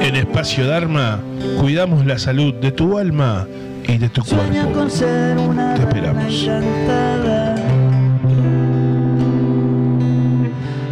[0.01, 1.20] En Espacio Dharma
[1.60, 3.47] cuidamos la salud de tu alma
[3.86, 4.86] y de tu cuerpo.
[4.89, 6.48] Te esperamos.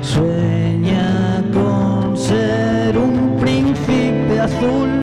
[0.02, 4.97] Sueña con ser un príncipe azul.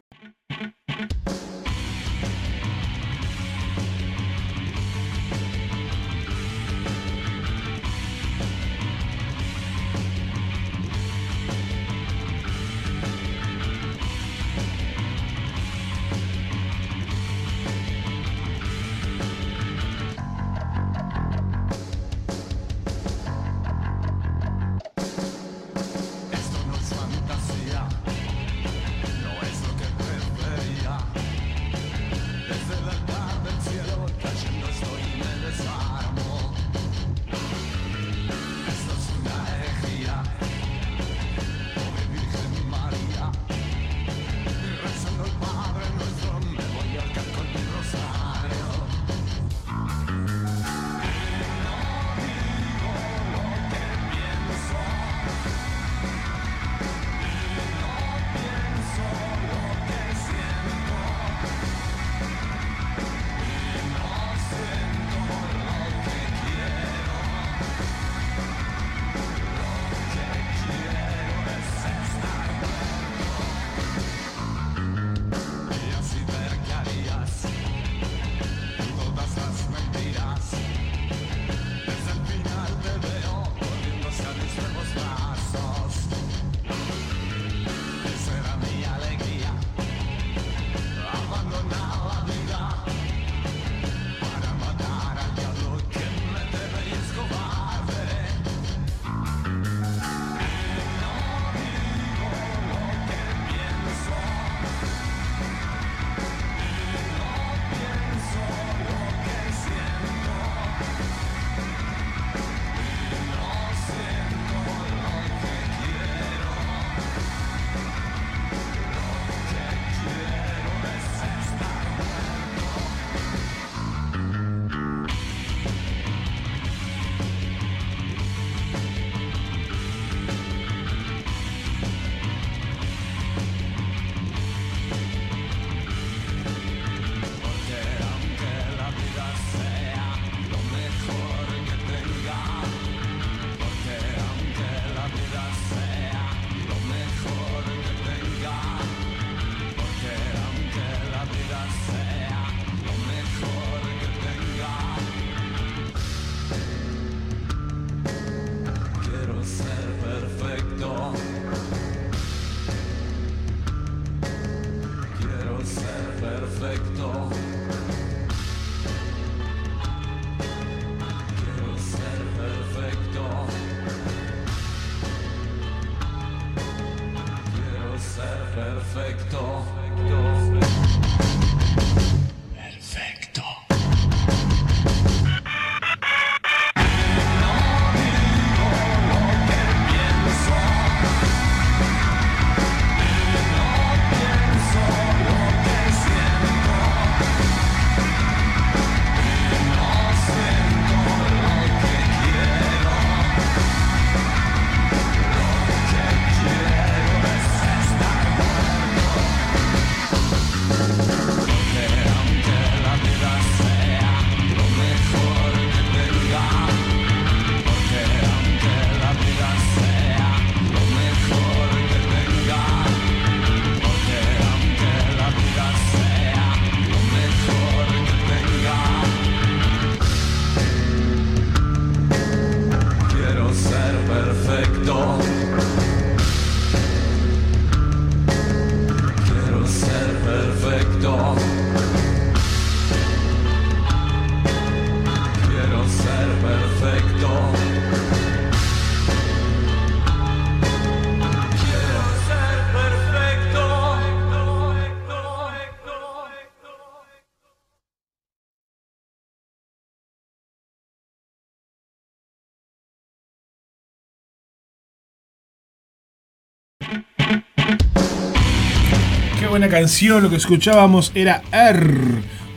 [269.56, 271.98] Buena canción, lo que escuchábamos era R,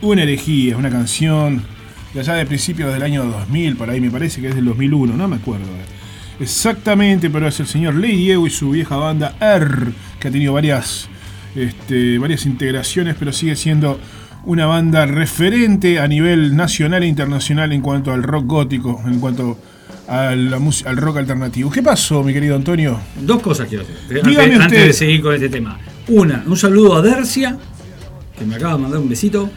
[0.01, 1.63] una herejía, una canción
[2.13, 5.15] de allá de principios del año 2000, por ahí me parece que es del 2001,
[5.15, 5.67] no me acuerdo.
[6.41, 10.51] Exactamente, pero es el señor Lady Diego y su vieja banda R, que ha tenido
[10.51, 11.07] varias,
[11.55, 13.97] este, varias integraciones, pero sigue siendo
[14.43, 19.57] una banda referente a nivel nacional e internacional en cuanto al rock gótico, en cuanto
[20.05, 21.71] al rock alternativo.
[21.71, 22.99] ¿Qué pasó, mi querido Antonio?
[23.21, 24.21] Dos cosas quiero hacer.
[24.21, 25.79] Dígame antes, de seguir con este tema.
[26.09, 27.57] Una, un saludo a Dercia,
[28.37, 29.49] que me acaba de mandar un besito.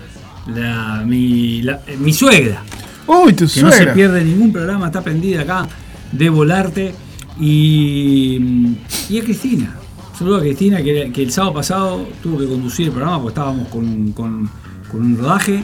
[0.54, 2.62] La- mi, la- eh, mi suegra.
[3.06, 3.94] Uy, tu que no se suegra.
[3.94, 5.66] pierde ningún programa, está prendida acá
[6.10, 6.94] de volarte.
[7.40, 8.74] Y,
[9.08, 9.76] y a Cristina.
[10.12, 13.30] Un saludo a Cristina, que, que el sábado pasado tuvo que conducir el programa porque
[13.38, 14.50] estábamos con, con-
[14.90, 15.62] con un rodaje.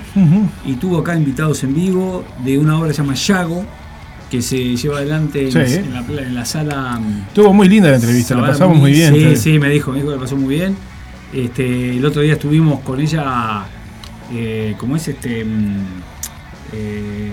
[0.65, 3.67] Y tuvo acá invitados en vivo de una obra que se llama Yago,
[4.31, 5.75] que se lleva adelante en, Sí.
[5.77, 6.99] en la, en la sala.
[7.01, 9.15] mm, Estuvo muy linda la entrevista, la pasamos muy bien.
[9.15, 10.77] Sí, sí, me dijo, me dijo que la pasó muy bien.
[11.33, 13.65] Este, el otro día estuvimos con ella,
[14.33, 15.77] eh, como es este, mm,
[16.73, 17.31] eh,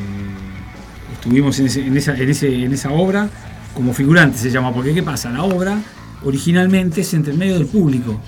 [1.13, 3.29] estuvimos en, ese- en esa, en, ese- en esa obra
[3.73, 5.29] como figurante se llama, porque ¿qué pasa?
[5.31, 5.77] La obra
[6.23, 8.19] originalmente es entre medio del público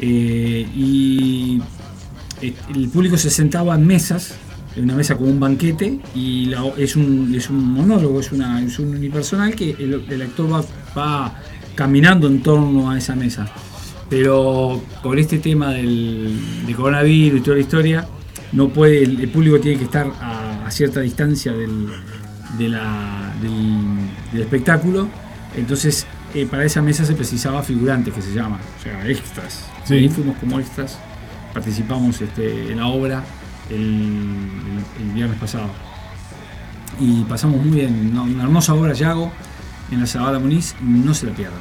[0.00, 1.60] eh, y
[2.42, 4.34] eh, el público se sentaba en mesas,
[4.82, 8.78] una mesa con un banquete y la- es, un, es un monólogo, es, una, es
[8.78, 10.64] un unipersonal que el, el actor va,
[10.96, 11.34] va
[11.74, 13.46] caminando en torno a esa mesa.
[14.08, 16.34] Pero con este tema del,
[16.66, 18.08] de coronavirus y toda la historia,
[18.52, 21.88] no puede, el, el público tiene que estar a, a cierta distancia del,
[22.58, 23.52] de la- del,
[24.32, 25.08] del espectáculo.
[25.56, 29.64] Entonces, eh, para esa mesa se precisaba figurantes, que se llama, o sea, extras.
[29.84, 29.94] Sí.
[29.94, 30.98] Ahí fuimos como extras,
[31.52, 33.24] participamos este, en la obra
[33.70, 35.68] el, viernes pasado.
[37.00, 38.24] Y pasamos muy bien, ¿no?
[38.24, 39.32] una hermosa obra Yago
[39.90, 41.60] en la Sabana Muniz, no se la pierdan.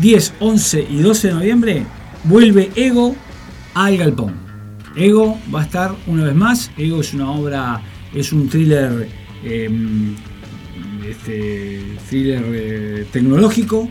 [0.00, 1.86] 10, 11 y 12 de noviembre
[2.24, 3.16] vuelve Ego
[3.74, 4.34] al Galpón.
[4.96, 6.70] Ego va a estar una vez más.
[6.76, 7.80] Ego es una obra,
[8.14, 9.08] es un thriller,
[9.44, 9.70] eh,
[11.08, 13.88] este, thriller eh, tecnológico,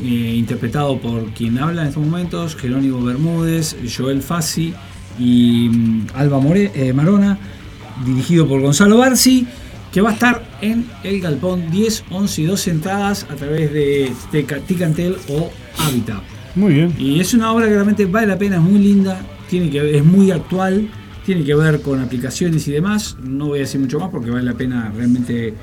[0.00, 4.74] eh, interpretado por quien habla en estos momentos, Jerónimo Bermúdez, Joel Fassi
[5.22, 7.38] y mm, Alba More- eh, Marona,
[8.04, 9.46] dirigido por Gonzalo Barsi,
[9.92, 14.12] que va a estar en el Galpón 10, 11 y 12 entradas a través de
[14.66, 16.22] Ticantel o Habitat.
[16.54, 16.94] Muy bien.
[16.98, 20.04] Y es una obra que realmente vale la pena, es muy linda, tiene que, es
[20.04, 20.88] muy actual,
[21.24, 23.16] tiene que ver con aplicaciones y demás.
[23.22, 25.54] No voy a decir mucho más porque vale la pena realmente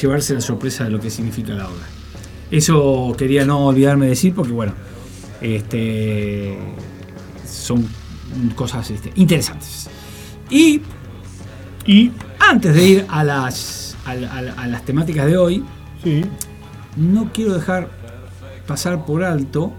[0.00, 1.86] llevarse la sorpresa de lo que significa la obra.
[2.50, 4.72] Eso quería no olvidarme de decir porque, bueno,
[5.40, 6.56] este,
[7.50, 7.86] son
[8.54, 9.88] cosas este, interesantes.
[10.50, 10.80] Y,
[11.86, 15.64] y antes de ir a las, a, la- a la- a las temáticas de hoy,
[16.96, 17.88] no quiero dejar
[18.66, 19.72] pasar por alto.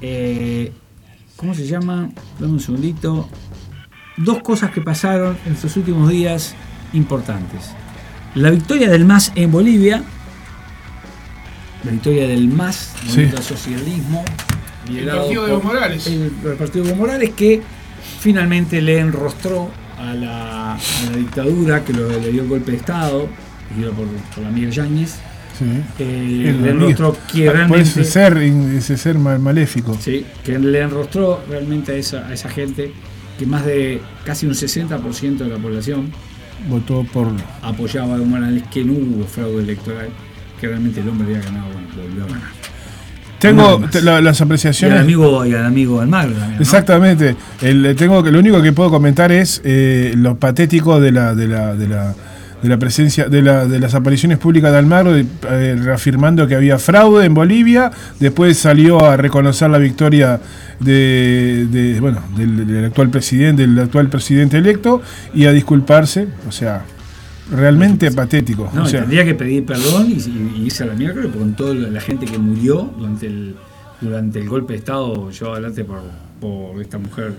[0.00, 0.72] eh,
[1.36, 2.08] ¿Cómo se llama?
[2.38, 3.28] Dame un segundito.
[4.16, 6.54] Dos cosas que pasaron en estos últimos días
[6.92, 7.70] importantes.
[8.34, 10.02] La victoria del MAS en Bolivia.
[11.84, 13.22] La victoria del MAS, Sí.
[13.36, 14.24] Al Socialismo.
[14.92, 16.06] Liderado partido de Evo Morales.
[16.06, 17.60] El, el partido de Evo Morales que
[18.20, 20.78] finalmente le enrostró a la, a
[21.10, 23.28] la dictadura que lo- le dio el golpe de Estado,
[23.70, 25.16] dirigido por, por la Miguel Yáñez.
[25.58, 25.64] Sí.
[25.98, 27.82] Eh, El le enrostró que realmente.
[27.82, 29.96] ese ser, ese ser mal- maléfico.
[30.00, 32.92] Sí, que le enrostró realmente a esa, a esa gente
[33.38, 36.10] que más de casi un 60% de la población
[36.68, 37.28] Votó por.
[37.60, 40.08] apoyaba a Evo Morales, que no hubo fraude electoral,
[40.60, 42.50] que realmente el hombre había ganado, bueno, volvió a ganar.
[43.42, 45.00] Tengo la- las Y al apreciaciones.
[45.00, 46.56] amigo, y al amigo Almagro también.
[46.56, 46.60] ¿no?
[46.62, 47.36] Exactamente.
[47.60, 51.48] El, tengo que lo único que puedo comentar es eh, lo patético de la de
[51.48, 52.14] la de la
[52.62, 56.54] de la presencia de, la, de las apariciones públicas de Almagro de- eh, reafirmando que
[56.54, 57.90] había fraude en Bolivia
[58.20, 60.38] después salió a reconocer la victoria
[60.78, 65.02] de, de, bueno del, del actual presidente del actual presidente electo
[65.34, 66.82] y a disculparse o sea
[67.52, 71.54] realmente patético No, o sea, tendría que pedir perdón y, irse a la miércoles con
[71.54, 73.54] toda la gente que murió durante el,
[74.00, 76.00] durante el golpe de Estado llevado adelante por,
[76.40, 77.34] por esta mujer,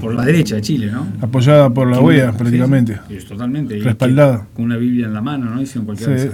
[0.00, 1.06] por la derecha de Chile, ¿no?
[1.20, 3.78] apoyada por la OEA prácticamente sí, totalmente.
[3.78, 4.46] Respaldada.
[4.54, 5.62] Con una Biblia en la mano, ¿no?
[5.62, 6.28] Hicieron cualquier Sí,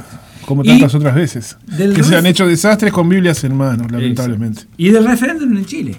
[0.47, 4.63] como Y tantas otras veces que se han hecho desastres con Biblias en manos lamentablemente
[4.77, 5.97] Y del referéndum en Chile.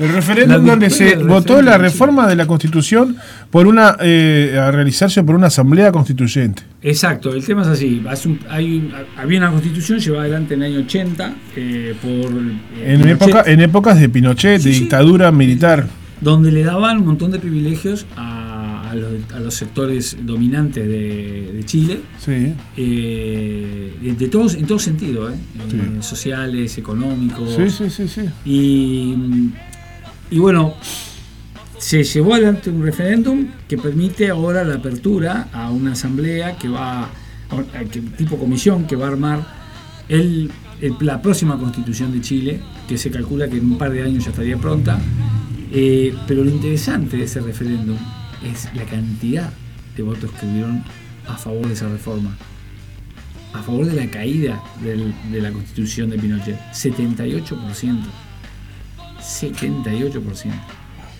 [0.00, 3.16] El referéndum donde se votó la reforma de la Constitución
[3.50, 6.62] por una eh, a realizarse por una asamblea constituyente.
[6.82, 8.02] Exacto, el tema es así.
[8.08, 12.10] Hace un- hay un- había una constitución llevada adelante en el año 80 eh, por.
[12.10, 14.80] eh, En, Pinochet, época, en épocas de Pinochet, Sí, de sí.
[14.80, 15.86] dictadura militar.
[16.20, 21.52] donde le daban un montón de privilegios a, a los, a los sectores dominantes de,
[21.54, 22.00] de Chile.
[22.18, 22.52] Sí.
[22.76, 25.30] eh, de, de todos, en todo sentido.
[25.30, 25.76] Sí.
[26.00, 27.54] Sociales, económicos.
[27.54, 28.22] Sí, sí, sí, sí.
[28.44, 29.14] Y
[30.30, 30.74] y bueno,
[31.78, 37.02] se llevó adelante un referéndum que permite ahora la apertura a una asamblea que va,
[37.04, 37.08] a-
[38.16, 39.46] tipo comisión, que va a armar
[40.08, 40.50] el,
[41.00, 44.30] la próxima constitución de Chile, que se calcula que en un par de años ya
[44.30, 44.98] estaría pronta.
[45.72, 47.96] Eh, pero lo interesante de ese referéndum
[48.44, 49.50] es la cantidad
[49.96, 50.82] de votos que hubieron
[51.26, 52.36] a favor de esa reforma,
[53.54, 56.58] a favor de la caída de la constitución de Pinochet.
[56.72, 57.98] 78%.
[59.24, 60.50] 78%.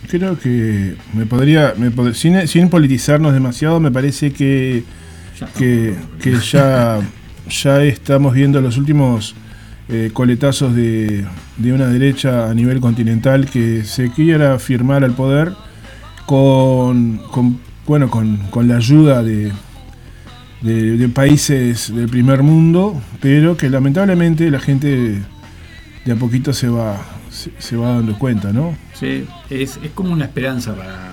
[0.09, 4.85] Creo que me podría, me pod- sin, sin politizarnos demasiado, me parece que,
[5.57, 7.01] que, que ya,
[7.49, 9.35] ya estamos viendo los últimos
[9.89, 11.25] eh, coletazos de,
[11.57, 15.53] de una derecha a nivel continental que se quiera firmar al poder
[16.27, 19.53] con, con, bueno, con, con la ayuda de,
[20.61, 25.19] de, de países del primer mundo, pero que lamentablemente la gente
[26.05, 27.01] de a poquito se va,
[27.35, 28.77] se, se va dando cuenta, ¿no?
[28.95, 31.13] Sí, es, es como una esperanza para,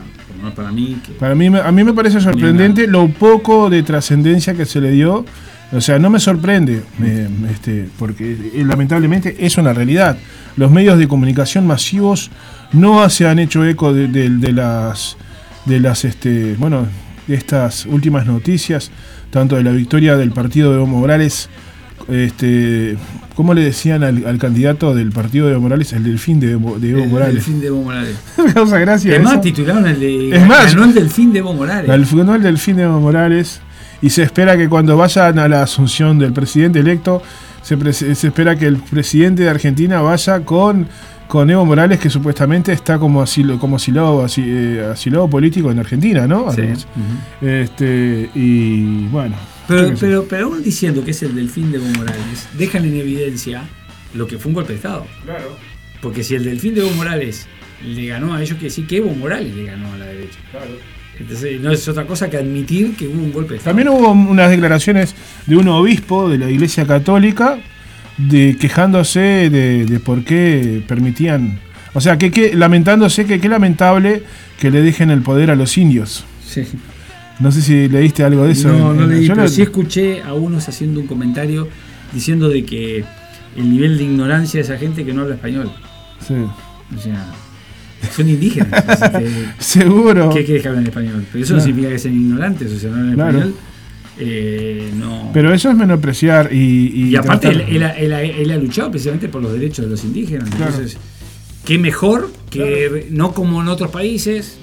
[0.56, 0.98] para mí.
[1.06, 4.80] Que, Para mí, me- a mí me parece sorprendente lo poco de trascendencia que se
[4.80, 5.26] le dio.
[5.74, 10.18] O sea, no me sorprende, me- este, porque eh, lamentablemente es una realidad.
[10.58, 12.30] Los medios de comunicación masivos
[12.74, 15.16] no se han hecho eco de, de- de las,
[15.66, 16.88] de las, este, bueno,
[17.28, 18.92] de estas últimas noticias,
[19.30, 21.50] tanto de la victoria del partido de Evo Morales,
[22.10, 22.98] este,
[23.36, 25.94] ¿cómo le decían al, al candidato del partido de Evo Morales?
[25.94, 27.36] El delfín de Evo, de Evo el Morales.
[27.36, 28.16] delfín de Evo Morales.
[28.54, 30.36] Causa gracia Es más, titularon el de.
[30.36, 31.90] Es más, ganó el delfín de Evo Morales.
[31.90, 33.62] al funeral del fin de Evo Morales
[34.02, 37.22] y se espera que cuando vayan a la asunción del presidente electo,
[37.62, 40.88] se, pre- se espera que el presidente de Argentina vaya con,
[41.28, 45.78] con Evo Morales, que supuestamente está como asilo, como asilado, asi- eh, asilado político en
[45.80, 46.52] Argentina, ¿no?
[46.52, 46.62] Sí.
[46.62, 46.88] Además.
[47.42, 49.36] Este, y bueno.
[49.68, 53.64] Pero, pero, pero aún diciendo que es el delfín de Evo Morales, dejan en evidencia
[54.14, 55.08] lo que fue un golpe de Estado.
[55.26, 55.56] Claro.
[56.02, 57.48] Porque si el delfín de Evo Morales
[57.86, 60.38] le ganó a ellos, quiere decir que Evo Morales le ganó a la derecha.
[61.20, 63.76] Entonces no es otra cosa que admitir que hubo un golpe de Estado.
[63.76, 65.14] También hubo unas declaraciones
[65.46, 67.60] de un obispo de la Iglesia Católica
[68.18, 69.20] de quejándose
[69.50, 71.60] de, de por qué permitían,
[71.94, 74.24] o sea, que, que- lamentándose que qué lamentable
[74.60, 76.26] que le dejen el poder a los indios.
[76.46, 76.64] Sí.
[77.42, 78.68] No sé si leíste algo de eso.
[78.70, 81.68] No, en- no en- leí, pero lo- sí escuché a unos haciendo un comentario
[82.14, 83.04] diciendo de que
[83.58, 85.72] el nivel de ignorancia de esa gente que no habla español.
[86.26, 86.34] Sí.
[86.36, 87.32] O sea,
[88.16, 88.84] son indígenas.
[89.12, 90.30] que- Seguro.
[90.30, 91.26] ¿Qué quieres que hablen español?
[91.32, 93.38] Pero eso no significa que sean ignorantes, o sea, no hablan Claro.
[93.40, 93.56] español.
[94.20, 95.32] eh, no.
[95.34, 96.92] Pero eso es menospreciar y...
[96.94, 99.86] Y, Y aparte, él, él ha- él ha- él ha luchado precisamente por los derechos
[99.86, 100.48] de los indígenas.
[100.50, 100.72] Claro.
[100.74, 100.98] Entonces,
[101.66, 104.58] qué mejor que no como en otros países,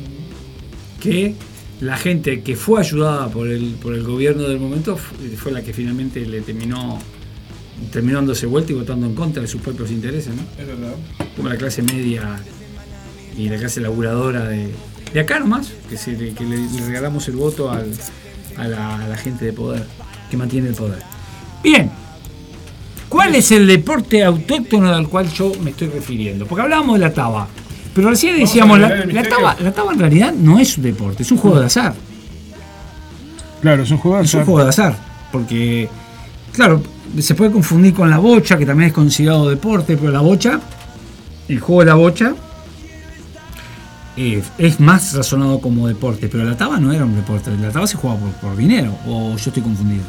[1.00, 1.34] que
[1.80, 5.62] la gente que fue ayudada por el, por el gobierno del momento fu- fue la
[5.62, 6.98] que finalmente le terminó
[7.92, 10.42] terminó dándose vuelta y votando en contra de sus propios intereses, ¿no?
[10.60, 10.94] Es verdad.
[11.36, 12.40] Como la clase media
[13.36, 14.68] y la clase laburadora de,
[15.14, 17.92] de acá nomás, que, se le, que le- le regalamos el voto al-
[18.56, 19.84] a, la, a la gente de poder,
[20.28, 20.98] que mantiene el poder.
[21.62, 21.88] Bien,
[23.08, 26.46] ¿cuál es el deporte autóctono al cual yo me estoy refiriendo?
[26.46, 27.46] Porque hablábamos de la taba,
[27.98, 31.32] pero recién decíamos, la, la taba, la taba en realidad no es un deporte, es
[31.32, 31.94] un juego de azar.
[33.60, 34.46] Claro, es un juego de Es un azar.
[34.46, 34.96] juego de azar,
[35.32, 35.88] porque,
[36.52, 36.80] claro,
[37.18, 40.60] se puede confundir con la bocha, que también es considerado deporte, pero la bocha,
[41.48, 42.34] el juego de la bocha,
[44.16, 47.88] eh, es más razonado como deporte, pero la taba no era un deporte, la taba
[47.88, 50.04] se jugaba por, por dinero, o yo estoy confundido.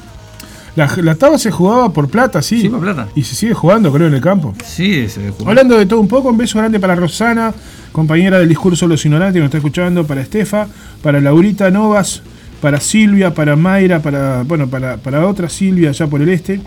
[0.76, 2.62] La, la taba se jugaba por plata, sí.
[2.62, 3.08] Sí, por plata.
[3.16, 4.54] Y se sigue jugando, creo, en el campo.
[4.66, 5.34] Sí, se.
[5.46, 7.54] Hablando de todo un poco, un beso grande para Rosana,
[7.92, 10.68] compañera del discurso de los ignorantes que nos está escuchando, para Estefa,
[11.02, 12.22] para Laurita Novas,
[12.62, 16.62] para Silvia, para Mayra, para bueno, para, para otra Silvia allá por el este,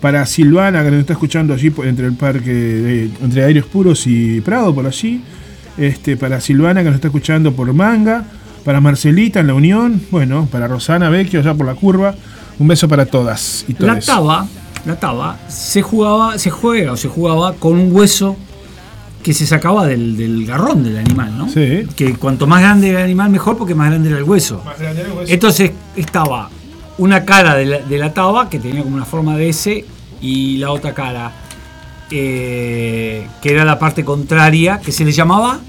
[0.00, 4.40] para Silvana que nos está escuchando allí entre el parque de- entre Aéreos Puros y
[4.40, 5.22] Prado por allí,
[5.78, 8.24] este, para Silvana que nos está escuchando por Manga,
[8.64, 12.14] para Marcelita en la Unión, bueno, para Rosana Vecchio allá por la curva,
[12.58, 14.46] un beso para todas y La taba,
[14.84, 18.36] la taba se jugaba, se juega o se jugaba con un hueso
[19.22, 21.48] que se sacaba del, del garrón del animal, ¿no?
[21.48, 21.86] Sí.
[21.94, 24.62] Que cuanto más grande era el animal, mejor porque más grande era el hueso.
[25.26, 26.48] Entonces estaba
[26.98, 29.84] una cara de la, de la taba que tenía como una forma de S
[30.20, 31.32] y la otra cara
[32.10, 35.60] eh, que era la parte contraria que se le llamaba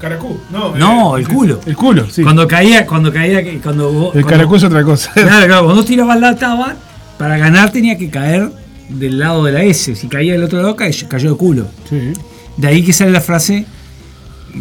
[0.00, 4.24] Caracú, no, no el culo el culo sí cuando caía cuando caía cuando vos- el
[4.24, 6.76] caracú es otra cosa Claro, claro, cuando tirabas la taba,
[7.18, 8.50] para ganar tenía que caer
[8.88, 9.94] del lado de la S.
[9.96, 11.66] Si caía del otro lado, cayó, cayó de culo.
[11.90, 12.12] Sí.
[12.56, 13.66] De ahí que sale la frase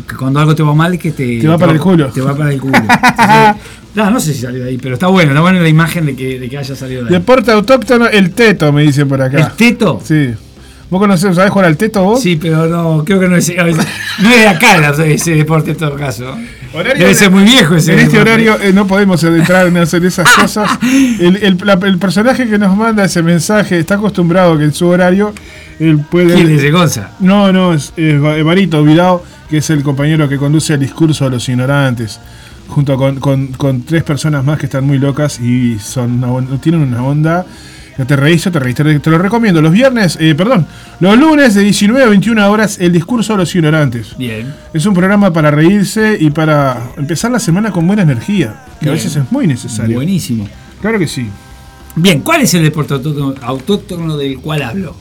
[0.07, 2.07] que cuando algo te va mal es que te, Te va para el culo.
[2.07, 2.75] Te va para el culo.
[2.75, 3.63] Entonces,
[3.95, 6.15] no, no sé si salió de ahí, pero está bueno, está buena la imagen de
[6.15, 7.13] que, de que haya salido de ahí.
[7.13, 9.37] Deporte autóctono, el teto, me dicen por acá.
[9.37, 10.01] ¿El teto?
[10.03, 10.31] Sí.
[10.89, 12.21] ¿Vos conocés, sabés jugar al teto vos?
[12.21, 15.95] Sí, pero no, creo que no es, no es de acá ese deporte en todo
[15.95, 16.33] caso.
[16.73, 19.77] Horario Debe de- ser muy viejo ese En este horario eh, no podemos entrar en
[19.77, 20.69] hacer esas cosas.
[21.19, 24.87] El, el- la- el personaje que nos manda ese mensaje está acostumbrado que en su
[24.87, 25.33] horario
[25.79, 26.33] él puede.
[26.35, 27.11] ¿Quién es ese Gonza?
[27.19, 31.29] No, no, es Va- Barito Vidao, que es el compañero que conduce el discurso a
[31.29, 32.19] los ignorantes,
[32.69, 36.81] junto con, con- con tres personas más que están muy locas y son una tienen
[36.81, 37.45] una onda.
[37.97, 39.61] Ya te reís, o te reís, te, lo recomiendo.
[39.61, 40.67] Los viernes, eh, perdón,
[40.99, 44.15] los lunes de 19 a 21 horas, el discurso a los ignorantes.
[44.17, 44.53] Bien.
[44.73, 48.89] Es un programa para reírse y para empezar la semana con buena energía, que Bien.
[48.89, 49.95] a veces es muy necesario.
[49.95, 50.47] Buenísimo.
[50.81, 51.27] Claro que sí.
[51.95, 54.95] Bien, ¿cuál es el deporte autóctono del cual hablo?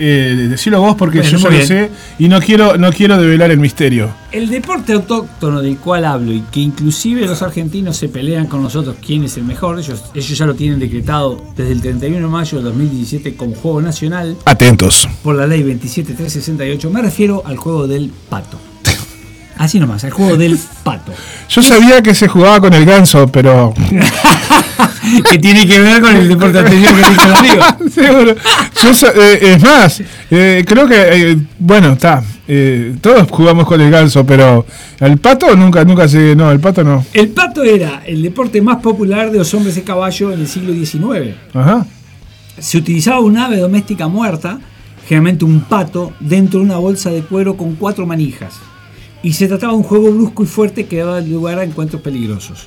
[0.00, 3.20] Eh, decilo vos porque Bueno, yo ya muy lo sé y no quiero, no quiero
[3.20, 4.10] develar el misterio.
[4.30, 8.96] El deporte autóctono del cual hablo y que inclusive los argentinos se pelean con nosotros
[9.04, 12.58] quién es el mejor, ellos, ellos ya lo tienen decretado desde el 31 de mayo
[12.58, 15.08] de 2017 como juego nacional Atentos.
[15.22, 16.90] por la ley 27368.
[16.90, 18.58] Me refiero al juego del pato.
[19.56, 21.12] Así nomás, al juego del pato.
[21.48, 23.74] Yo sabía que se jugaba con el ganso, pero.
[25.30, 27.90] que tiene que ver con el deporte anterior que dijo el amigo.
[27.90, 28.34] Seguro.
[28.82, 30.96] Yo eh, es más, eh, creo que.
[31.32, 32.22] eh, bueno, está.
[32.46, 34.64] eh, todos jugamos con el ganso, pero.
[35.00, 36.34] ¿El pato nunca, nunca se.?
[36.34, 37.04] No, el pato no.
[37.12, 40.72] El pato era el deporte más popular de los hombres de caballo en el siglo
[40.72, 41.34] XIX.
[41.54, 41.86] Ajá.
[42.58, 44.58] Se utilizaba un ave doméstica muerta,
[45.06, 48.54] generalmente un pato, dentro de una bolsa de cuero con cuatro manijas.
[49.22, 52.66] Y se trataba de un juego brusco y fuerte que daba lugar a encuentros peligrosos.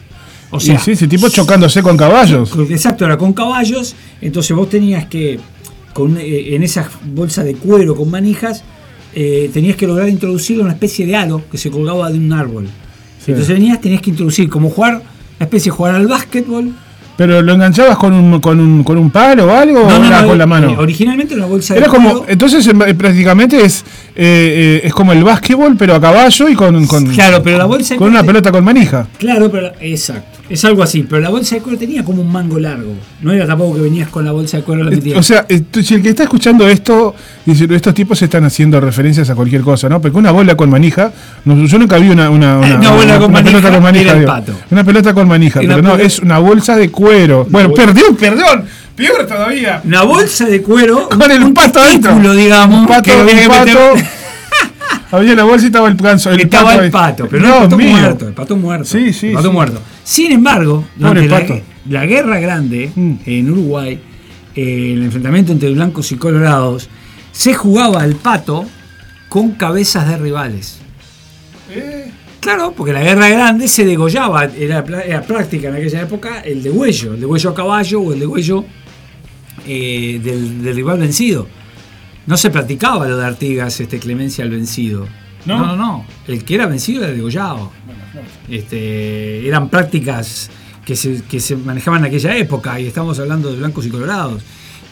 [0.52, 2.52] O Y sea, sí, ese tipo chocándose con caballos.
[2.70, 3.96] Exacto, era con caballos.
[4.22, 5.40] Entonces vos tenías que,
[5.94, 8.64] con, eh, en esa bolsa de cuero con manijas,
[9.16, 12.68] eh, tenías que lograr introducir una especie de aro que se colgaba de un árbol.
[13.24, 13.32] Sí.
[13.32, 16.74] Entonces venías, tenías que introducir, como jugar, una especie de jugar al básquetbol.
[17.18, 20.38] ¿Pero lo enganchabas con un, con un, con un palo o algo o era con
[20.38, 20.76] la mano?
[20.80, 22.26] originalmente una bolsa Era de como, cuero.
[22.30, 23.82] entonces eh, prácticamente es
[24.16, 27.66] eh, eh, es como el básquetbol pero a caballo y con, con, Claro, pero la
[27.66, 29.08] bolsa con una pelota con manija.
[29.20, 30.40] Claro, pero exacto.
[30.52, 32.94] Es algo así, pero la bolsa de cuero tenía como un mango largo.
[33.22, 35.18] No era tampoco que venías con la bolsa de cuero la metías.
[35.18, 37.16] O sea, eh, si el que está escuchando esto,
[37.46, 40.02] dice, estos tipos están haciendo referencias a cualquier cosa, ¿no?
[40.02, 41.12] Porque una bola con manija,
[41.46, 44.14] no, yo nunca vi una, una, una, Una bola con manija pelota con manija.
[44.16, 44.28] digo.
[44.28, 44.54] pato.
[44.72, 47.48] Una pelota con manija, pero no, pelota- es una bolsa de cuero.
[47.50, 48.66] Bueno, bolsa- perdón, perdón,
[48.96, 49.82] peor todavía.
[49.86, 52.34] Una bolsa de cuero Con el un pato adentro.
[52.34, 52.82] digamos.
[52.82, 53.94] Un pato, que había un que meter- pato.
[55.14, 56.32] Había la bolsa y estaba el ganso.
[56.32, 57.92] El estaba pato el pato, pero no Dios el pato mío.
[57.98, 58.86] muerto, el pato muerto.
[58.86, 59.54] Sí, sí, El pato sí.
[59.54, 59.82] muerto.
[60.04, 63.14] Sin embargo, durante la, guerra grande Mm.
[63.26, 64.00] en Uruguay,
[64.56, 66.90] eh, el enfrentamiento entre blancos y colorados,
[67.32, 68.66] se jugaba al pato
[69.30, 70.80] con cabezas de rivales.
[72.42, 77.14] Claro, porque la guerra grande se degollaba, era, era práctica en aquella época el degüello,
[77.14, 78.66] el degüello a caballo o el degüello
[79.68, 81.48] eh, del, del rival vencido.
[82.26, 85.08] No se practicaba lo de Artigas, este, clemencia al vencido.
[85.46, 85.60] ¿No?
[85.60, 86.06] no, no, no.
[86.28, 87.72] El que era vencido era degollado.
[88.50, 90.50] Este, eran prácticas
[90.86, 94.42] que se, que se manejaban en aquella época y estamos hablando de blancos y colorados.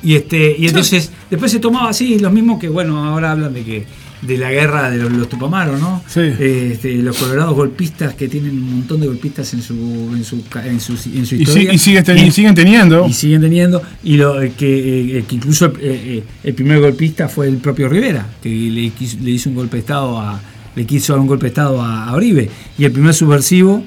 [0.01, 3.63] Y este y entonces después se tomaba así los mismos que bueno ahora hablan de
[3.63, 3.85] que
[4.21, 6.01] de la guerra de los, los Tupamaros, ¿no?
[6.07, 6.19] Sí.
[6.21, 10.79] Este, los colorados golpistas que tienen un montón de golpistas en su en su en
[10.79, 13.07] su, en su Y, historia si- y sigue y siguen teniendo.
[13.07, 17.27] y siguen teniendo y lo eh, que, eh, que incluso eh, eh, el primer golpista
[17.27, 18.91] fue el propio Rivera que le,
[19.21, 20.39] le hizo un golpe de estado a
[20.79, 23.83] le quiso dar un golpe de estado a, a Oribe y el primer subversivo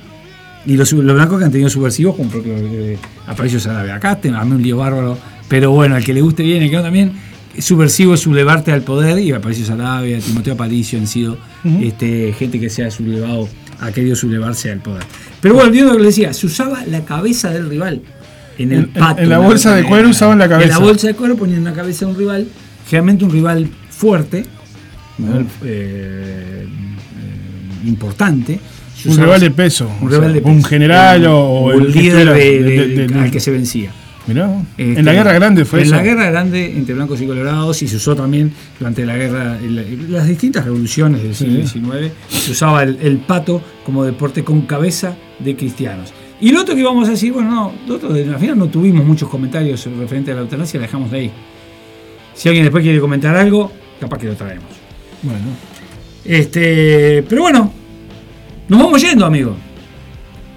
[0.67, 4.29] y los, los blancos que han tenido subversivos como propio eh, Aparicio Sarabia acá te-
[4.31, 5.17] un lío bárbaro
[5.49, 7.13] pero bueno al que le guste bien y que no también
[7.59, 11.39] subversivo es sublevarte al poder y Aparicio Sarabia Timoteo Aparicio han sido
[11.81, 13.49] este, gente que se ha sublevado
[13.81, 15.03] ha querido sublevarse al poder
[15.41, 18.03] pero bueno viendo lo que le decía se usaba la cabeza del rival
[18.59, 19.23] en el En- en- pato.
[19.23, 20.79] en la bolsa de cuero usaban la En cabeza.
[20.79, 22.47] la bolsa de cuero ponían la cabeza de un rival,
[22.87, 24.45] generalmente un rival fuerte,
[25.19, 26.67] eh, eh,
[27.85, 28.59] importante.
[29.05, 29.91] Un rival de peso.
[30.01, 33.91] Un sea, rival de un general o, el líder de- de- al que se vencía.
[34.25, 35.97] Mirá, Este, en la guerra grande fue en eso.
[35.97, 40.13] la guerra grande entre blancos y colorados y se usó también durante la guerra, en
[40.13, 41.81] las distintas revoluciones del siglo Sí.
[41.81, 46.13] XIX, se usaba el, el pato como deporte con cabeza de cristianos.
[46.41, 48.69] Y lo otro que íbamos a decir, bueno, no, lo otro, de- al final no
[48.69, 51.31] tuvimos muchos comentarios referente a la eutanasia, la dejamos de ahí.
[52.35, 54.67] Si alguien después quiere comentar algo, capaz que lo traemos.
[55.23, 55.39] Bueno.
[56.25, 57.73] Este, pero bueno,
[58.69, 59.57] nos vamos yendo, amigo.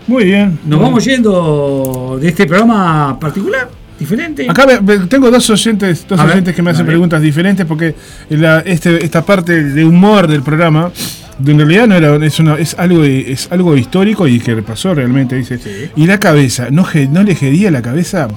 [0.07, 0.59] Muy bien.
[0.65, 3.69] Nos vamos yendo de este programa particular,
[3.99, 4.47] diferente.
[4.49, 4.67] Acá
[5.09, 7.95] tengo dos oyentes, dos A ver, oyentes que me hacen preguntas diferentes porque
[8.29, 10.91] la- este, esta parte de humor del programa,
[11.39, 14.93] de en realidad no era, es, una- es algo es algo histórico y que pasó
[14.93, 15.91] realmente, dice.
[15.95, 18.27] Y la cabeza, ¿no, no le gedía la cabeza?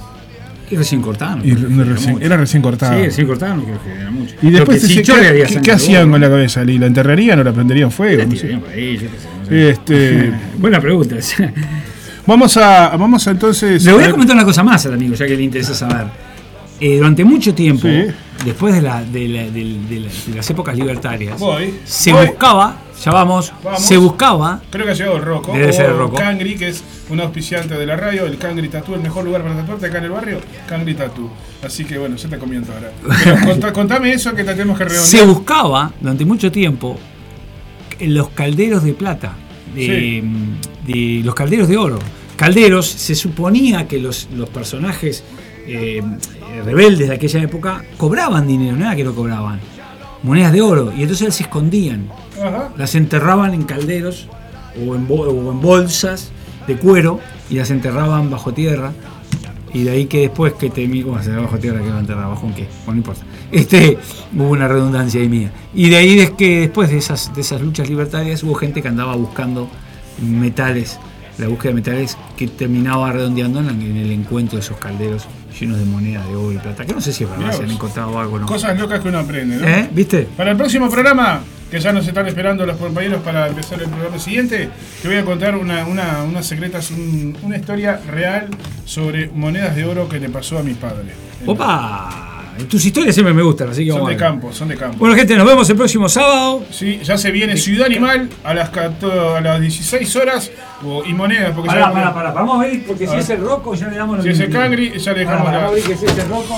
[0.70, 1.40] Y recién cortaron.
[1.47, 2.99] Y re- recién- era recién cortado.
[2.99, 4.35] Sí, recién cortaron, creo que era mucho.
[4.43, 6.62] Y después, que ¿qué, qué- qué- hacían con la cabeza?
[6.65, 8.19] ¿Y ¿La enterrarían o la prenderían fuego?
[8.19, 9.70] La No tirarían por ahí, yo qué sé, no sé.
[9.70, 11.16] Este, Buena pregunta.
[12.27, 13.85] vamos a, vamos a entonces.
[13.85, 16.07] Le voy a comentar una cosa más al amigo, ya que le interesa saber.
[16.81, 18.05] Eh, durante mucho tiempo, Sí.
[18.45, 22.27] después de, la- de la- de de las épocas libertarias, Voy, se voy.
[22.27, 23.83] buscaba, ya vamos, Vamos.
[23.83, 25.53] se buscaba Creo que ha llegado el Rocco.
[25.53, 26.16] Debe o ser el Rocco.
[26.16, 28.27] Cangri, que es un auspiciante de la radio.
[28.27, 30.41] El Cangri Tatú, el mejor lugar para tatuarte acá en el barrio.
[30.69, 31.31] Cangri Tatú.
[31.65, 32.91] Así que bueno, ya te comiento ahora.
[33.25, 35.07] Pero contá- contame eso que te tenemos que redondear.
[35.09, 36.99] se buscaba durante mucho tiempo
[37.99, 39.35] en los calderos de plata,
[39.75, 40.23] de,
[40.87, 41.99] de los calderos de oro.
[42.37, 45.25] Calderos, se suponía que los, los personajes
[45.66, 46.01] eh,
[46.65, 49.59] rebeldes de aquella época cobraban dinero, no era que lo cobraban,
[50.23, 52.09] monedas de oro, y entonces se escondían,
[52.77, 54.28] Las enterraban en calderos
[54.86, 55.06] o en,
[55.60, 56.31] bolsas
[56.66, 57.20] de cuero
[57.51, 58.93] y las enterraban bajo tierra.
[59.73, 62.47] Y de ahí que después que te bueno, se bajo tierra que lo enterraba, bajo
[62.47, 63.23] un qué, no importa.
[63.52, 63.98] Este,
[64.35, 65.52] hubo una redundancia ahí mía.
[65.74, 68.89] Y de ahí es que después de esas, de esas luchas libertarias hubo gente que
[68.89, 69.69] andaba buscando
[70.23, 70.98] metales,
[71.36, 75.27] la búsqueda de metales que terminaba redondeando en el encuentro de esos calderos
[75.59, 76.85] llenos de monedas de oro y plata.
[76.85, 78.47] Que no sé si es verdad, si han encontrado algo o no.
[78.47, 79.67] Cosas locas que uno aprende, ¿no?
[79.67, 79.89] ¿Eh?
[79.93, 80.29] ¿Viste?
[80.37, 81.41] Para el próximo programa,
[81.71, 84.69] que ya nos están esperando los compañeros para empezar el programa siguiente,
[85.03, 88.49] te voy a contar una, una, unas secretas, un- una historia real
[88.85, 91.13] sobre monedas de oro que le pasó a mi padre.
[91.47, 92.38] ¡Opa!
[92.67, 94.27] Tus historias siempre me gustan, así que Son vamos de a ver.
[94.27, 94.97] campo, son de campo.
[94.99, 96.65] Bueno, gente, nos vemos el próximo sábado.
[96.71, 100.51] Sí, ya se viene Ciudad Animal a las, 14 a las 16 horas
[100.85, 101.53] o- y monedas.
[101.55, 102.33] Porque Pará, ya- pará, pará.
[102.33, 103.23] Vamos a ver, porque A si ver.
[103.25, 104.63] es el roco, ya le damos los Si es el minutos.
[104.69, 106.57] Cangri, ya le Pará, dejamos pará, la- Vamos a ver que si es el roco.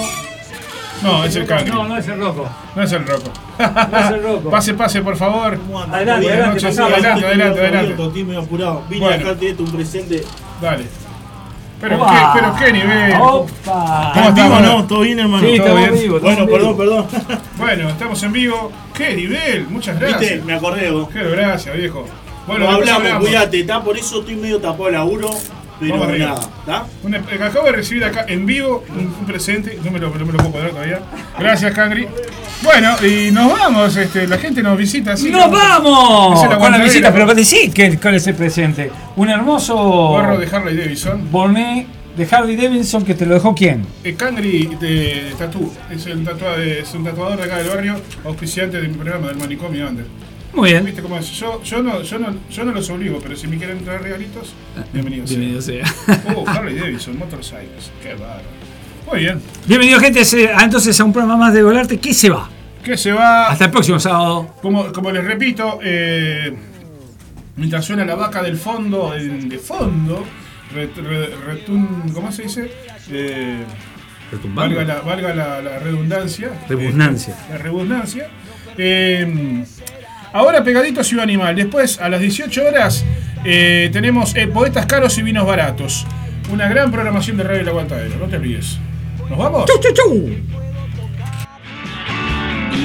[1.02, 1.70] No, es el Cangri.
[1.72, 2.48] No, no es el roco.
[2.76, 3.32] No es el Rocco.
[3.90, 4.50] No es el roco.
[4.50, 5.54] Pase, pase, por favor.
[5.54, 6.78] Adelante, Buenas adelante, noches.
[6.78, 8.02] adelante, adelante, adelante.
[8.02, 8.82] Estoy medio apurado.
[8.88, 9.30] Vine Bueno.
[9.58, 10.22] un presente.
[10.60, 10.84] Dale.
[11.80, 12.32] Pero Opa.
[12.34, 13.12] qué, pero qué nivel.
[13.20, 14.10] Opa.
[14.14, 14.62] ¿Cómo ¿En vivo estamos?
[14.62, 14.86] no?
[14.86, 15.48] ¿Todo bien, hermano?
[15.48, 16.02] Sí, ¿Todo estamos bien?
[16.02, 17.06] vivo, Bueno, estamos en perdón, vivo.
[17.26, 17.40] perdón.
[17.56, 18.72] Bueno, estamos en vivo.
[18.94, 19.66] ¡Qué nivel!
[19.68, 20.20] Muchas gracias.
[20.20, 21.08] Viste, me acordé vos.
[21.10, 22.06] Qué gracias, viejo.
[22.46, 23.82] Bueno, no después hablamos, cuídate, ¿está?
[23.82, 25.30] Por eso estoy medio tapado de laburo.
[25.80, 26.12] Pero Vamos
[27.32, 30.32] eh, acabo de recibir acá en vivo un, un presente, no me, lo, no me
[30.32, 31.00] lo puedo cuadrar todavía.
[31.38, 32.06] Gracias, Cangri.
[32.62, 35.12] Bueno, y nos vamos, este, la gente nos visita.
[35.14, 36.44] así ¡Nos vamos!
[36.44, 38.90] Es Con la visita, pero decí que, cuál es el presente.
[39.16, 39.74] Un hermoso.
[39.76, 41.28] Gorro de Harley Davidson.
[41.32, 41.86] Bonnet
[42.16, 43.86] de Harley Davidson que te lo dejó quién?
[44.04, 47.96] El Cangri de Tatú, es, el tatua- es un tatuador de acá del barrio,
[48.26, 50.04] auspiciante de mi programa del manicomio Under.
[50.52, 50.84] Muy bien.
[50.84, 51.30] ¿Viste cómo es?
[51.30, 54.52] Yo, yo, no, yo, no, yo no los obligo, pero si me quieren traer regalitos,
[54.92, 55.30] bienvenidos.
[55.30, 55.84] Bienvenido sea.
[56.34, 58.42] Oh, Harley Davidson, Motorcycles, qué bárbaro.
[59.10, 59.40] Muy bien.
[59.66, 61.98] Bienvenido, gente, se- a- entonces a un programa más de Volarte.
[61.98, 62.48] ¿Qué se va?
[62.82, 63.48] Que se va.
[63.48, 64.54] Hasta el próximo sábado.
[64.60, 66.52] Como, como les repito, eh,
[67.56, 70.24] mientras suena la vaca del fondo, en- de fondo,
[70.74, 72.70] ret- ¿cómo se dice?
[73.10, 73.64] Eh,
[74.54, 76.50] valga la, valga la, la redundancia.
[76.68, 77.34] Redundancia.
[77.34, 78.28] Eh, la redundancia.
[80.30, 81.56] Eh, ahora pegadito a Ciudad Animal.
[81.56, 83.04] Después, a las 18 horas,
[83.44, 86.06] eh, tenemos eh, Poetas Caros y Vinos Baratos.
[86.52, 88.78] Una gran programación de Radio El Aguantadero, no te olvides.
[89.28, 89.66] ¿Nos vamos?
[89.66, 90.30] ¡Chau, chau, chau!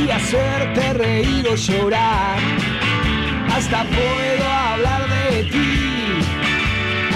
[0.05, 2.37] y hacerte reír o llorar.
[3.55, 6.19] Hasta puedo hablar de ti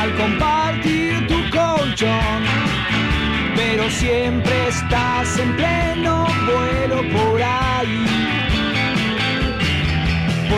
[0.02, 2.44] al compartir tu colchón.
[3.56, 8.29] Pero siempre estás en pleno vuelo por ahí.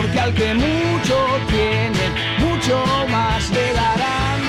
[0.02, 1.16] Porque al que mucho
[1.48, 2.04] tiene,
[2.38, 4.40] mucho más le darán.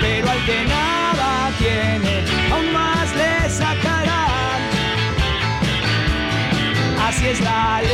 [0.00, 2.22] Pero al que nada tiene,
[2.52, 4.60] aún más le sacarán.
[7.04, 7.93] Así es la ley,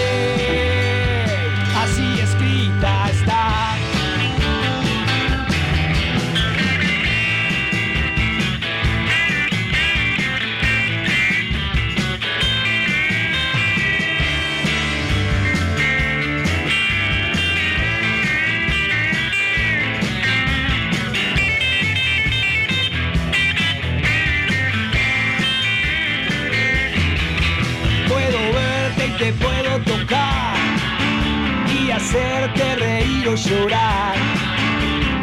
[33.44, 34.16] llorar.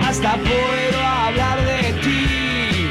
[0.08, 2.90] Hasta puedo hablar de ti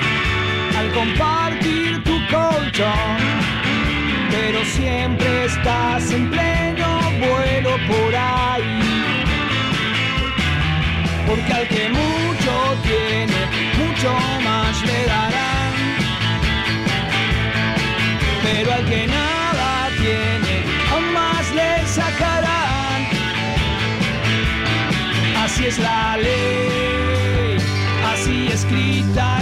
[0.78, 3.16] al compartir tu colchón.
[4.30, 9.24] Pero siempre estás en pleno vuelo por ahí.
[11.26, 11.66] Porque al
[25.56, 27.56] Así es la ley,
[28.12, 29.35] así escrita